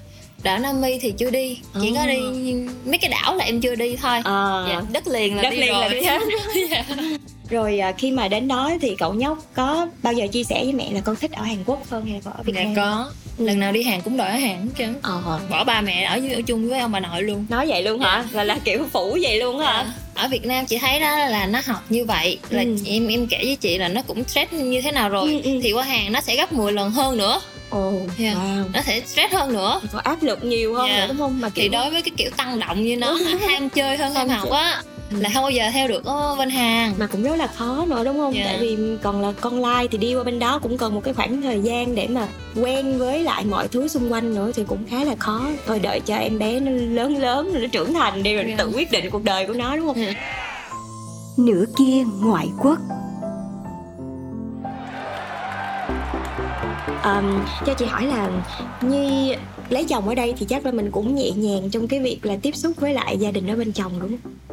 Đảo 0.42 0.58
Nam 0.58 0.80
Mi 0.80 0.98
thì 0.98 1.12
chưa 1.18 1.30
đi 1.30 1.58
chỉ 1.82 1.92
có 1.94 2.00
Ờ. 2.00 2.06
đi 2.06 2.18
mấy 2.86 2.98
cái 2.98 3.10
đảo 3.10 3.36
là 3.36 3.44
em 3.44 3.60
chưa 3.60 3.74
đi 3.74 3.96
thôi. 3.96 4.18
Ờ. 4.24 4.66
Dạ, 4.68 4.82
đất 4.92 5.08
liền 5.08 5.36
là 5.36 5.42
đất 5.42 5.50
đi 5.50 5.56
liền 5.56 5.72
rồi. 5.72 5.80
là 5.82 5.88
đi 5.88 6.00
hết. 6.02 6.20
Dạ. 6.70 6.84
Rồi 7.52 7.78
à, 7.78 7.92
khi 7.98 8.10
mà 8.10 8.28
đến 8.28 8.48
đó 8.48 8.70
thì 8.80 8.94
cậu 8.98 9.14
nhóc 9.14 9.38
có 9.54 9.88
bao 10.02 10.12
giờ 10.12 10.26
chia 10.32 10.44
sẻ 10.44 10.64
với 10.64 10.72
mẹ 10.72 10.90
là 10.92 11.00
con 11.00 11.16
thích 11.16 11.32
ở 11.32 11.42
Hàn 11.42 11.64
Quốc 11.66 11.90
hơn 11.90 12.04
hay 12.06 12.20
là 12.24 12.30
ở 12.32 12.42
Việt 12.42 12.52
dạ 12.56 12.62
Nam? 12.64 12.74
có. 12.76 13.10
Ừ. 13.38 13.44
lần 13.46 13.60
nào 13.60 13.72
đi 13.72 13.82
hàng 13.82 14.00
cũng 14.02 14.16
đòi 14.16 14.28
ở 14.28 14.36
hàng 14.36 14.60
hết 14.62 14.72
trơn. 14.78 14.94
Ờ. 15.02 15.40
Bỏ 15.50 15.64
ba 15.64 15.80
mẹ 15.80 16.02
ở, 16.02 16.18
ở 16.34 16.42
chung 16.46 16.68
với 16.68 16.78
ông 16.80 16.92
bà 16.92 17.00
nội 17.00 17.22
luôn. 17.22 17.46
Nói 17.48 17.66
vậy 17.68 17.82
luôn 17.82 18.00
hả? 18.00 18.24
Là 18.32 18.44
là 18.44 18.58
kiểu 18.64 18.86
phủ 18.92 19.18
vậy 19.22 19.38
luôn 19.40 19.58
hả? 19.58 19.86
Ở 20.14 20.28
Việt 20.28 20.44
Nam 20.46 20.66
chị 20.66 20.78
thấy 20.78 21.00
đó 21.00 21.18
là 21.18 21.46
nó 21.46 21.60
học 21.66 21.82
như 21.88 22.04
vậy. 22.04 22.38
Là 22.50 22.62
Ừ. 22.62 22.76
em 22.86 23.08
em 23.08 23.26
kể 23.26 23.38
với 23.42 23.56
chị 23.56 23.78
là 23.78 23.88
nó 23.88 24.02
cũng 24.02 24.24
stress 24.24 24.52
như 24.52 24.80
thế 24.82 24.92
nào 24.92 25.08
rồi. 25.08 25.32
Ừ, 25.44 25.50
ừ. 25.52 25.60
thì 25.62 25.72
qua 25.72 25.84
hàng 25.84 26.12
nó 26.12 26.20
sẽ 26.20 26.36
gấp 26.36 26.52
10 26.52 26.72
lần 26.72 26.90
hơn 26.90 27.16
nữa. 27.18 27.40
Ồ 27.70 27.92
Dạ. 28.18 28.32
wow. 28.34 28.64
Nó 28.74 28.80
sẽ 28.86 29.00
stress 29.06 29.32
hơn 29.34 29.52
nữa. 29.52 29.80
Có 29.92 29.98
áp 30.04 30.22
lực 30.22 30.44
nhiều 30.44 30.74
hơn 30.74 30.88
Dạ. 30.88 30.96
nữa 31.00 31.04
đúng 31.08 31.18
không? 31.18 31.40
Mà 31.40 31.48
kiểu 31.48 31.62
thì 31.62 31.68
đối 31.68 31.90
với 31.90 32.02
cái 32.02 32.12
kiểu 32.16 32.30
tăng 32.36 32.60
động 32.60 32.82
như 32.84 32.96
nó 32.96 33.18
mà 33.24 33.48
ham 33.48 33.68
chơi 33.68 33.96
hơn 33.96 34.14
ham 34.14 34.28
học 34.28 34.48
chơi. 34.50 34.74
Á 35.14 35.20
là 35.20 35.30
không 35.34 35.42
bao 35.42 35.50
giờ 35.50 35.64
theo 35.72 35.88
được 35.88 36.04
ở 36.04 36.36
bên 36.38 36.50
hàng 36.50 36.94
mà 36.98 37.06
cũng 37.06 37.22
rất 37.22 37.36
là 37.36 37.46
khó 37.46 37.84
nữa 37.88 38.04
đúng 38.04 38.16
không? 38.16 38.34
Dạ. 38.34 38.44
tại 38.44 38.58
vì 38.60 38.76
còn 39.02 39.20
là 39.20 39.32
con 39.40 39.60
lai 39.60 39.88
thì 39.88 39.98
đi 39.98 40.14
qua 40.14 40.24
bên 40.24 40.38
đó 40.38 40.58
cũng 40.62 40.78
cần 40.78 40.94
một 40.94 41.00
cái 41.04 41.14
khoảng 41.14 41.42
thời 41.42 41.60
gian 41.60 41.94
để 41.94 42.08
mà 42.08 42.28
quen 42.62 42.98
với 42.98 43.20
lại 43.20 43.44
mọi 43.44 43.68
thứ 43.68 43.88
xung 43.88 44.12
quanh 44.12 44.34
nữa 44.34 44.50
thì 44.54 44.64
cũng 44.68 44.86
khá 44.90 45.04
là 45.04 45.14
khó. 45.18 45.46
Thôi 45.66 45.78
đợi 45.78 46.00
cho 46.00 46.16
em 46.16 46.38
bé 46.38 46.60
nó 46.60 46.70
lớn 46.70 47.18
lớn 47.18 47.50
rồi 47.52 47.62
nó 47.62 47.68
trưởng 47.72 47.94
thành 47.94 48.22
đi 48.22 48.34
rồi 48.34 48.44
nó 48.44 48.50
Dạ. 48.50 48.56
tự 48.58 48.70
quyết 48.74 48.90
định 48.92 49.10
cuộc 49.10 49.24
đời 49.24 49.46
của 49.46 49.52
nó 49.52 49.76
đúng 49.76 49.86
không? 49.86 49.96
Dạ. 49.96 50.14
nửa 51.36 51.64
kia 51.78 52.04
ngoại 52.22 52.48
quốc. 52.62 52.78
Um, 57.04 57.40
cho 57.66 57.74
chị 57.74 57.84
hỏi 57.84 58.06
là 58.06 58.30
nhi 58.80 59.34
lấy 59.68 59.84
chồng 59.84 60.08
ở 60.08 60.14
đây 60.14 60.34
thì 60.38 60.46
chắc 60.46 60.66
là 60.66 60.72
mình 60.72 60.90
cũng 60.90 61.14
nhẹ 61.14 61.30
nhàng 61.30 61.70
trong 61.70 61.88
cái 61.88 62.00
việc 62.00 62.26
là 62.26 62.36
tiếp 62.42 62.56
xúc 62.56 62.72
với 62.80 62.94
lại 62.94 63.18
gia 63.18 63.30
đình 63.30 63.50
ở 63.50 63.56
bên 63.56 63.72
chồng 63.72 63.92
đúng 64.00 64.10
không 64.22 64.51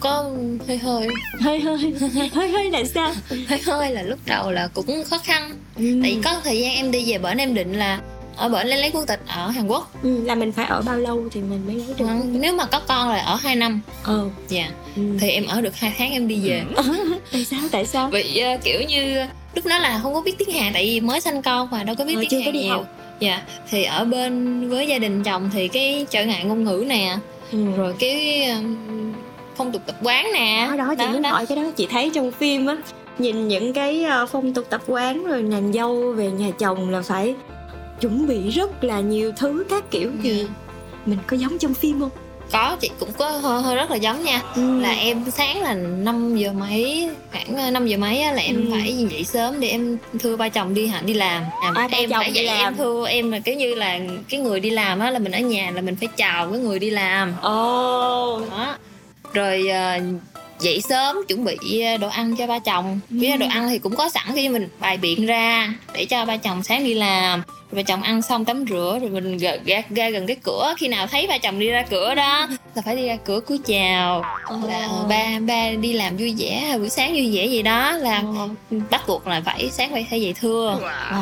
Có 0.00 0.30
hơi 0.68 0.78
hơi. 0.78 1.08
Hơi 1.40 1.60
hơi. 1.60 1.94
Hơi 2.34 2.48
hơi 2.48 2.70
là 2.70 2.84
sao? 2.94 3.12
Hơi 3.48 3.58
hơi 3.64 3.90
là 3.90 4.02
lúc 4.02 4.18
đầu 4.26 4.50
là 4.50 4.68
cũng 4.74 5.04
khó 5.04 5.18
khăn. 5.18 5.50
Tại 5.76 5.84
vì 6.02 6.18
có 6.24 6.40
thời 6.44 6.60
gian 6.60 6.74
em 6.74 6.90
đi 6.90 7.12
về 7.12 7.18
bển 7.18 7.36
em 7.38 7.54
định 7.54 7.78
là 7.78 8.00
ở 8.36 8.48
bển 8.48 8.66
lên 8.66 8.78
lấy 8.78 8.90
quốc 8.90 9.04
tịch 9.06 9.20
ở 9.28 9.48
Hàn 9.48 9.66
Quốc. 9.66 9.90
Ừ, 10.02 10.24
là 10.24 10.34
mình 10.34 10.52
phải 10.52 10.66
ở 10.66 10.82
bao 10.82 10.96
lâu 10.96 11.28
thì 11.32 11.40
mình 11.40 11.66
mới 11.66 11.74
lấy 11.76 11.86
được 11.98 12.06
nếu 12.32 12.52
mà 12.54 12.64
có 12.66 12.80
con 12.88 13.08
là 13.10 13.18
ở 13.20 13.34
2 13.36 13.56
năm. 13.56 13.80
Ờ 14.02 14.28
dạ. 14.48 14.70
Ừ. 14.96 15.02
thì 15.20 15.30
em 15.30 15.46
ở 15.46 15.60
được 15.60 15.76
hai 15.76 15.92
tháng 15.98 16.10
em 16.12 16.28
đi 16.28 16.40
về. 16.48 16.62
Tại 17.32 17.44
sao 17.44 17.60
tại 17.70 17.86
sao? 17.86 18.08
Vì 18.12 18.38
ờ, 18.38 18.56
kiểu 18.64 18.80
như 18.88 19.20
lúc 19.54 19.66
đó 19.66 19.78
là 19.78 20.00
không 20.02 20.14
có 20.14 20.20
biết 20.20 20.34
tiếng 20.38 20.50
Hàn 20.50 20.72
tại 20.72 20.84
vì 20.84 21.00
mới 21.00 21.20
sanh 21.20 21.42
con 21.42 21.68
mà 21.70 21.84
đâu 21.84 21.96
có 21.98 22.04
biết 22.04 22.14
Ờ, 22.14 22.20
tiếng 22.20 22.30
chưa 22.30 22.36
Hàn 22.38 22.46
có 22.46 22.52
đi 22.52 22.58
nhiều. 22.62 22.70
học. 22.70 22.86
dạ. 23.20 23.42
Thì 23.70 23.84
ở 23.84 24.04
bên 24.04 24.68
với 24.68 24.86
gia 24.86 24.98
đình 24.98 25.22
chồng 25.22 25.50
thì 25.52 25.68
cái 25.68 26.06
trở 26.10 26.24
ngại 26.24 26.44
ngôn 26.44 26.64
ngữ 26.64 26.84
nè 26.88 27.16
ừ. 27.52 27.58
rồi 27.76 27.94
cái 27.98 28.44
um, 28.50 28.76
phong 29.56 29.72
tục 29.72 29.82
tập 29.86 29.96
quán 30.02 30.26
nè 30.34 30.66
đó 30.70 30.76
đó 30.76 30.94
chị 30.98 31.04
muốn 31.12 31.22
hỏi 31.22 31.46
cái 31.46 31.56
đó 31.56 31.70
chị 31.76 31.86
thấy 31.90 32.10
trong 32.14 32.30
phim 32.32 32.66
á 32.66 32.76
nhìn 33.18 33.48
những 33.48 33.72
cái 33.72 34.04
ờ, 34.04 34.26
phong 34.26 34.54
tục 34.54 34.64
tập 34.70 34.82
quán 34.86 35.24
rồi 35.24 35.42
nàng 35.42 35.72
dâu 35.72 36.12
về 36.12 36.30
nhà 36.30 36.50
chồng 36.58 36.90
là 36.90 37.02
phải 37.02 37.34
chuẩn 38.00 38.26
bị 38.26 38.50
rất 38.50 38.84
là 38.84 39.00
nhiều 39.00 39.32
thứ 39.36 39.64
các 39.70 39.90
kiểu 39.90 40.10
thì 40.22 40.34
Dạ. 40.42 40.48
mình 41.06 41.18
có 41.26 41.36
giống 41.36 41.58
trong 41.58 41.74
phim 41.74 42.00
không 42.00 42.10
có 42.52 42.76
chị 42.80 42.90
cũng 43.00 43.12
có 43.12 43.30
hơi, 43.30 43.62
hơi 43.62 43.76
rất 43.76 43.90
là 43.90 43.96
giống 43.96 44.24
nha 44.24 44.42
ừ. 44.54 44.80
là 44.80 44.90
em 44.92 45.24
sáng 45.30 45.62
là 45.62 45.74
5 45.74 46.36
giờ 46.36 46.52
mấy 46.52 47.10
khoảng 47.32 47.56
ờ, 47.56 47.70
5 47.70 47.86
giờ 47.86 47.96
mấy 47.96 48.20
á, 48.22 48.32
là 48.32 48.42
em 48.42 48.56
Ừ. 48.56 48.70
phải 48.72 48.96
dậy 49.10 49.24
sớm 49.24 49.60
để 49.60 49.68
em 49.68 49.96
thưa 50.20 50.36
ba 50.36 50.48
chồng 50.48 50.74
đi 50.74 50.86
hẳn 50.86 51.06
đi 51.06 51.12
làm 51.14 51.42
À, 51.62 51.70
ba 51.74 51.88
em 51.90 52.10
chồng 52.10 52.18
phải 52.22 52.32
dậy 52.32 52.44
làm. 52.44 52.58
em 52.58 52.76
thưa 52.76 53.06
em 53.08 53.30
là 53.32 53.38
kiểu 53.38 53.54
như 53.54 53.74
là 53.74 53.98
cái 54.28 54.40
người 54.40 54.60
đi 54.60 54.70
làm 54.70 54.98
á 55.00 55.10
là 55.10 55.18
mình 55.18 55.32
ở 55.32 55.38
nhà 55.40 55.70
là 55.74 55.80
mình 55.80 55.96
phải 55.96 56.08
chào 56.16 56.50
cái 56.50 56.60
người 56.60 56.78
đi 56.78 56.90
làm 56.90 57.34
ồ 57.42 58.40
đó 58.50 58.76
rồi 59.32 59.68
ờ, 59.68 59.98
dậy 60.62 60.80
sớm 60.88 61.16
chuẩn 61.28 61.44
bị 61.44 61.80
ờ, 61.80 61.96
đồ 61.96 62.08
ăn 62.08 62.36
cho 62.36 62.46
ba 62.46 62.58
chồng 62.58 63.00
Ừ. 63.10 63.16
với 63.20 63.36
đồ 63.36 63.46
ăn 63.50 63.68
thì 63.68 63.78
cũng 63.78 63.96
có 63.96 64.08
sẵn 64.08 64.24
khi 64.34 64.48
mình 64.48 64.68
bày 64.80 64.96
biện 64.96 65.26
ra 65.26 65.74
để 65.94 66.04
cho 66.04 66.24
ba 66.24 66.36
chồng 66.36 66.62
sáng 66.62 66.84
đi 66.84 66.94
làm 66.94 67.42
rồi 67.72 67.82
ba 67.82 67.86
chồng 67.86 68.02
ăn 68.02 68.22
xong 68.22 68.44
tắm 68.44 68.64
rửa 68.70 68.98
rồi 69.00 69.10
mình 69.10 69.38
ra, 69.38 69.52
ra, 69.64 69.82
ra 69.90 70.10
gần 70.10 70.26
cái 70.26 70.36
cửa 70.44 70.74
khi 70.78 70.88
nào 70.88 71.06
thấy 71.06 71.26
ba 71.26 71.38
chồng 71.38 71.58
đi 71.58 71.68
ra 71.68 71.82
cửa 71.90 72.14
đó 72.14 72.46
là 72.74 72.82
phải 72.84 72.96
đi 72.96 73.06
ra 73.06 73.16
cửa 73.24 73.40
cúi 73.40 73.58
chào 73.66 74.22
là 74.68 74.86
ờ, 74.90 75.06
ba 75.08 75.38
ba 75.40 75.70
đi 75.80 75.92
làm 75.92 76.16
vui 76.16 76.34
vẻ 76.38 76.74
buổi 76.78 76.88
sáng 76.88 77.14
vui 77.14 77.36
vẻ 77.36 77.46
gì 77.46 77.62
đó 77.62 77.92
là 77.92 78.22
Ờ. 78.38 78.48
bắt 78.90 79.02
buộc 79.08 79.26
là 79.26 79.42
phải 79.44 79.70
sáng 79.72 79.92
phải 79.92 80.06
phải 80.10 80.20
dậy 80.22 80.34
thưa 80.40 80.78
Ờ. 81.10 81.20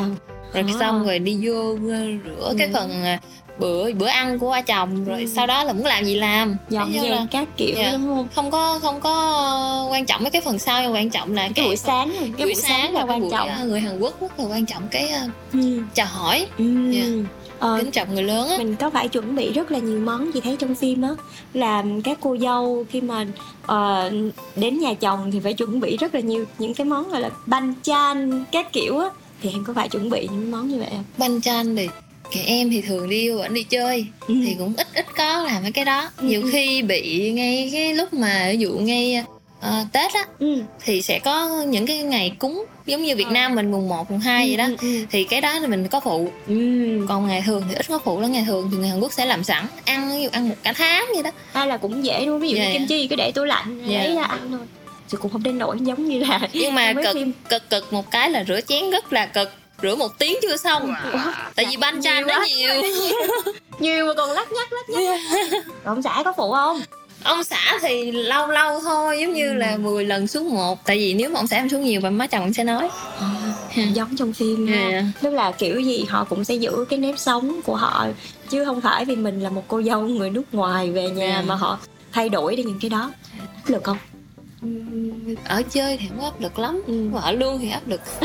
rồi 0.55 0.65
À. 0.69 0.77
xong 0.81 1.05
rồi 1.07 1.19
đi 1.19 1.39
vô 1.43 1.77
rửa 2.25 2.55
cái 2.59 2.67
Ừ. 2.67 2.73
phần 2.75 3.05
ờ, 3.05 3.17
bữa 3.59 3.93
bữa 3.93 4.07
ăn 4.07 4.39
của 4.39 4.51
ba 4.51 4.61
chồng 4.63 5.05
rồi 5.05 5.21
Ừ. 5.21 5.27
sau 5.37 5.47
đó 5.47 5.65
là 5.65 5.73
muốn 5.73 5.85
làm 5.87 6.05
gì 6.05 6.15
làm 6.15 6.57
dọn 6.71 6.93
dẹp 6.93 7.11
là 7.11 7.27
các 7.31 7.49
kiểu 7.57 7.75
Dạ. 7.77 7.93
đúng 7.93 8.07
không 8.07 8.29
không 8.35 8.51
có 8.51 8.79
không 8.83 9.01
có 9.01 9.89
quan 9.91 10.07
trọng 10.07 10.23
mấy 10.23 10.31
cái 10.31 10.43
phần 10.43 10.59
sau 10.59 10.83
nhưng 10.83 10.95
quan 10.95 11.11
trọng 11.11 11.35
là 11.35 11.49
cái 11.55 11.67
buổi 11.67 11.77
sáng 11.77 12.13
cái 12.39 12.47
buổi 12.47 12.55
sáng 12.55 12.93
là 12.95 13.01
cái 13.01 13.09
quan 13.09 13.21
buổi, 13.21 13.31
trọng 13.31 13.49
ờ, 13.49 13.65
người 13.65 13.81
Hàn 13.81 13.99
Quốc 14.01 14.21
rất 14.21 14.39
là 14.41 14.45
quan 14.47 14.67
trọng 14.67 14.83
cái 14.91 15.09
ờ, 15.09 15.21
ừ. 15.53 15.83
chào 15.95 16.07
hỏi 16.07 16.47
Ừ. 16.59 16.65
Dạ. 16.93 17.03
Ờ, 17.59 17.77
kính 17.81 17.91
trọng 17.91 18.15
người 18.15 18.23
lớn 18.23 18.49
á 18.49 18.59
mình 18.59 18.77
có 18.77 18.91
phải 18.91 19.09
chuẩn 19.09 19.37
bị 19.37 19.53
rất 19.53 19.71
là 19.71 19.79
nhiều 19.79 20.01
món 20.01 20.33
chị 20.33 20.41
thấy 20.41 20.57
trong 20.59 20.75
phim 20.75 21.03
á 21.03 21.11
là 21.55 21.85
các 22.05 22.19
cô 22.21 22.37
dâu 22.41 22.85
khi 22.91 23.01
mà 23.01 23.25
ờ, 23.67 24.11
đến 24.57 24.81
nhà 24.81 24.95
chồng 24.95 25.31
thì 25.33 25.41
phải 25.41 25.53
chuẩn 25.55 25.81
bị 25.81 25.97
rất 25.97 26.15
là 26.15 26.21
nhiều 26.21 26.45
những 26.59 26.75
cái 26.75 26.85
món 26.85 27.09
gọi 27.11 27.21
là 27.21 27.31
banh 27.47 27.75
chan 27.83 28.45
các 28.53 28.73
kiểu 28.73 28.99
á 28.99 29.09
thì 29.43 29.51
em 29.53 29.65
có 29.65 29.73
phải 29.73 29.89
chuẩn 29.89 30.11
bị 30.11 30.29
những 30.33 30.51
món 30.51 30.69
như 30.69 30.79
vậy 30.79 30.89
không 30.91 31.05
banh 31.19 31.41
chan 31.41 31.77
thì 31.77 31.89
cái 32.33 32.43
em 32.47 32.71
thì 32.71 32.81
thường 32.81 33.09
đi 33.09 33.31
vẫn 33.31 33.55
đi 33.55 33.63
chơi 33.63 34.07
Ừ. 34.29 34.35
thì 34.47 34.55
cũng 34.59 34.75
ít 34.77 34.87
ít 34.95 35.07
có 35.17 35.43
làm 35.43 35.63
mấy 35.63 35.73
cái 35.73 35.85
đó 35.85 36.11
Ừ, 36.17 36.25
nhiều 36.29 36.43
ừ. 36.43 36.49
khi 36.53 36.83
bị 36.83 37.31
ngay 37.33 37.69
cái 37.73 37.95
lúc 37.95 38.13
mà 38.15 38.49
ví 38.53 38.59
dụ 38.59 38.71
ngay 38.73 39.25
ờ, 39.61 39.85
Tết 39.93 40.13
á 40.15 40.25
ừ. 40.39 40.63
thì 40.85 41.03
sẽ 41.03 41.19
có 41.19 41.63
những 41.69 41.87
cái 41.87 41.99
ngày 41.99 42.33
cúng 42.39 42.65
giống 42.87 43.03
như 43.03 43.17
Việt 43.17 43.27
Ờ. 43.27 43.31
Nam 43.33 43.55
mình 43.55 43.71
mùng 43.71 43.89
1, 43.89 44.11
mùng 44.11 44.21
2 44.21 44.47
vậy 44.49 44.57
đó 44.57 44.65
Ừ, 44.65 44.77
ừ, 44.99 45.05
thì 45.11 45.25
cái 45.25 45.41
đó 45.41 45.59
thì 45.61 45.67
mình 45.67 45.89
có 45.89 46.01
phụ 46.01 46.29
ừ. 46.49 46.55
còn 47.09 47.29
ngày 47.29 47.43
thường 47.47 47.63
thì 47.69 47.75
ít 47.75 47.89
có 47.89 47.99
phụ 48.05 48.21
lắm 48.21 48.33
ngày 48.33 48.45
thường 48.47 48.69
thì 48.73 48.77
người 48.77 48.89
Hàn 48.89 49.01
Quốc 49.01 49.13
sẽ 49.13 49.27
làm 49.27 49.45
sẵn 49.45 49.67
ăn 49.85 50.11
ví 50.17 50.23
dụ 50.23 50.29
ăn 50.33 50.49
một 50.49 50.55
cả 50.63 50.73
tháng 50.73 51.05
vậy 51.15 51.23
đó 51.23 51.31
hay 51.53 51.67
là 51.67 51.77
cũng 51.77 52.05
dễ 52.05 52.27
không? 52.27 52.41
ví 52.41 52.49
dụ 52.49 52.57
như 52.57 52.63
dạ. 52.65 52.73
kim 52.73 52.87
chi 52.87 53.07
cứ 53.07 53.17
để 53.17 53.33
tủ 53.33 53.45
lạnh 53.45 53.83
Dạ. 53.89 53.99
lấy 53.99 54.15
ra 54.17 54.23
ăn 54.23 54.39
thôi 54.51 54.61
chứ 55.09 55.17
cũng 55.19 55.31
không 55.33 55.43
đến 55.43 55.59
nỗi 55.59 55.77
giống 55.81 56.09
như 56.09 56.19
là 56.19 56.41
nhưng 56.53 56.75
mà 56.75 56.93
cực 57.05 57.15
phim. 57.15 57.33
cực 57.49 57.71
cực 57.71 57.93
một 57.93 58.11
cái 58.11 58.31
là 58.31 58.45
rửa 58.49 58.61
chén 58.61 58.91
rất 58.91 59.13
là 59.13 59.27
cực 59.27 59.53
rửa 59.83 59.95
một 59.95 60.19
tiếng 60.19 60.37
chưa 60.43 60.57
xong. 60.57 60.95
Tại 61.55 61.67
vì 61.71 61.77
banh 61.77 62.03
chan 62.03 62.27
nó 62.27 62.45
nhiều. 62.57 62.73
Nhiều 63.79 64.07
mà 64.07 64.15
còn 64.17 64.31
lắc 64.31 64.53
nhắc 64.53 64.73
lắc 64.73 64.89
nhắc. 64.89 65.21
Ông 65.85 66.03
xã 66.03 66.23
có 66.25 66.33
phụ 66.37 66.53
không? 66.53 66.81
Ông 67.25 67.45
xã 67.45 67.79
thì 67.83 68.13
lâu 68.13 68.47
lâu 68.47 68.81
thôi 68.81 69.19
giống 69.21 69.33
như 69.33 69.53
là 69.55 69.77
10 69.77 70.05
lần 70.05 70.27
xuống 70.27 70.51
một. 70.55 70.85
Tại 70.85 70.99
vì 70.99 71.15
nếu 71.15 71.31
mà 71.31 71.41
ông 71.41 71.47
xã 71.47 71.57
em 71.57 71.69
xuống 71.69 71.85
nhiều 71.85 72.01
và 72.01 72.11
má 72.11 72.27
chồng 72.27 72.53
sẽ 72.53 72.65
nói. 72.65 72.89
Giống 73.93 74.17
trong 74.17 74.33
phim 74.33 74.67
ha 74.67 74.89
Yeah. 74.89 75.05
tức 75.23 75.31
là 75.31 75.53
kiểu 75.53 75.81
gì 75.81 76.05
họ 76.09 76.25
cũng 76.25 76.45
sẽ 76.45 76.55
giữ 76.55 76.85
cái 76.89 76.99
nếp 76.99 77.19
sống 77.19 77.61
của 77.65 77.77
họ. 77.77 78.07
Chứ 78.49 78.65
không 78.65 78.81
phải 78.81 79.05
vì 79.05 79.17
mình 79.17 79.41
là 79.41 79.51
một 79.51 79.65
cô 79.69 79.83
dâu 79.83 80.01
người 80.01 80.31
nước 80.31 80.43
ngoài 80.53 80.91
về 80.91 81.11
nhà 81.11 81.27
Yeah. 81.33 81.47
mà 81.47 81.55
họ 81.55 81.79
thay 82.13 82.29
đổi 82.29 82.57
đi 82.57 82.63
những 82.63 82.79
cái 82.81 82.91
đó. 82.91 83.11
Áp 83.39 83.71
lực 83.71 83.85
không 83.85 83.97
ở 85.45 85.63
chơi 85.71 85.97
thì 85.97 86.09
không 86.09 86.19
có 86.19 86.25
áp 86.25 86.41
lực 86.41 86.59
lắm 86.59 86.83
Ừ. 86.87 86.93
mà 87.13 87.21
ở 87.21 87.33
luôn 87.33 87.59
thì 87.59 87.71
áp 87.71 87.89
lực. 87.89 88.01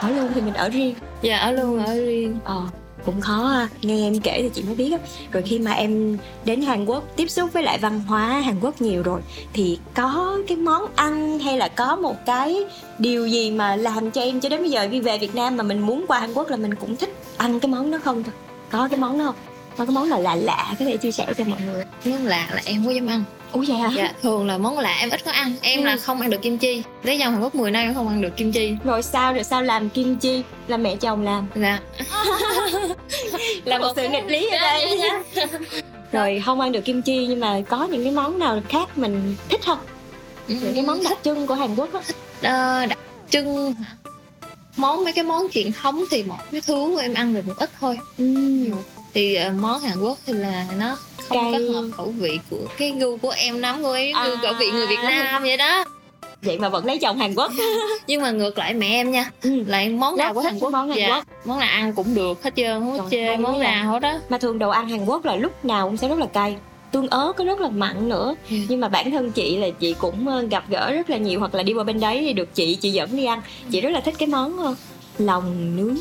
Ở 0.00 0.10
luôn 0.10 0.28
thì 0.34 0.40
mình 0.40 0.54
ở 0.54 0.68
riêng. 0.68 0.94
Dạ 1.22 1.38
ở 1.38 1.52
luôn 1.52 1.84
ở 1.84 1.94
riêng. 1.94 2.38
Ờ 2.44 2.62
cũng 3.04 3.20
khó 3.20 3.46
ha. 3.46 3.68
Nghe 3.82 4.06
em 4.06 4.20
kể 4.20 4.42
thì 4.42 4.50
chị 4.54 4.62
mới 4.62 4.74
biết 4.74 4.92
á. 4.92 4.98
Rồi 5.32 5.42
khi 5.46 5.58
mà 5.58 5.72
em 5.72 6.18
đến 6.44 6.62
Hàn 6.62 6.84
Quốc 6.84 7.04
tiếp 7.16 7.30
xúc 7.30 7.52
với 7.52 7.62
lại 7.62 7.78
văn 7.78 8.00
hóa 8.08 8.28
Hàn 8.40 8.60
Quốc 8.60 8.80
nhiều 8.80 9.02
rồi 9.02 9.20
thì 9.52 9.78
có 9.94 10.38
cái 10.48 10.56
món 10.56 10.82
ăn 10.96 11.38
hay 11.38 11.58
là 11.58 11.68
có 11.68 11.96
một 11.96 12.16
cái 12.26 12.64
điều 12.98 13.26
gì 13.26 13.50
mà 13.50 13.76
làm 13.76 14.10
cho 14.10 14.20
em 14.22 14.40
cho 14.40 14.48
đến 14.48 14.60
bây 14.60 14.70
giờ 14.70 14.88
khi 14.90 15.00
về 15.00 15.18
Việt 15.18 15.34
Nam 15.34 15.56
mà 15.56 15.62
mình 15.62 15.80
muốn 15.80 16.04
qua 16.08 16.18
Hàn 16.20 16.32
Quốc 16.34 16.50
là 16.50 16.56
mình 16.56 16.74
cũng 16.74 16.96
thích 16.96 17.14
ăn 17.36 17.60
cái 17.60 17.70
món 17.70 17.90
đó 17.90 17.98
không 18.04 18.22
thôi 18.22 18.32
có 18.70 18.88
cái 18.90 19.00
món 19.00 19.18
đó 19.18 19.24
không 19.24 19.34
có 19.76 19.84
cái 19.84 19.94
món 19.94 20.08
nào 20.08 20.20
lạ 20.22 20.34
lạ 20.34 20.74
có 20.78 20.84
thể 20.84 20.96
chia 20.96 21.12
sẻ 21.12 21.26
cho 21.38 21.44
mọi 21.44 21.60
người. 21.66 21.84
Món 22.04 22.26
lạ 22.26 22.46
là 22.54 22.62
em 22.64 22.76
không 22.76 22.86
có 22.86 22.90
dám 22.92 23.06
ăn. 23.06 23.24
Ủa 23.52 23.64
vậy 23.68 23.76
hả? 23.76 23.90
Dạ 23.96 24.12
thường 24.22 24.46
là 24.46 24.58
món 24.58 24.78
lạ 24.78 24.96
em 25.00 25.10
ít 25.10 25.24
có 25.24 25.30
ăn. 25.30 25.52
Em 25.62 25.80
Ừ. 25.80 25.84
là 25.84 25.96
không 25.96 26.20
ăn 26.20 26.30
được 26.30 26.42
kim 26.42 26.58
chi. 26.58 26.82
Lấy 27.02 27.18
nhau 27.18 27.30
Hàn 27.30 27.40
Quốc 27.42 27.54
10 27.54 27.70
năm 27.70 27.82
em 27.82 27.94
không 27.94 28.08
ăn 28.08 28.22
được 28.22 28.36
kim 28.36 28.52
chi. 28.52 28.72
Rồi 28.84 29.02
sao 29.02 29.34
rồi 29.34 29.44
sao 29.44 29.62
làm 29.62 29.88
kim 29.88 30.16
chi? 30.16 30.42
Là 30.68 30.76
mẹ 30.76 30.96
chồng 30.96 31.22
làm. 31.24 31.46
Dạ. 31.54 31.78
Là 33.64 33.78
một 33.78 33.92
sự 33.96 34.08
nghịch 34.08 34.24
lý 34.26 34.48
ở 34.50 34.58
đây. 34.58 34.98
Dạ, 34.98 35.22
dạ, 35.34 35.46
rồi 36.12 36.42
không 36.46 36.60
ăn 36.60 36.72
được 36.72 36.80
kim 36.84 37.02
chi 37.02 37.26
nhưng 37.26 37.40
mà 37.40 37.60
có 37.68 37.84
những 37.84 38.02
cái 38.02 38.12
món 38.12 38.38
nào 38.38 38.60
khác 38.68 38.98
mình 38.98 39.36
thích 39.48 39.60
không? 39.66 39.78
Dạ. 40.48 40.56
những 40.62 40.74
cái 40.74 40.82
món 40.82 41.02
đặc 41.04 41.18
trưng 41.22 41.46
của 41.46 41.54
Hàn 41.54 41.74
Quốc 41.76 41.88
á. 41.92 42.00
Ờ, 42.42 42.86
đặc 42.86 42.98
trưng 43.30 43.72
hả? 43.74 43.96
món 44.76 45.04
mấy 45.04 45.12
cái 45.12 45.24
món 45.24 45.46
truyền 45.52 45.72
thống 45.72 46.04
thì 46.10 46.22
một 46.22 46.36
cái 46.52 46.60
thứ 46.60 47.00
em 47.00 47.14
ăn 47.14 47.34
được 47.34 47.46
một 47.46 47.54
ít 47.56 47.70
thôi 47.80 47.98
thì 49.16 49.34
ờ, 49.34 49.50
món 49.60 49.80
Hàn 49.80 50.00
Quốc 50.00 50.18
thì 50.26 50.32
là 50.32 50.66
nó 50.78 50.96
không 51.28 51.52
Cay. 51.52 51.52
có 51.68 51.74
hợp 51.80 51.88
khẩu 51.96 52.06
vị 52.18 52.38
của 52.50 52.56
cái 52.78 52.90
gu 53.00 53.16
của 53.16 53.30
em 53.30 53.58
lắm 53.58 53.82
của 53.82 53.92
em 53.92 54.16
À. 54.16 54.26
gu 54.28 54.36
khẩu 54.42 54.52
vị 54.58 54.70
người 54.70 54.86
Việt 54.86 54.98
Nam 55.02 55.42
vậy 55.42 55.56
đó 55.56 55.84
vậy 56.42 56.58
mà 56.58 56.68
vẫn 56.68 56.84
lấy 56.86 56.98
chồng 56.98 57.18
Hàn 57.18 57.34
Quốc 57.34 57.52
nhưng 58.06 58.22
mà 58.22 58.30
ngược 58.30 58.58
lại 58.58 58.74
mẹ 58.74 58.86
em 58.86 59.10
nha 59.10 59.30
ừ. 59.42 59.50
lại 59.66 59.88
món 59.88 60.16
nào 60.16 60.34
của 60.34 60.40
Hàn 60.40 60.58
Quốc 60.58 60.72
món 60.72 60.88
Hàn 60.88 60.98
dạ, 60.98 61.08
Quốc. 61.08 61.24
món 61.44 61.58
nào 61.58 61.68
ăn 61.68 61.92
cũng 61.92 62.14
được 62.14 62.42
hết 62.42 62.52
trơn 62.56 62.80
không 62.80 62.96
Trời, 62.98 63.06
chê 63.10 63.36
món 63.36 63.60
nào 63.60 63.92
hết 63.92 63.98
đó 64.00 64.12
mà 64.28 64.38
thường 64.38 64.58
đồ 64.58 64.70
ăn 64.70 64.88
Hàn 64.88 65.04
Quốc 65.06 65.24
là 65.24 65.36
lúc 65.36 65.64
nào 65.64 65.86
cũng 65.88 65.96
sẽ 65.96 66.08
rất 66.08 66.18
là 66.18 66.26
cay 66.26 66.56
tương 66.92 67.08
ớt 67.08 67.32
có 67.36 67.44
rất 67.44 67.60
là 67.60 67.68
mặn 67.68 68.08
nữa 68.08 68.34
Ừ. 68.50 68.56
nhưng 68.68 68.80
mà 68.80 68.88
bản 68.88 69.10
thân 69.10 69.30
chị 69.32 69.56
là 69.56 69.66
chị 69.80 69.94
cũng 69.98 70.28
ờ, 70.28 70.40
gặp 70.50 70.64
gỡ 70.68 70.92
rất 70.92 71.10
là 71.10 71.16
nhiều 71.16 71.40
hoặc 71.40 71.54
là 71.54 71.62
đi 71.62 71.72
qua 71.72 71.84
bên 71.84 72.00
đấy 72.00 72.18
thì 72.20 72.32
được 72.32 72.54
chị 72.54 72.74
chị 72.74 72.90
dẫn 72.90 73.16
đi 73.16 73.24
ăn 73.24 73.42
chị 73.70 73.80
rất 73.80 73.90
là 73.90 74.00
thích 74.00 74.14
cái 74.18 74.28
món 74.28 74.58
ờ, 74.58 74.74
lòng 75.18 75.76
nướng 75.76 75.96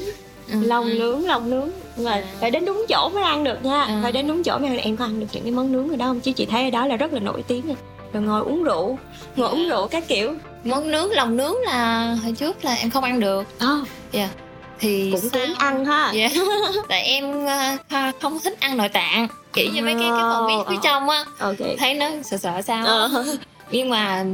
Ừ, 0.52 0.56
lòng 0.64 0.86
ừ. 0.86 0.94
nướng 1.00 1.26
lòng 1.28 1.50
nướng. 1.50 1.70
Mà 1.98 2.12
À. 2.12 2.24
phải 2.40 2.52
đến 2.52 2.66
đúng 2.66 2.86
chỗ 2.90 3.10
mới 3.14 3.24
ăn 3.24 3.44
được 3.44 3.66
nha. 3.66 3.82
À. 3.82 4.00
phải 4.04 4.12
đến 4.12 4.28
đúng 4.28 4.44
chỗ 4.44 4.58
mới 4.58 4.78
em 4.80 4.98
có 4.98 5.06
ăn 5.06 5.20
được 5.20 5.26
những 5.32 5.44
cái 5.44 5.52
món 5.52 5.72
nướng 5.72 5.88
rồi 5.88 5.98
đó 5.98 6.06
không? 6.06 6.20
Chứ 6.20 6.32
chị 6.32 6.46
thấy 6.46 6.64
ở 6.64 6.70
đó 6.70 6.88
là 6.88 6.96
rất 6.96 7.14
là 7.14 7.20
nổi 7.20 7.44
tiếng 7.48 7.68
rồi 7.68 7.76
rồi 8.14 8.24
ngồi 8.24 8.42
uống 8.42 8.64
rượu 8.64 8.98
ngồi 9.36 9.48
À. 9.48 9.52
uống 9.52 9.70
rượu 9.70 9.88
các 9.88 10.08
kiểu. 10.08 10.34
Món 10.64 10.92
nướng 10.92 11.12
lòng 11.12 11.38
nướng 11.38 11.56
là 11.66 12.08
hồi 12.24 12.34
trước 12.34 12.66
là 12.66 12.74
em 12.74 12.90
không 12.90 13.04
ăn 13.04 13.20
được. 13.20 13.44
Ờ, 13.60 13.80
thì 14.80 15.12
cũng 15.12 15.20
sau- 15.22 15.30
kén 15.34 15.54
ăn 15.58 15.86
ha. 15.86 16.12
Dạ. 16.14 16.30
Tại 16.90 17.02
em 17.02 17.46
ờ, 17.90 18.12
không 18.22 18.40
thích 18.44 18.56
ăn 18.60 18.78
nội 18.78 18.90
tạng. 18.90 19.28
Kiểu 19.54 19.68
như 19.74 19.82
mấy 19.82 19.94
cái 19.94 20.04
cái 20.04 20.22
phần 20.34 20.48
miếng 20.48 20.60
phía 20.70 20.76
Ờ. 20.76 20.82
trong 20.84 21.10
á. 21.10 21.26
Ok. 21.40 21.56
Thấy 21.80 21.94
nó 21.94 22.10
sợ 22.24 22.38
sợ 22.38 22.62
sao 22.62 22.86
á. 22.86 23.08
Nhưng 23.72 23.90
mà 23.90 24.26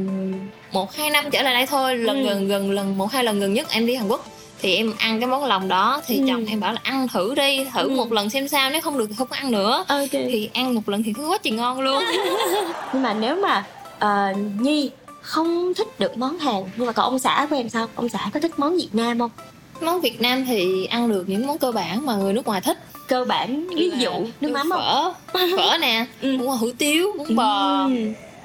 một 0.72 0.94
hai 0.96 1.10
năm 1.10 1.24
trở 1.30 1.42
lại 1.42 1.54
đây 1.54 1.66
thôi 1.66 1.96
lần 1.96 2.22
Ừ. 2.22 2.28
gần 2.28 2.48
gần 2.48 2.70
lần 2.70 2.98
một 2.98 3.12
hai 3.12 3.24
lần 3.24 3.40
gần 3.40 3.52
nhất 3.54 3.66
em 3.70 3.86
đi 3.86 3.94
Hàn 3.94 4.08
Quốc 4.08 4.26
thì 4.62 4.76
em 4.76 4.92
ăn 4.98 5.20
cái 5.20 5.26
món 5.28 5.44
lòng 5.44 5.68
đó 5.68 6.00
thì 6.06 6.18
Ừ. 6.18 6.24
chồng 6.28 6.46
em 6.46 6.60
bảo 6.60 6.72
là 6.72 6.80
ăn 6.82 7.08
thử 7.08 7.34
đi 7.34 7.64
thử 7.74 7.82
Ừ. 7.82 7.88
một 7.88 8.12
lần 8.12 8.30
xem 8.30 8.48
sao 8.48 8.70
nếu 8.70 8.80
không 8.80 8.98
được 8.98 9.06
thì 9.08 9.14
không 9.18 9.28
có 9.28 9.36
ăn 9.36 9.50
nữa 9.50 9.84
ok 9.88 10.10
thì 10.10 10.50
ăn 10.54 10.74
một 10.74 10.88
lần 10.88 11.02
thì 11.02 11.12
cứ 11.12 11.26
quá 11.28 11.38
trời 11.42 11.52
ngon 11.52 11.80
luôn 11.80 12.02
nhưng 12.92 13.02
mà 13.02 13.14
nếu 13.14 13.36
mà 13.36 13.64
ờ, 13.98 14.32
nhi 14.60 14.90
không 15.22 15.74
thích 15.74 16.00
được 16.00 16.16
món 16.18 16.38
hàn 16.38 16.62
nhưng 16.76 16.86
mà 16.86 16.92
còn 16.92 17.04
ông 17.06 17.18
xã 17.18 17.46
của 17.50 17.56
em 17.56 17.68
sao 17.68 17.88
ông 17.94 18.08
xã 18.08 18.30
có 18.34 18.40
thích 18.40 18.58
món 18.58 18.76
việt 18.76 18.88
nam 18.92 19.18
không 19.18 19.30
món 19.80 20.00
Việt 20.00 20.20
Nam 20.20 20.44
thì 20.44 20.84
ăn 20.86 21.08
được 21.08 21.24
những 21.28 21.46
món 21.46 21.58
cơ 21.58 21.72
bản 21.72 22.06
mà 22.06 22.14
người 22.16 22.32
nước 22.32 22.46
ngoài 22.46 22.60
thích 22.60 22.78
cơ 23.08 23.24
bản 23.24 23.66
ví 23.76 23.90
dụ 23.98 24.10
nước 24.40 24.50
mắm 24.52 24.70
phở 24.70 25.12
phở 25.32 25.78
nè 25.80 26.06
Ừ. 26.20 26.36
bún 26.38 26.46
hủ 26.48 26.70
tiếu 26.78 27.12
bún 27.18 27.36
bò 27.36 27.84
Ừ. 27.88 27.94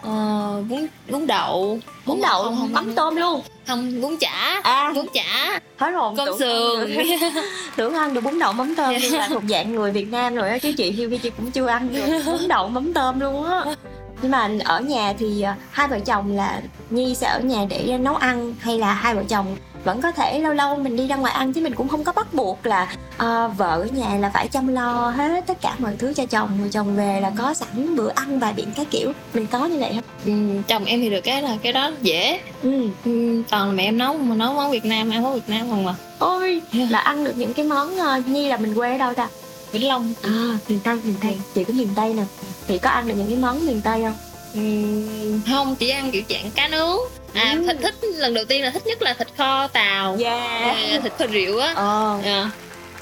ờ, 0.02 0.64
bún 0.70 0.88
bún 1.10 1.28
đậu. 1.28 1.80
Bún 2.06 2.22
đậu 2.22 2.44
không, 2.44 2.58
không, 2.60 2.74
mắm 2.74 2.96
tôm 2.96 3.16
luôn. 3.16 3.42
Không 3.68 4.02
bún 4.02 4.18
chả 4.20 4.62
à. 4.64 4.92
bún 4.96 5.06
chả. 5.14 5.60
Hết 5.78 5.92
hồn 5.92 6.16
cơm 6.16 6.28
tưởng 6.28 6.40
sườn. 6.40 6.98
tưởng 7.76 7.94
ăn 7.94 8.14
được 8.14 8.22
bún 8.22 8.40
đậu 8.40 8.54
mắm 8.54 8.76
tôm 8.76 8.96
nhưng 9.02 9.14
là 9.14 9.28
thuộc 9.28 9.44
dạng 9.50 9.76
người 9.76 9.92
việt 9.92 10.12
nam 10.12 10.36
rồi 10.36 10.50
á 10.50 10.58
chứ 10.58 10.74
chị 10.78 10.92
hiêu 10.92 11.18
chị 11.24 11.30
cũng 11.30 11.52
chưa 11.52 11.68
ăn 11.68 11.90
được 11.94 12.24
bún 12.26 12.48
đậu 12.48 12.68
mắm 12.68 12.94
tôm 12.94 13.20
luôn 13.20 13.46
á. 13.46 13.66
Nhưng 14.22 14.32
mà 14.32 14.50
ở 14.66 14.80
nhà 14.80 15.14
thì 15.20 15.42
à, 15.42 15.56
hai 15.72 15.88
vợ 15.88 16.00
chồng 16.00 16.36
là 16.36 16.62
nhi 16.90 17.16
sẽ 17.16 17.28
ở 17.28 17.40
nhà 17.40 17.66
để 17.70 17.98
nấu 17.98 18.16
ăn 18.16 18.56
hay 18.60 18.80
là 18.80 18.94
hai 18.94 19.16
vợ 19.16 19.24
chồng 19.30 19.58
vẫn 19.84 20.02
có 20.02 20.12
thể 20.12 20.40
lâu 20.40 20.54
lâu 20.54 20.76
mình 20.76 20.96
đi 20.96 21.08
ra 21.08 21.16
ngoài 21.16 21.34
ăn 21.34 21.54
chứ 21.54 21.62
mình 21.62 21.76
cũng 21.76 21.88
không 21.88 22.04
có 22.04 22.12
bắt 22.12 22.34
buộc 22.34 22.66
là 22.66 22.96
à, 23.18 23.48
vợ 23.48 23.82
ở 23.82 23.86
nhà 23.86 24.18
là 24.20 24.30
phải 24.34 24.48
chăm 24.48 24.68
lo 24.68 25.10
hết 25.16 25.44
tất 25.48 25.62
cả 25.62 25.76
mọi 25.80 25.96
thứ 26.00 26.14
cho 26.14 26.26
chồng 26.26 26.50
rồi 26.60 26.70
chồng 26.72 26.96
về 26.96 27.20
là 27.22 27.32
có 27.38 27.54
sẵn 27.54 27.96
bữa 27.96 28.10
ăn 28.16 28.40
vài 28.40 28.54
biển 28.54 28.68
cái 28.76 28.86
kiểu 28.86 29.12
mình 29.34 29.48
có 29.48 29.66
như 29.66 29.80
vậy 29.80 29.92
không 29.94 30.04
Ừ, 30.26 30.62
chồng 30.68 30.86
em 30.86 31.02
thì 31.02 31.10
được 31.10 31.22
cái 31.24 31.42
là 31.42 31.58
cái 31.64 31.74
đó 31.74 31.92
dễ 32.02 32.40
ừ. 32.64 32.90
ừ, 33.06 33.44
toàn 33.50 33.68
là 33.68 33.74
mẹ 33.74 33.84
em 33.84 33.98
nấu 33.98 34.14
mà 34.18 34.36
nấu 34.36 34.54
món 34.54 34.72
Việt 34.72 34.86
Nam 34.86 35.10
ăn 35.10 35.24
món 35.24 35.34
Việt 35.34 35.50
Nam 35.50 35.70
không 35.70 35.84
mà 35.86 35.96
ôi 36.20 36.62
là 36.90 37.00
ăn 37.00 37.24
được 37.24 37.38
những 37.38 37.54
cái 37.54 37.66
món 37.66 37.98
ờ, 37.98 38.22
nhi 38.26 38.48
là 38.48 38.58
mình 38.58 38.74
quê 38.76 38.92
ở 38.92 38.98
đâu 38.98 39.14
ta 39.14 39.28
Vĩnh 39.72 39.88
Long 39.88 40.14
À, 40.22 40.58
miền 40.70 40.80
Tây, 40.84 41.00
miền 41.04 41.16
Tây. 41.22 41.38
Chị 41.56 41.64
có 41.64 41.74
miền 41.74 41.88
Tây 41.96 42.14
nè. 42.14 42.24
Chị 42.68 42.78
có 42.78 42.90
ăn 42.90 43.08
được 43.08 43.14
những 43.18 43.28
cái 43.28 43.36
món 43.38 43.66
miền 43.66 43.82
Tây 43.82 44.04
không? 44.04 44.14
Không 45.48 45.76
chỉ 45.76 45.90
ăn 45.90 46.12
kiểu 46.12 46.22
dạng 46.30 46.52
cá 46.56 46.68
nướng 46.68 46.98
à 47.34 47.56
Ừ. 47.58 47.64
thịt 47.68 47.78
thích 47.82 47.96
lần 48.16 48.34
đầu 48.34 48.46
tiên 48.46 48.64
là 48.64 48.70
thích 48.70 48.88
nhất 48.88 49.02
là 49.02 49.14
thịt 49.14 49.28
kho 49.38 49.68
tàu 49.68 50.18
Yeah. 50.20 50.62
à, 50.62 51.00
thịt 51.04 51.14
kho 51.20 51.26
rượu 51.26 51.60
á 51.60 51.74
Ờ, 51.76 52.20
à, 52.24 52.52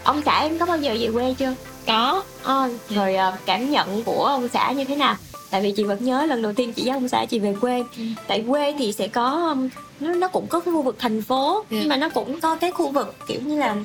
ông 0.03 0.21
xã 0.25 0.39
em 0.39 0.57
có 0.59 0.65
bao 0.65 0.77
giờ 0.77 0.95
về 0.99 1.09
quê 1.13 1.35
chưa? 1.39 1.53
có 1.87 2.23
Ờ, 2.43 2.69
rồi 2.89 3.15
ờ, 3.15 3.33
cảm 3.45 3.71
nhận 3.71 4.03
của 4.03 4.25
ông 4.25 4.47
xã 4.53 4.71
như 4.71 4.83
thế 4.85 4.95
nào? 4.95 5.15
Tại 5.51 5.61
vì 5.61 5.71
chị 5.71 5.83
vẫn 5.83 6.05
nhớ 6.05 6.25
lần 6.25 6.41
đầu 6.41 6.53
tiên 6.53 6.73
chị 6.73 6.81
với 6.85 6.91
ông 6.93 7.07
xã 7.09 7.25
chị 7.25 7.39
về 7.39 7.55
quê. 7.61 7.83
Ừ. 7.97 8.03
Tại 8.27 8.43
quê 8.47 8.73
thì 8.79 8.93
sẽ 8.93 9.07
có 9.07 9.47
um, 9.49 9.69
nó 9.99 10.13
nó 10.13 10.27
cũng 10.27 10.47
có 10.47 10.59
cái 10.59 10.73
khu 10.73 10.81
vực 10.81 10.95
thành 10.99 11.21
phố 11.21 11.63
Dạ. 11.69 11.77
nhưng 11.79 11.89
mà 11.89 11.95
nó 11.97 12.09
cũng 12.09 12.41
có 12.41 12.55
cái 12.55 12.71
khu 12.71 12.89
vực 12.91 13.15
kiểu 13.27 13.39
như 13.45 13.57
là 13.59 13.75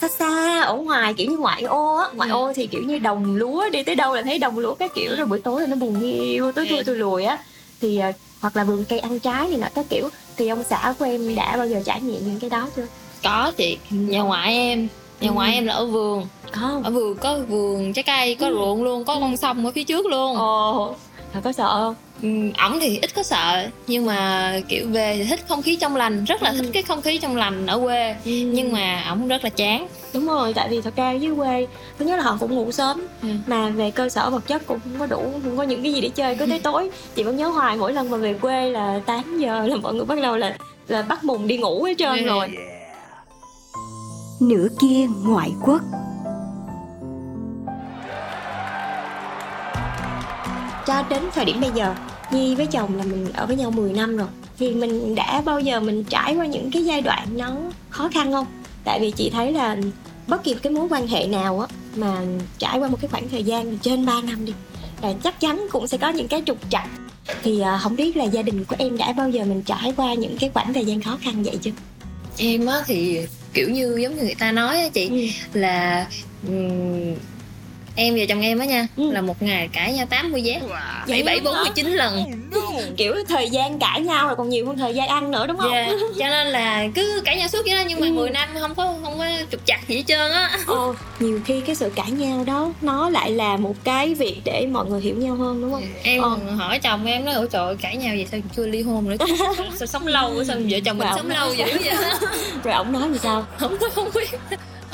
xa 0.00 0.08
xa 0.08 0.60
ở 0.62 0.74
ngoài 0.76 1.14
kiểu 1.14 1.30
như 1.30 1.36
ngoại 1.36 1.62
ô 1.62 1.94
á. 1.96 2.08
Ngoại 2.14 2.28
Dạ. 2.28 2.34
ô 2.34 2.52
thì 2.56 2.66
kiểu 2.66 2.82
như 2.82 2.98
đồng 2.98 3.36
lúa 3.36 3.70
đi. 3.72 3.82
Tới 3.82 3.94
đâu 3.94 4.14
là 4.14 4.22
thấy 4.22 4.38
đồng 4.38 4.58
lúa 4.58 4.74
cái 4.74 4.88
kiểu 4.94 5.16
rồi 5.16 5.26
buổi 5.26 5.40
tối 5.40 5.60
là 5.60 5.66
nó 5.66 5.76
buồn 5.76 5.94
hiu 6.00 6.52
tối 6.52 6.66
thui 6.68 6.76
Dạ. 6.78 6.82
tôi 6.86 6.96
lùi 6.96 7.24
á. 7.24 7.38
Thì 7.80 7.98
ờ, 7.98 8.12
hoặc 8.40 8.56
là 8.56 8.64
vườn 8.64 8.84
cây 8.88 8.98
ăn 8.98 9.18
trái 9.18 9.46
thì 9.50 9.56
nọ 9.56 9.66
các 9.74 9.86
kiểu. 9.90 10.08
Thì 10.36 10.48
ông 10.48 10.64
xã 10.70 10.94
của 10.98 11.04
em 11.04 11.34
đã 11.36 11.56
bao 11.56 11.66
giờ 11.68 11.82
trải 11.84 12.00
nghiệm 12.00 12.26
những 12.26 12.40
cái 12.40 12.50
đó 12.50 12.68
chưa? 12.76 12.86
Có 13.24 13.52
chị. 13.56 13.78
Nhà 13.90 14.20
ngoại 14.20 14.52
em. 14.52 14.88
Nhà 15.20 15.28
Ừ. 15.28 15.34
ngoại 15.34 15.54
em 15.54 15.66
là 15.66 15.74
ở 15.74 15.86
vườn. 15.86 16.26
Có 16.60 16.80
ở 16.84 16.90
vườn 16.90 17.16
có 17.16 17.38
vườn 17.48 17.92
trái 17.92 18.02
cây 18.02 18.34
có 18.34 18.46
Ừ. 18.46 18.52
ruộng 18.54 18.82
luôn 18.84 19.04
có 19.04 19.16
con 19.20 19.36
sông 19.36 19.66
ở 19.66 19.72
phía 19.74 19.84
trước 19.84 20.06
luôn. 20.06 20.36
Ồ. 20.36 20.94
Thật 21.32 21.40
có 21.44 21.52
sợ 21.52 21.68
không? 21.68 21.94
Ừ, 21.94 22.05
ổng 22.58 22.78
thì 22.80 22.98
ít 23.02 23.14
có 23.14 23.22
sợ 23.22 23.68
nhưng 23.86 24.06
mà 24.06 24.52
kiểu 24.68 24.88
về 24.88 25.16
thì 25.18 25.24
thích 25.24 25.40
không 25.48 25.62
khí 25.62 25.76
trong 25.76 25.96
lành 25.96 26.24
rất 26.24 26.42
là 26.42 26.50
Ừ. 26.50 26.56
thích 26.58 26.70
cái 26.72 26.82
không 26.82 27.02
khí 27.02 27.18
trong 27.18 27.36
lành 27.36 27.66
ở 27.66 27.80
quê 27.80 28.16
nhưng 28.24 28.72
mà 28.72 29.04
ổng 29.08 29.28
rất 29.28 29.44
là 29.44 29.50
chán 29.50 29.86
đúng 30.14 30.26
rồi 30.26 30.52
tại 30.54 30.68
vì 30.70 30.80
thật 30.80 30.96
ra 30.96 31.12
dưới 31.12 31.34
quê 31.36 31.66
thứ 31.98 32.04
nhất 32.04 32.16
là 32.16 32.22
họ 32.22 32.36
cũng 32.40 32.54
ngủ 32.54 32.72
sớm 32.72 33.06
Ừ. 33.22 33.28
mà 33.46 33.68
về 33.68 33.90
cơ 33.90 34.08
sở 34.08 34.30
vật 34.30 34.46
chất 34.46 34.66
cũng 34.66 34.78
không 34.84 34.92
có 34.98 35.06
đủ 35.06 35.32
không 35.44 35.56
có 35.56 35.62
những 35.62 35.82
cái 35.82 35.92
gì 35.94 36.00
để 36.00 36.08
chơi 36.08 36.34
cứ 36.34 36.46
tới 36.46 36.58
tối 36.58 36.90
chị 37.14 37.22
vẫn 37.22 37.36
nhớ 37.36 37.48
hoài 37.48 37.76
mỗi 37.76 37.92
lần 37.92 38.10
mà 38.10 38.16
về 38.16 38.34
quê 38.34 38.70
là 38.70 39.00
8 39.06 39.38
giờ 39.38 39.66
là 39.66 39.76
mọi 39.76 39.94
người 39.94 40.04
bắt 40.04 40.18
đầu 40.22 40.36
là 40.36 40.56
là 40.88 41.02
bắt 41.02 41.24
mùng 41.24 41.46
đi 41.46 41.56
ngủ 41.56 41.84
hết 41.84 41.94
trơn 41.98 42.16
Ừ. 42.18 42.26
rồi 42.26 42.48
nửa 44.40 44.68
kia 44.80 45.06
ngoại 45.24 45.50
quốc 45.66 45.80
cho 50.86 51.04
đến 51.10 51.22
thời 51.34 51.44
điểm 51.44 51.60
bây 51.60 51.70
giờ. 51.74 51.94
Nhi 52.30 52.54
với 52.54 52.66
chồng 52.66 52.96
là 52.96 53.04
mình 53.04 53.32
ở 53.32 53.46
với 53.46 53.56
nhau 53.56 53.70
10 53.70 53.92
năm 53.92 54.16
rồi. 54.16 54.28
Thì 54.58 54.70
mình 54.70 55.14
đã 55.14 55.42
bao 55.44 55.60
giờ 55.60 55.80
mình 55.80 56.04
trải 56.04 56.34
qua 56.36 56.46
những 56.46 56.70
cái 56.70 56.84
giai 56.84 57.02
đoạn 57.02 57.28
nó 57.36 57.56
khó 57.90 58.08
khăn 58.08 58.32
không? 58.32 58.46
Tại 58.84 59.00
vì 59.00 59.10
chị 59.10 59.30
thấy 59.30 59.52
là 59.52 59.76
bất 60.26 60.44
kỳ 60.44 60.54
cái 60.54 60.72
mối 60.72 60.86
quan 60.90 61.06
hệ 61.06 61.26
nào 61.26 61.60
á 61.60 61.66
mà 61.96 62.20
trải 62.58 62.78
qua 62.78 62.88
một 62.88 62.98
cái 63.00 63.08
khoảng 63.08 63.28
thời 63.28 63.44
gian 63.44 63.78
trên 63.78 64.06
3 64.06 64.20
năm 64.22 64.44
đi 64.44 64.52
là 65.02 65.12
chắc 65.24 65.40
chắn 65.40 65.66
cũng 65.72 65.86
sẽ 65.86 65.98
có 65.98 66.08
những 66.08 66.28
cái 66.28 66.42
trục 66.46 66.58
trặc. 66.70 66.88
Thì 67.42 67.60
à, 67.60 67.78
không 67.82 67.96
biết 67.96 68.16
là 68.16 68.24
gia 68.24 68.42
đình 68.42 68.64
của 68.64 68.76
em 68.78 68.96
đã 68.96 69.12
bao 69.12 69.30
giờ 69.30 69.44
mình 69.44 69.62
trải 69.62 69.92
qua 69.96 70.14
những 70.14 70.38
cái 70.38 70.50
khoảng 70.54 70.72
thời 70.72 70.84
gian 70.84 71.02
khó 71.02 71.18
khăn 71.22 71.42
vậy 71.42 71.58
chưa? 71.62 71.70
Em 72.38 72.66
á 72.66 72.82
thì 72.86 73.20
kiểu 73.52 73.70
như 73.70 73.96
giống 74.02 74.16
như 74.16 74.22
người 74.22 74.34
ta 74.38 74.52
nói 74.52 74.80
á 74.80 74.88
chị 74.88 75.08
ừ. 75.08 75.58
là 75.60 76.06
em 77.96 78.14
và 78.18 78.24
chồng 78.28 78.40
em 78.40 78.58
á 78.58 78.66
nha 78.66 78.86
Ừ. 78.96 79.12
là 79.12 79.20
một 79.20 79.42
ngày 79.42 79.68
cãi 79.72 79.92
nhau 79.92 80.06
80 80.10 80.42
giáp 80.46 80.62
Vậy 81.08 81.22
bảy 81.22 81.22
bảy 81.22 81.40
bốn 81.40 81.54
mươi 81.56 81.68
chín 81.74 81.92
lần. 81.92 82.24
Kiểu 82.96 83.14
thời 83.28 83.50
gian 83.50 83.78
cãi 83.78 84.00
nhau 84.00 84.28
là 84.28 84.34
còn 84.34 84.48
nhiều 84.48 84.66
hơn 84.66 84.76
thời 84.78 84.94
gian 84.94 85.08
ăn 85.08 85.30
nữa 85.30 85.46
đúng 85.46 85.56
không? 85.58 85.70
Dạ, 85.72 85.88
cho 86.18 86.28
nên 86.28 86.46
là 86.46 86.86
cứ 86.94 87.22
cãi 87.24 87.36
nhau 87.36 87.48
suốt 87.48 87.58
vậy 87.66 87.74
đó 87.76 87.82
nhưng 87.88 88.00
mà 88.00 88.06
Ừ. 88.06 88.12
10 88.12 88.30
năm 88.30 88.48
không 88.60 88.74
có 88.74 88.94
không 89.02 89.18
có 89.18 89.26
trục 89.52 89.66
chặt 89.66 89.78
gì 89.88 89.96
hết 89.96 90.02
trơn 90.06 90.30
á. 90.32 90.58
Ồ, 90.66 90.94
nhiều 91.20 91.40
khi 91.44 91.60
cái 91.60 91.74
sự 91.74 91.90
cãi 91.96 92.10
nhau 92.10 92.44
đó 92.46 92.72
nó 92.82 93.10
lại 93.10 93.30
là 93.30 93.56
một 93.56 93.74
cái 93.84 94.14
việc 94.14 94.36
để 94.44 94.66
mọi 94.72 94.86
người 94.86 95.00
hiểu 95.00 95.16
nhau 95.16 95.34
hơn 95.34 95.60
đúng 95.62 95.72
không? 95.72 95.82
Em 96.02 96.22
Ờ. 96.22 96.28
hỏi 96.56 96.78
chồng 96.78 97.06
em 97.06 97.24
nói 97.24 97.34
ủa 97.34 97.46
trời 97.46 97.66
ơi, 97.66 97.76
cãi 97.80 97.96
nhau 97.96 98.14
vậy 98.16 98.26
sao 98.30 98.40
chưa 98.56 98.66
ly 98.66 98.82
hôn 98.82 99.08
nữa? 99.08 99.16
Sao 99.78 99.86
sống 99.86 100.06
lâu 100.06 100.44
sao 100.44 100.56
vợ 100.70 100.78
chồng 100.84 100.98
mình 100.98 101.08
sống 101.16 101.30
lâu 101.30 101.54
dữ 101.54 101.64
vậy? 101.84 101.94
Rồi 102.64 102.74
ổng 102.74 102.92
nói 102.92 103.08
gì 103.12 103.18
sao? 103.22 103.46
Không 103.58 103.76
có 103.80 103.88
không 103.94 104.08
biết 104.14 104.30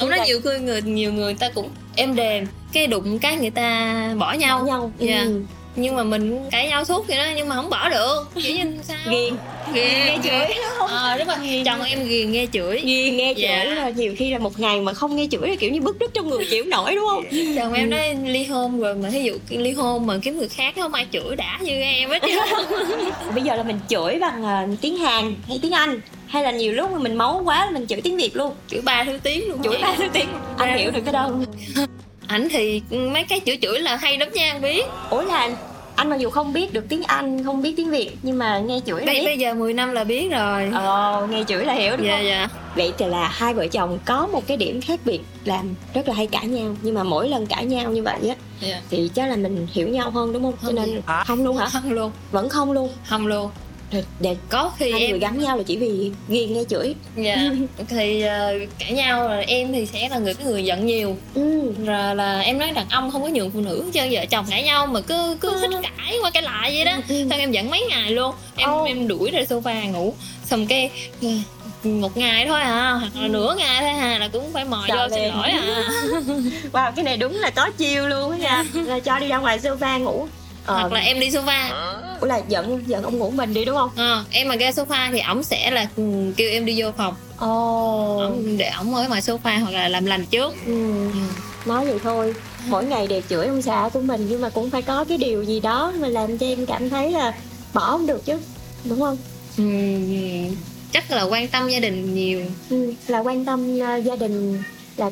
ông 0.03 0.11
nói 0.11 0.21
nhiều 0.27 0.41
người 0.45 0.59
người 0.61 0.83
nhiều 0.83 1.13
người 1.13 1.35
ta 1.35 1.49
cũng 1.55 1.69
êm 1.97 2.15
đềm 2.17 2.47
cái 2.73 2.87
đụng 2.87 3.19
cái 3.19 3.37
người 3.37 3.51
ta 3.51 4.15
bỏ 4.19 4.33
nhau. 4.33 4.59
Cãi 4.59 4.67
nhau 4.67 4.93
Dạ. 4.99 5.23
ừ. 5.23 5.41
nhưng 5.77 5.97
mà 5.97 6.03
mình 6.05 6.51
cãi 6.51 6.69
nhau 6.69 6.85
suốt 6.85 7.09
vậy 7.09 7.17
đó 7.19 7.25
nhưng 7.37 7.49
mà 7.49 7.55
không 7.57 7.71
bỏ 7.71 7.89
được. 7.89 8.25
Kiểu 8.43 8.57
như 8.57 8.65
sao. 8.83 8.97
Ghiền. 9.11 9.35
Ghiền 9.75 9.85
nghe 10.05 10.19
chửi 10.25 10.55
ờ 10.89 11.17
đúng 11.19 11.29
rồi. 11.29 11.63
Chồng 11.65 11.83
em 11.83 12.05
ghiền 12.09 12.33
nghe 12.33 12.47
chửi. 12.53 12.81
Ghiền 12.81 13.17
nghe 13.17 13.35
chửi 13.35 13.43
Dạ. 13.43 13.65
là 13.65 13.91
nhiều 13.91 14.15
khi 14.19 14.31
là 14.33 14.39
một 14.39 14.61
ngày 14.61 14.81
mà 14.81 14.93
không 14.95 15.17
nghe 15.17 15.27
chửi 15.31 15.49
là 15.49 15.55
kiểu 15.61 15.71
như 15.73 15.81
bức 15.81 16.01
rứt 16.01 16.11
trong 16.15 16.29
người 16.29 16.47
chịu 16.51 16.65
nổi 16.65 16.95
đúng 16.95 17.05
không? 17.09 17.25
Chồng 17.57 17.73
em 17.73 17.91
nói 17.91 18.17
ly 18.27 18.45
hôn 18.45 18.81
rồi 18.81 18.95
mà 18.95 19.11
thí 19.11 19.23
dụ 19.23 19.33
ly 19.51 19.73
hôn 19.73 20.07
mà 20.07 20.15
kiếm 20.23 20.39
người 20.39 20.49
khác 20.49 20.75
không 20.77 20.95
ai 20.95 21.07
chửi 21.13 21.37
đã 21.37 21.59
như 21.63 21.73
em 21.81 22.11
hết 22.11 22.23
bây 23.35 23.43
giờ 23.43 23.57
là 23.57 23.63
mình 23.63 23.79
chửi 23.89 24.19
bằng 24.19 24.45
ờ, 24.45 24.67
tiếng 24.81 24.97
hàn 24.97 25.35
hay 25.49 25.59
tiếng 25.63 25.73
anh 25.73 26.01
hay 26.33 26.43
là 26.43 26.51
nhiều 26.51 26.73
lúc 26.73 26.91
mình 27.01 27.15
máu 27.15 27.43
quá 27.45 27.71
mình 27.73 27.87
chửi 27.87 28.01
tiếng 28.01 28.17
việt 28.17 28.37
luôn. 28.37 28.55
Chửi 28.69 28.81
ba 28.81 29.05
thứ 29.05 29.19
tiếng 29.23 29.49
luôn. 29.49 29.63
Chửi 29.63 29.79
ba 29.83 29.95
thứ 29.99 30.05
tiếng. 30.13 30.29
Anh 30.59 30.79
hiểu 30.79 30.91
được 30.91 31.01
cái 31.05 31.13
đâu 31.13 31.31
ảnh 32.27 32.49
thì 32.51 32.83
mấy 32.91 33.25
cái 33.25 33.41
chửi 33.47 33.59
chửi 33.63 33.81
là 33.81 33.97
hay 33.97 34.19
lắm 34.19 34.29
nha 34.33 34.53
anh 34.53 34.63
biết. 34.63 34.85
Ủa 35.11 35.23
là 35.23 35.51
anh 35.97 36.11
mặc 36.11 36.17
dù 36.17 36.31
không 36.31 36.53
biết 36.53 36.73
được 36.73 36.85
tiếng 36.89 37.03
anh 37.03 37.45
không 37.45 37.63
biết 37.63 37.75
tiếng 37.77 37.91
việt 37.91 38.11
nhưng 38.23 38.39
mà 38.39 38.59
nghe 38.59 38.81
chửi 38.87 39.01
là 39.01 39.07
bây, 39.07 39.15
biết. 39.15 39.25
bây 39.25 39.39
giờ 39.39 39.55
10 39.55 39.73
năm 39.73 39.93
là 39.93 40.05
biết 40.05 40.31
rồi. 40.31 40.71
Ờ 40.75 41.27
nghe 41.31 41.45
chửi 41.49 41.65
là 41.65 41.73
hiểu 41.75 41.97
đúng 41.97 42.07
dạ 42.07 42.17
không? 42.17 42.27
dạ. 42.27 42.49
Vậy 42.77 42.93
thì 42.99 43.07
là 43.07 43.29
hai 43.29 43.55
vợ 43.55 43.67
chồng 43.67 43.99
có 44.05 44.27
một 44.27 44.47
cái 44.47 44.57
điểm 44.57 44.81
khác 44.81 45.01
biệt 45.05 45.21
làm 45.45 45.75
rất 45.95 46.09
là 46.09 46.15
hay 46.15 46.27
cãi 46.27 46.47
nhau 46.47 46.77
nhưng 46.83 46.95
mà 46.95 47.03
mỗi 47.03 47.29
lần 47.29 47.47
cãi 47.47 47.65
nhau 47.67 47.91
như 47.91 48.03
vậy 48.03 48.29
á 48.29 48.35
dạ. 48.61 48.81
thì 48.91 49.11
chắc 49.15 49.29
là 49.29 49.37
mình 49.37 49.67
hiểu 49.73 49.89
nhau 49.89 50.11
hơn 50.11 50.33
đúng 50.33 50.43
không? 50.43 50.55
Cho 50.63 50.67
Không 50.67 50.75
nên 50.75 50.85
gì. 50.85 51.01
không 51.27 51.45
luôn 51.45 51.57
hả? 51.57 51.67
Không 51.67 51.93
luôn. 51.93 52.13
Vẫn 52.31 52.49
không 52.49 52.73
luôn. 52.73 52.91
Không 53.09 53.27
luôn 53.27 53.51
Rồi, 53.93 54.05
để 54.21 54.37
có 54.49 54.73
khi 54.79 54.93
hai 54.93 55.01
em 55.01 55.11
người 55.11 55.19
gắn 55.19 55.39
nhau 55.39 55.57
là 55.57 55.63
chỉ 55.63 55.77
vì 55.77 56.11
ghiền 56.29 56.53
nghe 56.53 56.65
chửi. 56.69 56.95
Dạ 57.17 57.37
thì 57.89 58.23
ờ, 58.23 58.55
cãi 58.79 58.93
nhau 58.93 59.29
rồi 59.29 59.45
em 59.45 59.73
thì 59.73 59.87
sẽ 59.87 60.09
là 60.09 60.19
người 60.19 60.35
cái 60.35 60.47
người 60.47 60.65
giận 60.65 60.87
nhiều. 60.87 61.17
Ừ. 61.35 61.73
Rồi 61.85 62.17
là 62.17 62.41
em 62.41 62.59
nói 62.59 62.71
đàn 62.71 62.89
ông 62.89 63.11
không 63.11 63.23
có 63.23 63.29
nhường 63.29 63.51
phụ 63.51 63.61
nữ 63.61 63.91
chứ 63.93 64.01
vợ 64.11 64.27
chồng 64.31 64.47
cãi 64.51 64.63
nhau 64.63 64.87
mà 64.87 65.01
cứ 65.01 65.37
cứ 65.41 65.61
thích 65.61 65.71
cãi 65.83 66.17
qua 66.23 66.31
cãi 66.31 66.43
lại 66.43 66.73
vậy 66.75 66.85
đó. 66.85 66.93
Ừ. 67.09 67.27
xong 67.31 67.39
em 67.39 67.53
giận 67.53 67.71
mấy 67.71 67.87
ngày 67.89 68.11
luôn. 68.11 68.35
Em 68.57 68.69
Ồ. 68.69 68.85
em 68.85 69.09
đuổi 69.09 69.31
ra 69.31 69.41
sofa 69.41 69.91
ngủ. 69.93 70.15
Xong 70.45 70.67
cái 70.67 70.91
ừ, 71.21 71.29
một 71.85 72.17
ngày 72.17 72.47
thôi 72.47 72.61
à 72.61 72.91
hoặc 72.93 73.13
là 73.21 73.29
nửa 73.29 73.55
ngày 73.59 73.77
thôi 73.81 73.91
à 73.91 74.19
là 74.19 74.29
cũng 74.29 74.53
phải 74.53 74.65
mò 74.65 74.85
Sợ 74.89 75.09
vô 75.11 75.17
xin 75.17 75.35
lỗi 75.35 75.49
à. 75.51 75.89
Wow 76.73 76.93
cái 76.97 77.05
này 77.05 77.17
đúng 77.17 77.35
là 77.35 77.51
có 77.51 77.71
chiêu 77.71 78.09
luôn 78.09 78.31
á 78.31 78.37
nha. 78.39 78.65
Là 78.87 79.01
cho 79.01 79.19
đi 79.19 79.29
ra 79.29 79.39
ngoài 79.39 79.59
sofa 79.59 79.99
ngủ 79.99 80.27
ờ, 80.67 80.75
hoặc 80.75 80.93
là 80.93 81.01
em 81.01 81.21
đi 81.21 81.31
sofa. 81.31 81.71
Ủa 82.21 82.27
là 82.27 82.41
giận 82.49 82.83
giận 82.87 83.03
ông 83.03 83.19
ngủ 83.19 83.31
mình 83.31 83.55
đi 83.55 83.65
đúng 83.65 83.77
không? 83.77 83.91
Ờ, 83.97 84.25
em 84.31 84.49
mà 84.49 84.57
ra 84.57 84.71
sofa 84.71 85.13
thì 85.13 85.21
ổng 85.21 85.43
sẽ 85.43 85.71
là 85.71 85.87
ừ, 85.97 86.33
kêu 86.37 86.51
em 86.51 86.65
đi 86.65 86.83
vô 86.83 86.91
phòng. 86.97 87.15
Ồ. 87.39 88.19
Ổng 88.19 88.57
để 88.59 88.71
ổng 88.79 88.95
ở 88.95 89.09
ngoài 89.09 89.21
sofa 89.21 89.61
hoặc 89.61 89.71
là 89.71 89.89
làm 89.89 90.05
lành 90.07 90.27
trước. 90.27 90.55
Ừ. 90.67 91.07
nói 91.67 91.87
vậy 91.87 91.99
thôi. 92.03 92.35
Mỗi 92.67 92.85
ngày 92.85 93.07
đều 93.07 93.21
chửi 93.31 93.47
ông 93.47 93.63
xã 93.63 93.91
của 93.93 94.01
mình 94.01 94.27
nhưng 94.31 94.41
mà 94.41 94.49
cũng 94.49 94.71
phải 94.71 94.83
có 94.83 95.05
cái 95.05 95.19
điều 95.19 95.43
gì 95.43 95.61
đó 95.61 95.93
mà 95.99 96.09
làm 96.09 96.39
cho 96.39 96.47
em 96.47 96.67
cảm 96.67 96.91
thấy 96.91 97.11
là 97.11 97.35
bỏ 97.73 97.81
không 97.91 98.07
được 98.07 98.25
chứ 98.25 98.39
đúng 98.85 99.01
không? 99.01 99.17
Ừ, 99.59 99.65
chắc 100.93 101.11
là 101.11 101.23
quan 101.23 101.49
tâm 101.49 101.69
gia 101.69 101.81
đình 101.81 102.15
nhiều. 102.15 102.41
Ừ. 102.71 102.93
là 103.07 103.19
quan 103.19 103.45
tâm 103.45 103.81
ờ, 103.81 103.97
gia 103.97 104.17
đình 104.17 104.63
là 104.97 105.11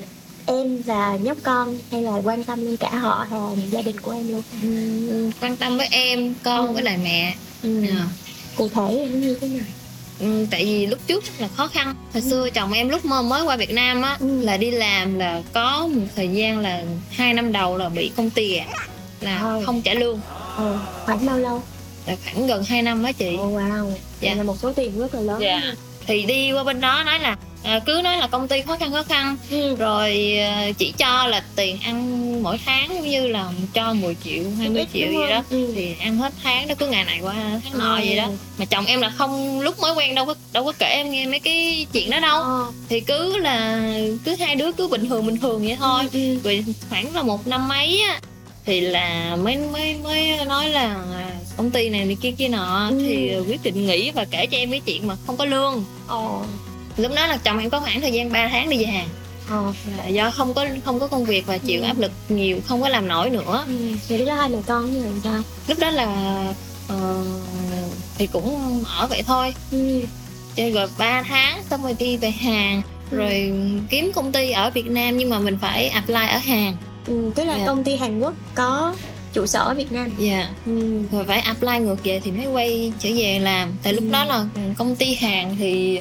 em 0.50 0.82
và 0.82 1.16
nhóc 1.22 1.36
con 1.42 1.78
hay 1.92 2.02
là 2.02 2.12
quan 2.24 2.44
tâm 2.44 2.64
đến 2.66 2.76
cả 2.76 2.90
họ 2.98 3.26
hay 3.30 3.40
là 3.40 3.64
gia 3.70 3.82
đình 3.82 4.00
của 4.00 4.10
em 4.12 4.28
luôn 4.28 4.42
ừ, 4.62 5.30
quan 5.40 5.56
tâm 5.56 5.78
với 5.78 5.88
em 5.90 6.34
con 6.42 6.66
Ừ. 6.66 6.72
với 6.72 6.82
lại 6.82 6.98
mẹ 7.04 7.34
ừ. 7.62 7.84
Dạ. 7.88 8.04
cụ 8.56 8.68
thể 8.68 9.06
là 9.06 9.14
như 9.14 9.34
thế 9.40 9.48
nào 9.48 9.64
Ừ, 10.20 10.46
tại 10.50 10.64
vì 10.64 10.86
lúc 10.86 10.98
trước 11.06 11.24
rất 11.24 11.32
là 11.38 11.48
khó 11.48 11.66
khăn 11.66 11.94
hồi 12.12 12.22
xưa 12.22 12.50
chồng 12.50 12.72
em 12.72 12.88
lúc 12.88 13.04
mà 13.04 13.22
mới 13.22 13.42
qua 13.42 13.56
Việt 13.56 13.70
Nam 13.70 14.02
á 14.02 14.16
Ừ. 14.20 14.42
là 14.42 14.56
đi 14.56 14.70
làm 14.70 15.18
là 15.18 15.42
có 15.52 15.86
một 15.94 16.02
thời 16.16 16.28
gian 16.28 16.58
là 16.58 16.82
hai 17.10 17.34
năm 17.34 17.52
đầu 17.52 17.76
là 17.76 17.88
bị 17.88 18.10
công 18.16 18.30
ty 18.30 18.54
gạt 18.56 18.66
là 19.20 19.38
Ờ. 19.38 19.62
không 19.66 19.82
trả 19.82 19.94
lương 19.94 20.20
ờ, 20.56 20.78
khoảng 21.04 21.26
bao 21.26 21.38
lâu 21.38 21.62
là 22.06 22.16
khoảng 22.24 22.46
gần 22.46 22.64
2 22.64 22.82
năm 22.82 23.02
á 23.04 23.12
chị 23.12 23.36
ồ 23.36 23.50
wow 23.50 23.90
Dạ. 23.90 23.96
dạ. 24.30 24.34
là 24.34 24.42
một 24.42 24.56
số 24.62 24.72
tiền 24.72 24.98
rất 24.98 25.14
là 25.14 25.20
lớn 25.20 25.40
dạ 25.42 25.62
thì 26.06 26.22
đi 26.22 26.52
qua 26.52 26.64
bên 26.64 26.80
đó 26.80 27.02
nói 27.06 27.18
là 27.18 27.36
à, 27.64 27.80
cứ 27.86 28.00
nói 28.04 28.16
là 28.16 28.26
công 28.26 28.48
ty 28.48 28.62
khó 28.62 28.76
khăn 28.76 28.92
khó 28.92 29.02
khăn 29.02 29.36
ừ. 29.50 29.76
rồi 29.76 30.36
à, 30.38 30.70
chỉ 30.78 30.92
cho 30.98 31.26
là 31.26 31.42
tiền 31.56 31.78
ăn 31.84 32.42
mỗi 32.42 32.58
tháng 32.66 32.94
giống 32.94 33.08
như 33.08 33.26
là 33.28 33.50
cho 33.74 33.92
10 33.94 34.16
triệu 34.24 34.44
20 34.58 34.80
Ít 34.80 34.88
triệu 34.92 35.08
gì 35.12 35.30
đó? 35.30 35.42
Ừ. 35.50 35.72
thì 35.74 35.94
ăn 36.00 36.16
hết 36.16 36.32
tháng 36.42 36.68
đó 36.68 36.74
cứ 36.78 36.86
ngày 36.86 37.04
này 37.04 37.18
qua 37.22 37.34
tháng 37.64 37.78
nọ 37.78 37.94
Ừ. 37.94 38.00
vậy 38.06 38.16
đó 38.16 38.28
mà 38.58 38.64
chồng 38.64 38.86
em 38.86 39.00
là 39.00 39.10
không 39.10 39.60
lúc 39.60 39.80
mới 39.80 39.92
quen 39.94 40.14
đâu 40.14 40.26
có 40.26 40.34
đâu 40.52 40.64
có 40.64 40.72
kể 40.78 40.86
em 40.86 41.10
nghe 41.10 41.26
mấy 41.26 41.40
cái 41.40 41.86
chuyện 41.92 42.10
đó 42.10 42.20
đâu 42.20 42.42
Ờ. 42.42 42.66
thì 42.88 43.00
cứ 43.00 43.36
là 43.36 43.82
cứ 44.24 44.36
hai 44.38 44.54
đứa 44.54 44.72
cứ 44.72 44.88
bình 44.88 45.08
thường 45.08 45.26
bình 45.26 45.36
thường 45.38 45.64
vậy 45.64 45.76
thôi 45.80 46.02
Ừ. 46.12 46.38
rồi 46.44 46.64
khoảng 46.90 47.14
là 47.14 47.22
một 47.22 47.46
năm 47.46 47.68
mấy 47.68 48.00
á 48.08 48.20
thì 48.66 48.80
là 48.80 49.36
mới 49.42 49.56
mới 49.72 49.96
mới 50.04 50.44
nói 50.46 50.68
là 50.68 50.86
à, 51.14 51.30
công 51.56 51.70
ty 51.70 51.88
này 51.88 52.04
này 52.04 52.16
kia 52.22 52.30
kia 52.38 52.48
nọ 52.48 52.88
Ừ. 52.90 53.02
thì 53.08 53.32
quyết 53.48 53.62
định 53.62 53.86
nghỉ 53.86 54.10
và 54.10 54.24
kể 54.24 54.46
cho 54.46 54.56
em 54.58 54.70
cái 54.70 54.80
chuyện 54.80 55.06
mà 55.06 55.16
không 55.26 55.36
có 55.36 55.44
lương 55.44 55.84
Ồ. 56.08 56.42
lúc 56.96 57.12
đó 57.16 57.26
là 57.26 57.36
chồng 57.36 57.58
em 57.58 57.70
có 57.70 57.80
khoảng 57.80 58.00
thời 58.00 58.12
gian 58.12 58.32
3 58.32 58.48
tháng 58.48 58.68
đi 58.70 58.78
về 58.78 58.84
hàng 58.86 59.08
Ờ. 59.50 59.72
là 59.98 60.06
do 60.06 60.30
không 60.30 60.54
có 60.54 60.66
không 60.84 61.00
có 61.00 61.06
công 61.06 61.24
việc 61.24 61.46
và 61.46 61.58
chịu 61.58 61.80
Ừ. 61.80 61.86
áp 61.86 61.98
lực 61.98 62.12
nhiều 62.28 62.60
không 62.66 62.80
có 62.82 62.88
làm 62.88 63.08
nổi 63.08 63.30
nữa 63.30 63.64
Ừ. 63.66 63.74
Vậy 64.08 64.18
lúc 64.18 64.28
đó 64.28 64.34
hai 64.34 64.48
mẹ 64.48 64.58
con 64.66 64.92
như 64.94 65.00
vậy 65.02 65.12
sao? 65.24 65.42
lúc 65.68 65.78
đó 65.78 65.90
là 65.90 66.06
ờ, 66.88 67.24
thì 68.18 68.26
cũng 68.26 68.58
ở 68.98 69.06
vậy 69.06 69.22
thôi 69.26 69.54
Ừ. 69.70 70.02
chơi 70.56 70.70
rồi 70.70 70.88
3 70.98 71.22
tháng 71.22 71.62
xong 71.70 71.82
rồi 71.82 71.96
đi 71.98 72.16
về 72.16 72.30
Hàn 72.30 72.82
rồi 73.10 73.52
kiếm 73.90 74.12
công 74.14 74.32
ty 74.32 74.50
ở 74.50 74.70
Việt 74.70 74.86
Nam 74.86 75.16
nhưng 75.16 75.30
mà 75.30 75.38
mình 75.38 75.58
phải 75.60 75.88
apply 75.88 76.14
ở 76.14 76.38
Hàn 76.38 76.76
Ừ. 77.06 77.30
Tức 77.34 77.44
là 77.44 77.56
Dạ. 77.58 77.66
công 77.66 77.84
ty 77.84 77.96
Hàn 77.96 78.20
Quốc 78.20 78.34
có 78.54 78.94
trụ 79.32 79.46
sở 79.46 79.60
ở 79.60 79.74
Việt 79.74 79.92
Nam. 79.92 80.10
dạ 80.18 80.48
Ừ. 80.66 81.02
rồi 81.12 81.24
phải 81.24 81.40
apply 81.40 81.78
ngược 81.78 82.04
về 82.04 82.20
thì 82.24 82.30
mới 82.30 82.46
quay 82.46 82.92
trở 82.98 83.08
về 83.16 83.38
làm 83.38 83.72
tại 83.82 83.92
lúc 83.92 84.04
Ừ. 84.04 84.10
đó 84.12 84.24
là 84.24 84.44
công 84.78 84.96
ty 84.96 85.14
Hàn 85.14 85.56
thì 85.58 86.00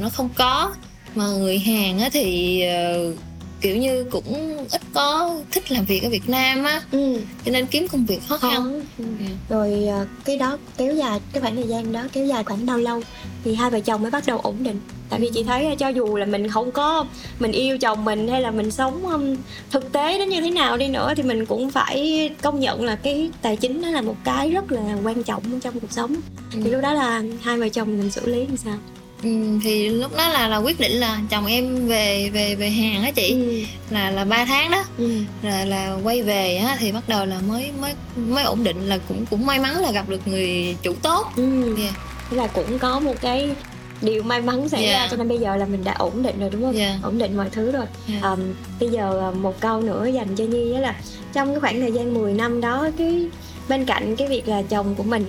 nó 0.00 0.08
không 0.08 0.28
có 0.34 0.74
mà 1.14 1.26
người 1.26 1.58
Hàn 1.58 1.98
á 1.98 2.08
thì 2.12 2.60
ờ, 2.62 3.12
kiểu 3.60 3.76
như 3.76 4.04
cũng 4.10 4.56
ít 4.72 4.80
có 4.94 5.36
thích 5.50 5.72
làm 5.72 5.84
việc 5.84 6.02
ở 6.02 6.10
Việt 6.10 6.28
Nam 6.28 6.64
á 6.64 6.80
Ừ. 6.90 7.16
cho 7.44 7.52
nên 7.52 7.66
kiếm 7.66 7.88
công 7.88 8.06
việc 8.06 8.20
khó 8.28 8.36
khăn. 8.36 8.82
Ừ. 8.98 9.04
Dạ. 9.20 9.26
Rồi 9.48 9.86
à, 9.88 10.06
cái 10.24 10.36
đó 10.36 10.58
kéo 10.76 10.94
dài 10.94 11.20
cái 11.32 11.40
khoảng 11.40 11.56
thời 11.56 11.68
gian 11.68 11.92
đó 11.92 12.02
kéo 12.12 12.26
dài 12.26 12.44
khoảng 12.44 12.66
bao 12.66 12.78
lâu 12.78 13.02
thì 13.44 13.54
hai 13.54 13.70
vợ 13.70 13.80
chồng 13.80 14.02
mới 14.02 14.10
bắt 14.10 14.24
đầu 14.26 14.38
ổn 14.38 14.56
định. 14.60 14.80
Tại 15.08 15.20
vì 15.20 15.30
chị 15.34 15.44
thấy 15.44 15.76
cho 15.78 15.88
dù 15.88 16.16
là 16.16 16.26
mình 16.26 16.48
không 16.48 16.72
có 16.72 17.06
mình 17.38 17.52
yêu 17.52 17.78
chồng 17.78 18.04
mình 18.04 18.28
hay 18.28 18.40
là 18.40 18.50
mình 18.50 18.70
sống 18.70 19.06
um, 19.06 19.36
thực 19.70 19.92
tế 19.92 20.18
đến 20.18 20.28
như 20.28 20.40
thế 20.40 20.50
nào 20.50 20.76
đi 20.76 20.88
nữa 20.88 21.12
thì 21.16 21.22
mình 21.22 21.46
cũng 21.46 21.70
phải 21.70 22.30
công 22.42 22.60
nhận 22.60 22.84
là 22.84 22.96
cái 22.96 23.30
tài 23.42 23.56
chính 23.56 23.82
nó 23.82 23.88
là 23.90 24.00
một 24.00 24.16
cái 24.24 24.50
rất 24.50 24.72
là 24.72 24.96
quan 25.04 25.22
trọng 25.22 25.60
trong 25.60 25.80
cuộc 25.80 25.92
sống. 25.92 26.16
Thì 26.52 26.60
Ừ. 26.64 26.70
lúc 26.72 26.82
đó 26.82 26.92
là 26.92 27.22
hai 27.42 27.58
vợ 27.58 27.68
chồng 27.68 27.98
mình 27.98 28.10
xử 28.10 28.26
lý 28.26 28.46
làm 28.46 28.56
sao? 28.56 28.74
Ừ, 29.22 29.30
thì 29.64 29.88
lúc 29.88 30.16
đó 30.16 30.28
là 30.28 30.48
là 30.48 30.56
quyết 30.56 30.80
định 30.80 30.92
là 30.92 31.20
chồng 31.30 31.46
em 31.46 31.86
về 31.86 32.30
về 32.32 32.54
về 32.54 32.70
Hàn 32.70 33.02
á 33.02 33.10
chị 33.10 33.30
Ừ. 33.32 33.60
là 33.94 34.10
là 34.10 34.24
ba 34.24 34.44
tháng 34.44 34.70
đó 34.70 34.84
Ừ. 34.98 35.10
là 35.42 35.64
là 35.64 35.96
quay 36.04 36.22
về 36.22 36.56
á 36.56 36.76
thì 36.78 36.92
bắt 36.92 37.08
đầu 37.08 37.26
là 37.26 37.38
mới 37.48 37.70
mới 37.80 37.92
mới 38.16 38.44
ổn 38.44 38.64
định 38.64 38.88
là 38.88 38.98
cũng 39.08 39.26
cũng 39.30 39.46
may 39.46 39.58
mắn 39.58 39.76
là 39.80 39.92
gặp 39.92 40.08
được 40.08 40.20
người 40.28 40.76
chủ 40.82 40.92
tốt 41.02 41.26
Ừ. 41.36 41.74
Dạ. 41.78 41.92
Tức 42.30 42.36
là 42.36 42.46
cũng 42.46 42.78
có 42.78 43.00
một 43.00 43.14
cái 43.20 43.50
điều 44.02 44.22
may 44.22 44.40
mắn 44.40 44.68
xảy 44.68 44.82
Dạ. 44.82 44.92
ra 44.92 45.08
cho 45.10 45.16
nên 45.16 45.28
bây 45.28 45.38
giờ 45.38 45.56
là 45.56 45.66
mình 45.66 45.84
đã 45.84 45.94
ổn 45.98 46.22
định 46.22 46.40
rồi 46.40 46.50
đúng 46.50 46.62
không? 46.62 46.76
Dạ. 46.76 46.98
Ổn 47.02 47.18
định 47.18 47.36
mọi 47.36 47.50
thứ 47.52 47.72
rồi. 47.72 47.86
Dạ. 48.08 48.14
Ờm, 48.22 48.40
bây 48.80 48.88
giờ 48.88 49.20
à, 49.20 49.30
một 49.30 49.60
câu 49.60 49.80
nữa 49.80 50.06
dành 50.14 50.36
cho 50.36 50.44
Nhi 50.44 50.72
đó 50.72 50.80
là 50.80 50.94
trong 51.32 51.50
cái 51.50 51.60
khoảng 51.60 51.80
thời 51.80 51.92
gian 51.92 52.14
10 52.14 52.32
năm 52.32 52.60
đó 52.60 52.88
cái 52.98 53.26
bên 53.68 53.84
cạnh 53.84 54.16
cái 54.16 54.28
việc 54.28 54.48
là 54.48 54.62
chồng 54.62 54.94
của 54.94 55.02
mình 55.02 55.24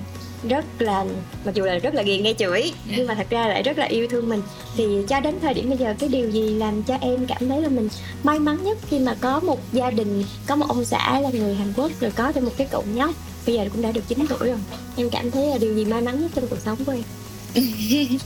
rất 0.47 0.65
là 0.79 1.05
mặc 1.45 1.55
dù 1.55 1.63
là 1.63 1.75
rất 1.77 1.93
là 1.93 2.01
ghiền 2.03 2.23
nghe 2.23 2.33
chửi 2.33 2.61
Dạ. 2.89 2.93
nhưng 2.97 3.07
mà 3.07 3.13
thật 3.15 3.27
ra 3.29 3.47
lại 3.47 3.63
rất 3.63 3.77
là 3.77 3.85
yêu 3.85 4.07
thương 4.07 4.29
mình. 4.29 4.41
Thì 4.77 4.83
cho 5.07 5.19
đến 5.19 5.35
thời 5.41 5.53
điểm 5.53 5.69
bây 5.69 5.77
giờ 5.77 5.93
cái 5.99 6.09
điều 6.09 6.29
gì 6.29 6.49
làm 6.49 6.83
cho 6.83 6.97
em 7.01 7.25
cảm 7.25 7.49
thấy 7.49 7.61
là 7.61 7.69
mình 7.69 7.89
may 8.23 8.39
mắn 8.39 8.63
nhất 8.63 8.77
khi 8.89 8.99
mà 8.99 9.15
có 9.21 9.39
một 9.39 9.59
gia 9.73 9.89
đình 9.91 10.23
có 10.47 10.55
một 10.55 10.65
ông 10.69 10.85
xã 10.85 11.19
là 11.19 11.29
người 11.33 11.55
Hàn 11.55 11.73
Quốc 11.75 11.91
rồi 11.99 12.11
có 12.15 12.31
thêm 12.31 12.45
một 12.45 12.51
cái 12.57 12.67
cậu 12.71 12.83
nhóc? 12.93 13.11
Bây 13.45 13.55
giờ 13.55 13.65
cũng 13.73 13.81
đã 13.81 13.91
được 13.91 14.07
9 14.07 14.25
tuổi 14.29 14.47
rồi. 14.49 14.57
Em 14.97 15.09
cảm 15.09 15.31
thấy 15.31 15.47
là 15.47 15.57
điều 15.57 15.73
gì 15.75 15.85
may 15.85 16.01
mắn 16.01 16.21
nhất 16.21 16.31
trong 16.35 16.47
cuộc 16.47 16.59
sống 16.65 16.77
của 16.85 16.91
em? 16.91 17.03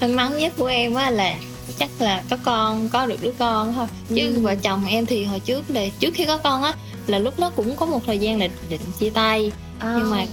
May 0.00 0.10
mắn 0.10 0.38
nhất 0.38 0.52
của 0.56 0.66
em 0.66 0.94
á 0.94 1.10
là 1.10 1.34
chắc 1.78 1.88
là 1.98 2.22
có 2.30 2.36
con 2.44 2.88
có 2.88 3.06
được 3.06 3.22
đứa 3.22 3.32
con 3.38 3.72
thôi. 3.74 3.86
Chứ 4.14 4.26
Ừ. 4.34 4.40
vợ 4.40 4.54
chồng 4.62 4.84
em 4.86 5.06
thì 5.06 5.24
hồi 5.24 5.40
trước 5.40 5.62
là 5.70 5.82
trước 5.98 6.14
khi 6.14 6.24
có 6.24 6.36
con 6.36 6.62
á 6.62 6.74
là 7.06 7.18
lúc 7.18 7.38
đó 7.38 7.50
cũng 7.56 7.76
có 7.76 7.86
một 7.86 8.00
thời 8.06 8.18
gian 8.18 8.38
là 8.40 8.48
định 8.68 8.80
chia 9.00 9.10
tay. 9.10 9.52
Nhưng 9.82 10.10
mà 10.10 10.26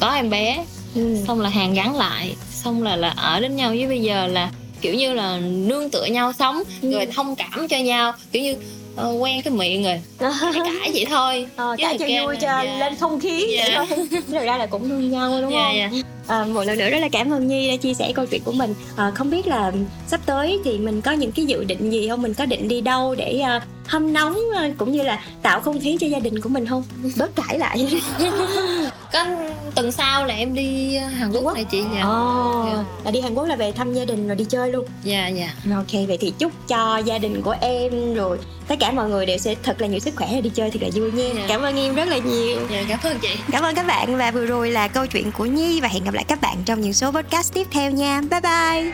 có 0.00 0.10
em 0.14 0.30
bé 0.30 0.64
ừ. 0.94 1.16
xong 1.26 1.40
là 1.40 1.48
hàng 1.48 1.74
gắn 1.74 1.96
lại 1.96 2.36
xong 2.50 2.82
là 2.82 2.96
là 2.96 3.08
ở 3.08 3.40
đến 3.40 3.56
nhau 3.56 3.70
với 3.70 3.86
bây 3.86 4.00
giờ 4.02 4.26
là 4.26 4.50
kiểu 4.80 4.94
như 4.94 5.12
là 5.14 5.38
nương 5.38 5.90
tựa 5.90 6.04
nhau 6.04 6.32
sống 6.32 6.62
Ừ. 6.82 6.92
rồi 6.92 7.06
thông 7.06 7.36
cảm 7.36 7.68
cho 7.68 7.78
nhau 7.78 8.12
kiểu 8.32 8.42
như 8.42 8.54
ờ, 8.96 9.12
quen 9.20 9.42
cái 9.42 9.52
miệng 9.54 9.84
rồi 9.84 10.00
cãi 10.18 10.52
cãi 10.54 10.90
vậy 10.94 11.06
thôi 11.10 11.46
Ờ, 11.56 11.76
Chứ 11.78 11.82
cãi 11.82 11.96
cho 11.98 12.06
vui 12.06 12.34
là- 12.34 12.40
cho 12.40 12.62
dạ. 12.64 12.76
lên 12.78 12.96
không 12.96 13.20
khí 13.20 13.46
vậy 13.56 13.70
Dạ. 13.70 13.84
thôi 13.88 14.08
thực 14.28 14.42
ra 14.44 14.58
là 14.58 14.66
cũng 14.66 14.88
thương 14.88 15.10
nhau 15.10 15.40
đúng 15.42 15.52
dạ 15.52 15.58
không 15.64 15.76
dạ 15.76 15.90
À, 16.28 16.44
một 16.44 16.62
lần 16.64 16.78
nữa 16.78 16.90
rất 16.90 16.98
là 16.98 17.08
cảm 17.12 17.30
ơn 17.32 17.48
Nhi 17.48 17.68
đã 17.70 17.76
chia 17.76 17.94
sẻ 17.94 18.12
câu 18.14 18.26
chuyện 18.26 18.42
của 18.44 18.52
mình. 18.52 18.74
À, 18.96 19.10
không 19.14 19.30
biết 19.30 19.46
là 19.46 19.72
sắp 20.06 20.20
tới 20.26 20.58
thì 20.64 20.78
mình 20.78 21.00
có 21.02 21.12
những 21.12 21.32
cái 21.32 21.44
dự 21.44 21.64
định 21.64 21.90
gì 21.90 22.08
không? 22.08 22.22
Mình 22.22 22.34
có 22.34 22.46
định 22.46 22.68
đi 22.68 22.80
đâu 22.80 23.14
để 23.14 23.38
à, 23.38 23.60
hâm 23.86 24.12
nóng 24.12 24.36
cũng 24.78 24.92
như 24.92 25.02
là 25.02 25.22
tạo 25.42 25.60
không 25.60 25.80
khí 25.80 25.96
cho 26.00 26.06
gia 26.06 26.18
đình 26.18 26.40
của 26.40 26.48
mình 26.48 26.66
không? 26.66 26.82
Bớt 27.18 27.36
cãi 27.36 27.58
lại. 27.58 28.00
Có 29.12 29.26
tuần 29.74 29.92
sau 29.92 30.26
là 30.26 30.34
em 30.34 30.54
đi 30.54 30.96
Hàn 30.96 31.32
Quốc 31.32 31.54
này 31.54 31.64
chị 31.64 31.82
dạ. 31.94 32.02
Ồ, 32.02 32.66
Dạ. 32.72 32.84
là 33.04 33.10
đi 33.10 33.20
Hàn 33.20 33.34
Quốc 33.34 33.44
là 33.44 33.56
về 33.56 33.72
thăm 33.72 33.94
gia 33.94 34.04
đình 34.04 34.26
rồi 34.28 34.36
đi 34.36 34.44
chơi 34.44 34.72
luôn. 34.72 34.86
Dạ 35.04 35.28
dạ. 35.28 35.48
Ok 35.76 35.92
vậy 36.08 36.18
thì 36.20 36.32
chúc 36.38 36.52
cho 36.68 36.98
gia 36.98 37.18
đình 37.18 37.42
của 37.42 37.54
em 37.60 38.14
rồi 38.14 38.38
tất 38.68 38.74
cả 38.80 38.90
mọi 38.92 39.08
người 39.08 39.26
đều 39.26 39.38
sẽ 39.38 39.54
thật 39.62 39.80
là 39.80 39.86
nhiều 39.86 39.98
sức 40.00 40.16
khỏe 40.16 40.40
đi 40.40 40.50
chơi 40.54 40.70
thật 40.70 40.82
là 40.82 40.88
vui 40.94 41.12
nha. 41.12 41.24
Dạ. 41.34 41.44
cảm 41.48 41.62
ơn 41.62 41.76
em 41.76 41.94
rất 41.94 42.08
là 42.08 42.18
nhiều. 42.18 42.58
Dạ 42.70 42.84
cảm 42.88 42.98
ơn 43.02 43.18
chị. 43.22 43.28
Cảm 43.52 43.62
ơn 43.64 43.74
các 43.74 43.86
bạn 43.86 44.16
và 44.16 44.30
vừa 44.30 44.46
rồi 44.46 44.70
là 44.70 44.88
câu 44.88 45.06
chuyện 45.06 45.30
của 45.32 45.44
Nhi 45.46 45.80
và 45.80 45.88
hẹn 45.88 46.04
gặp 46.04 46.14
lại 46.16 46.24
các 46.28 46.40
bạn 46.40 46.56
trong 46.64 46.80
những 46.80 46.92
số 46.92 47.10
podcast 47.10 47.54
tiếp 47.54 47.66
theo 47.70 47.90
nha. 47.90 48.20
Bye 48.30 48.40
bye. 48.40 48.92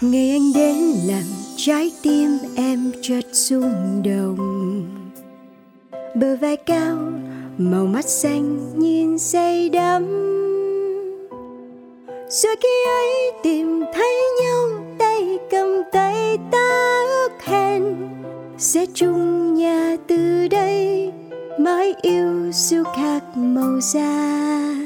Ngày 0.00 0.30
anh 0.30 0.52
đến 0.54 0.76
làm 1.06 1.24
trái 1.56 1.92
tim 2.02 2.38
em 2.56 2.92
chợt 3.02 3.20
rung 3.32 4.02
động 4.04 4.86
Bờ 6.14 6.36
vai 6.36 6.56
cao, 6.56 6.96
màu 7.58 7.86
mắt 7.86 8.04
xanh 8.04 8.78
nhìn 8.78 9.18
say 9.18 9.68
đắm 9.68 10.06
Rồi 12.28 12.56
khi 12.62 12.84
ấy 12.86 13.32
tìm 13.42 13.84
thấy 13.94 14.14
nhau 14.42 14.68
tay 14.98 15.38
cầm 15.50 15.82
tay 15.92 16.38
ta 16.52 17.00
ước 17.08 17.42
hẹn 17.44 17.82
Sẽ 18.58 18.86
chung 18.94 19.54
nhà 19.54 19.96
từ 20.06 20.48
đây 20.48 21.12
mãi 21.58 21.94
yêu 22.02 22.52
siêu 22.52 22.84
khác 22.96 23.22
màu 23.36 23.80
da 23.80 24.85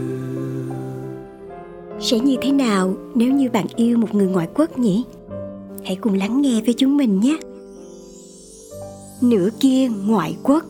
Sẽ 2.01 2.19
như 2.19 2.35
thế 2.41 2.51
nào 2.51 2.93
nếu 3.15 3.31
như 3.33 3.49
bạn 3.49 3.65
yêu 3.75 3.97
một 3.97 4.15
người 4.15 4.27
ngoại 4.27 4.47
quốc 4.53 4.79
nhỉ? 4.79 5.03
Hãy 5.85 5.95
cùng 5.95 6.13
lắng 6.13 6.41
nghe 6.41 6.61
với 6.65 6.73
chúng 6.77 6.97
mình 6.97 7.19
nhé. 7.19 7.37
Nửa 9.21 9.49
kia 9.59 9.87
ngoại 10.05 10.35
quốc 10.43 10.63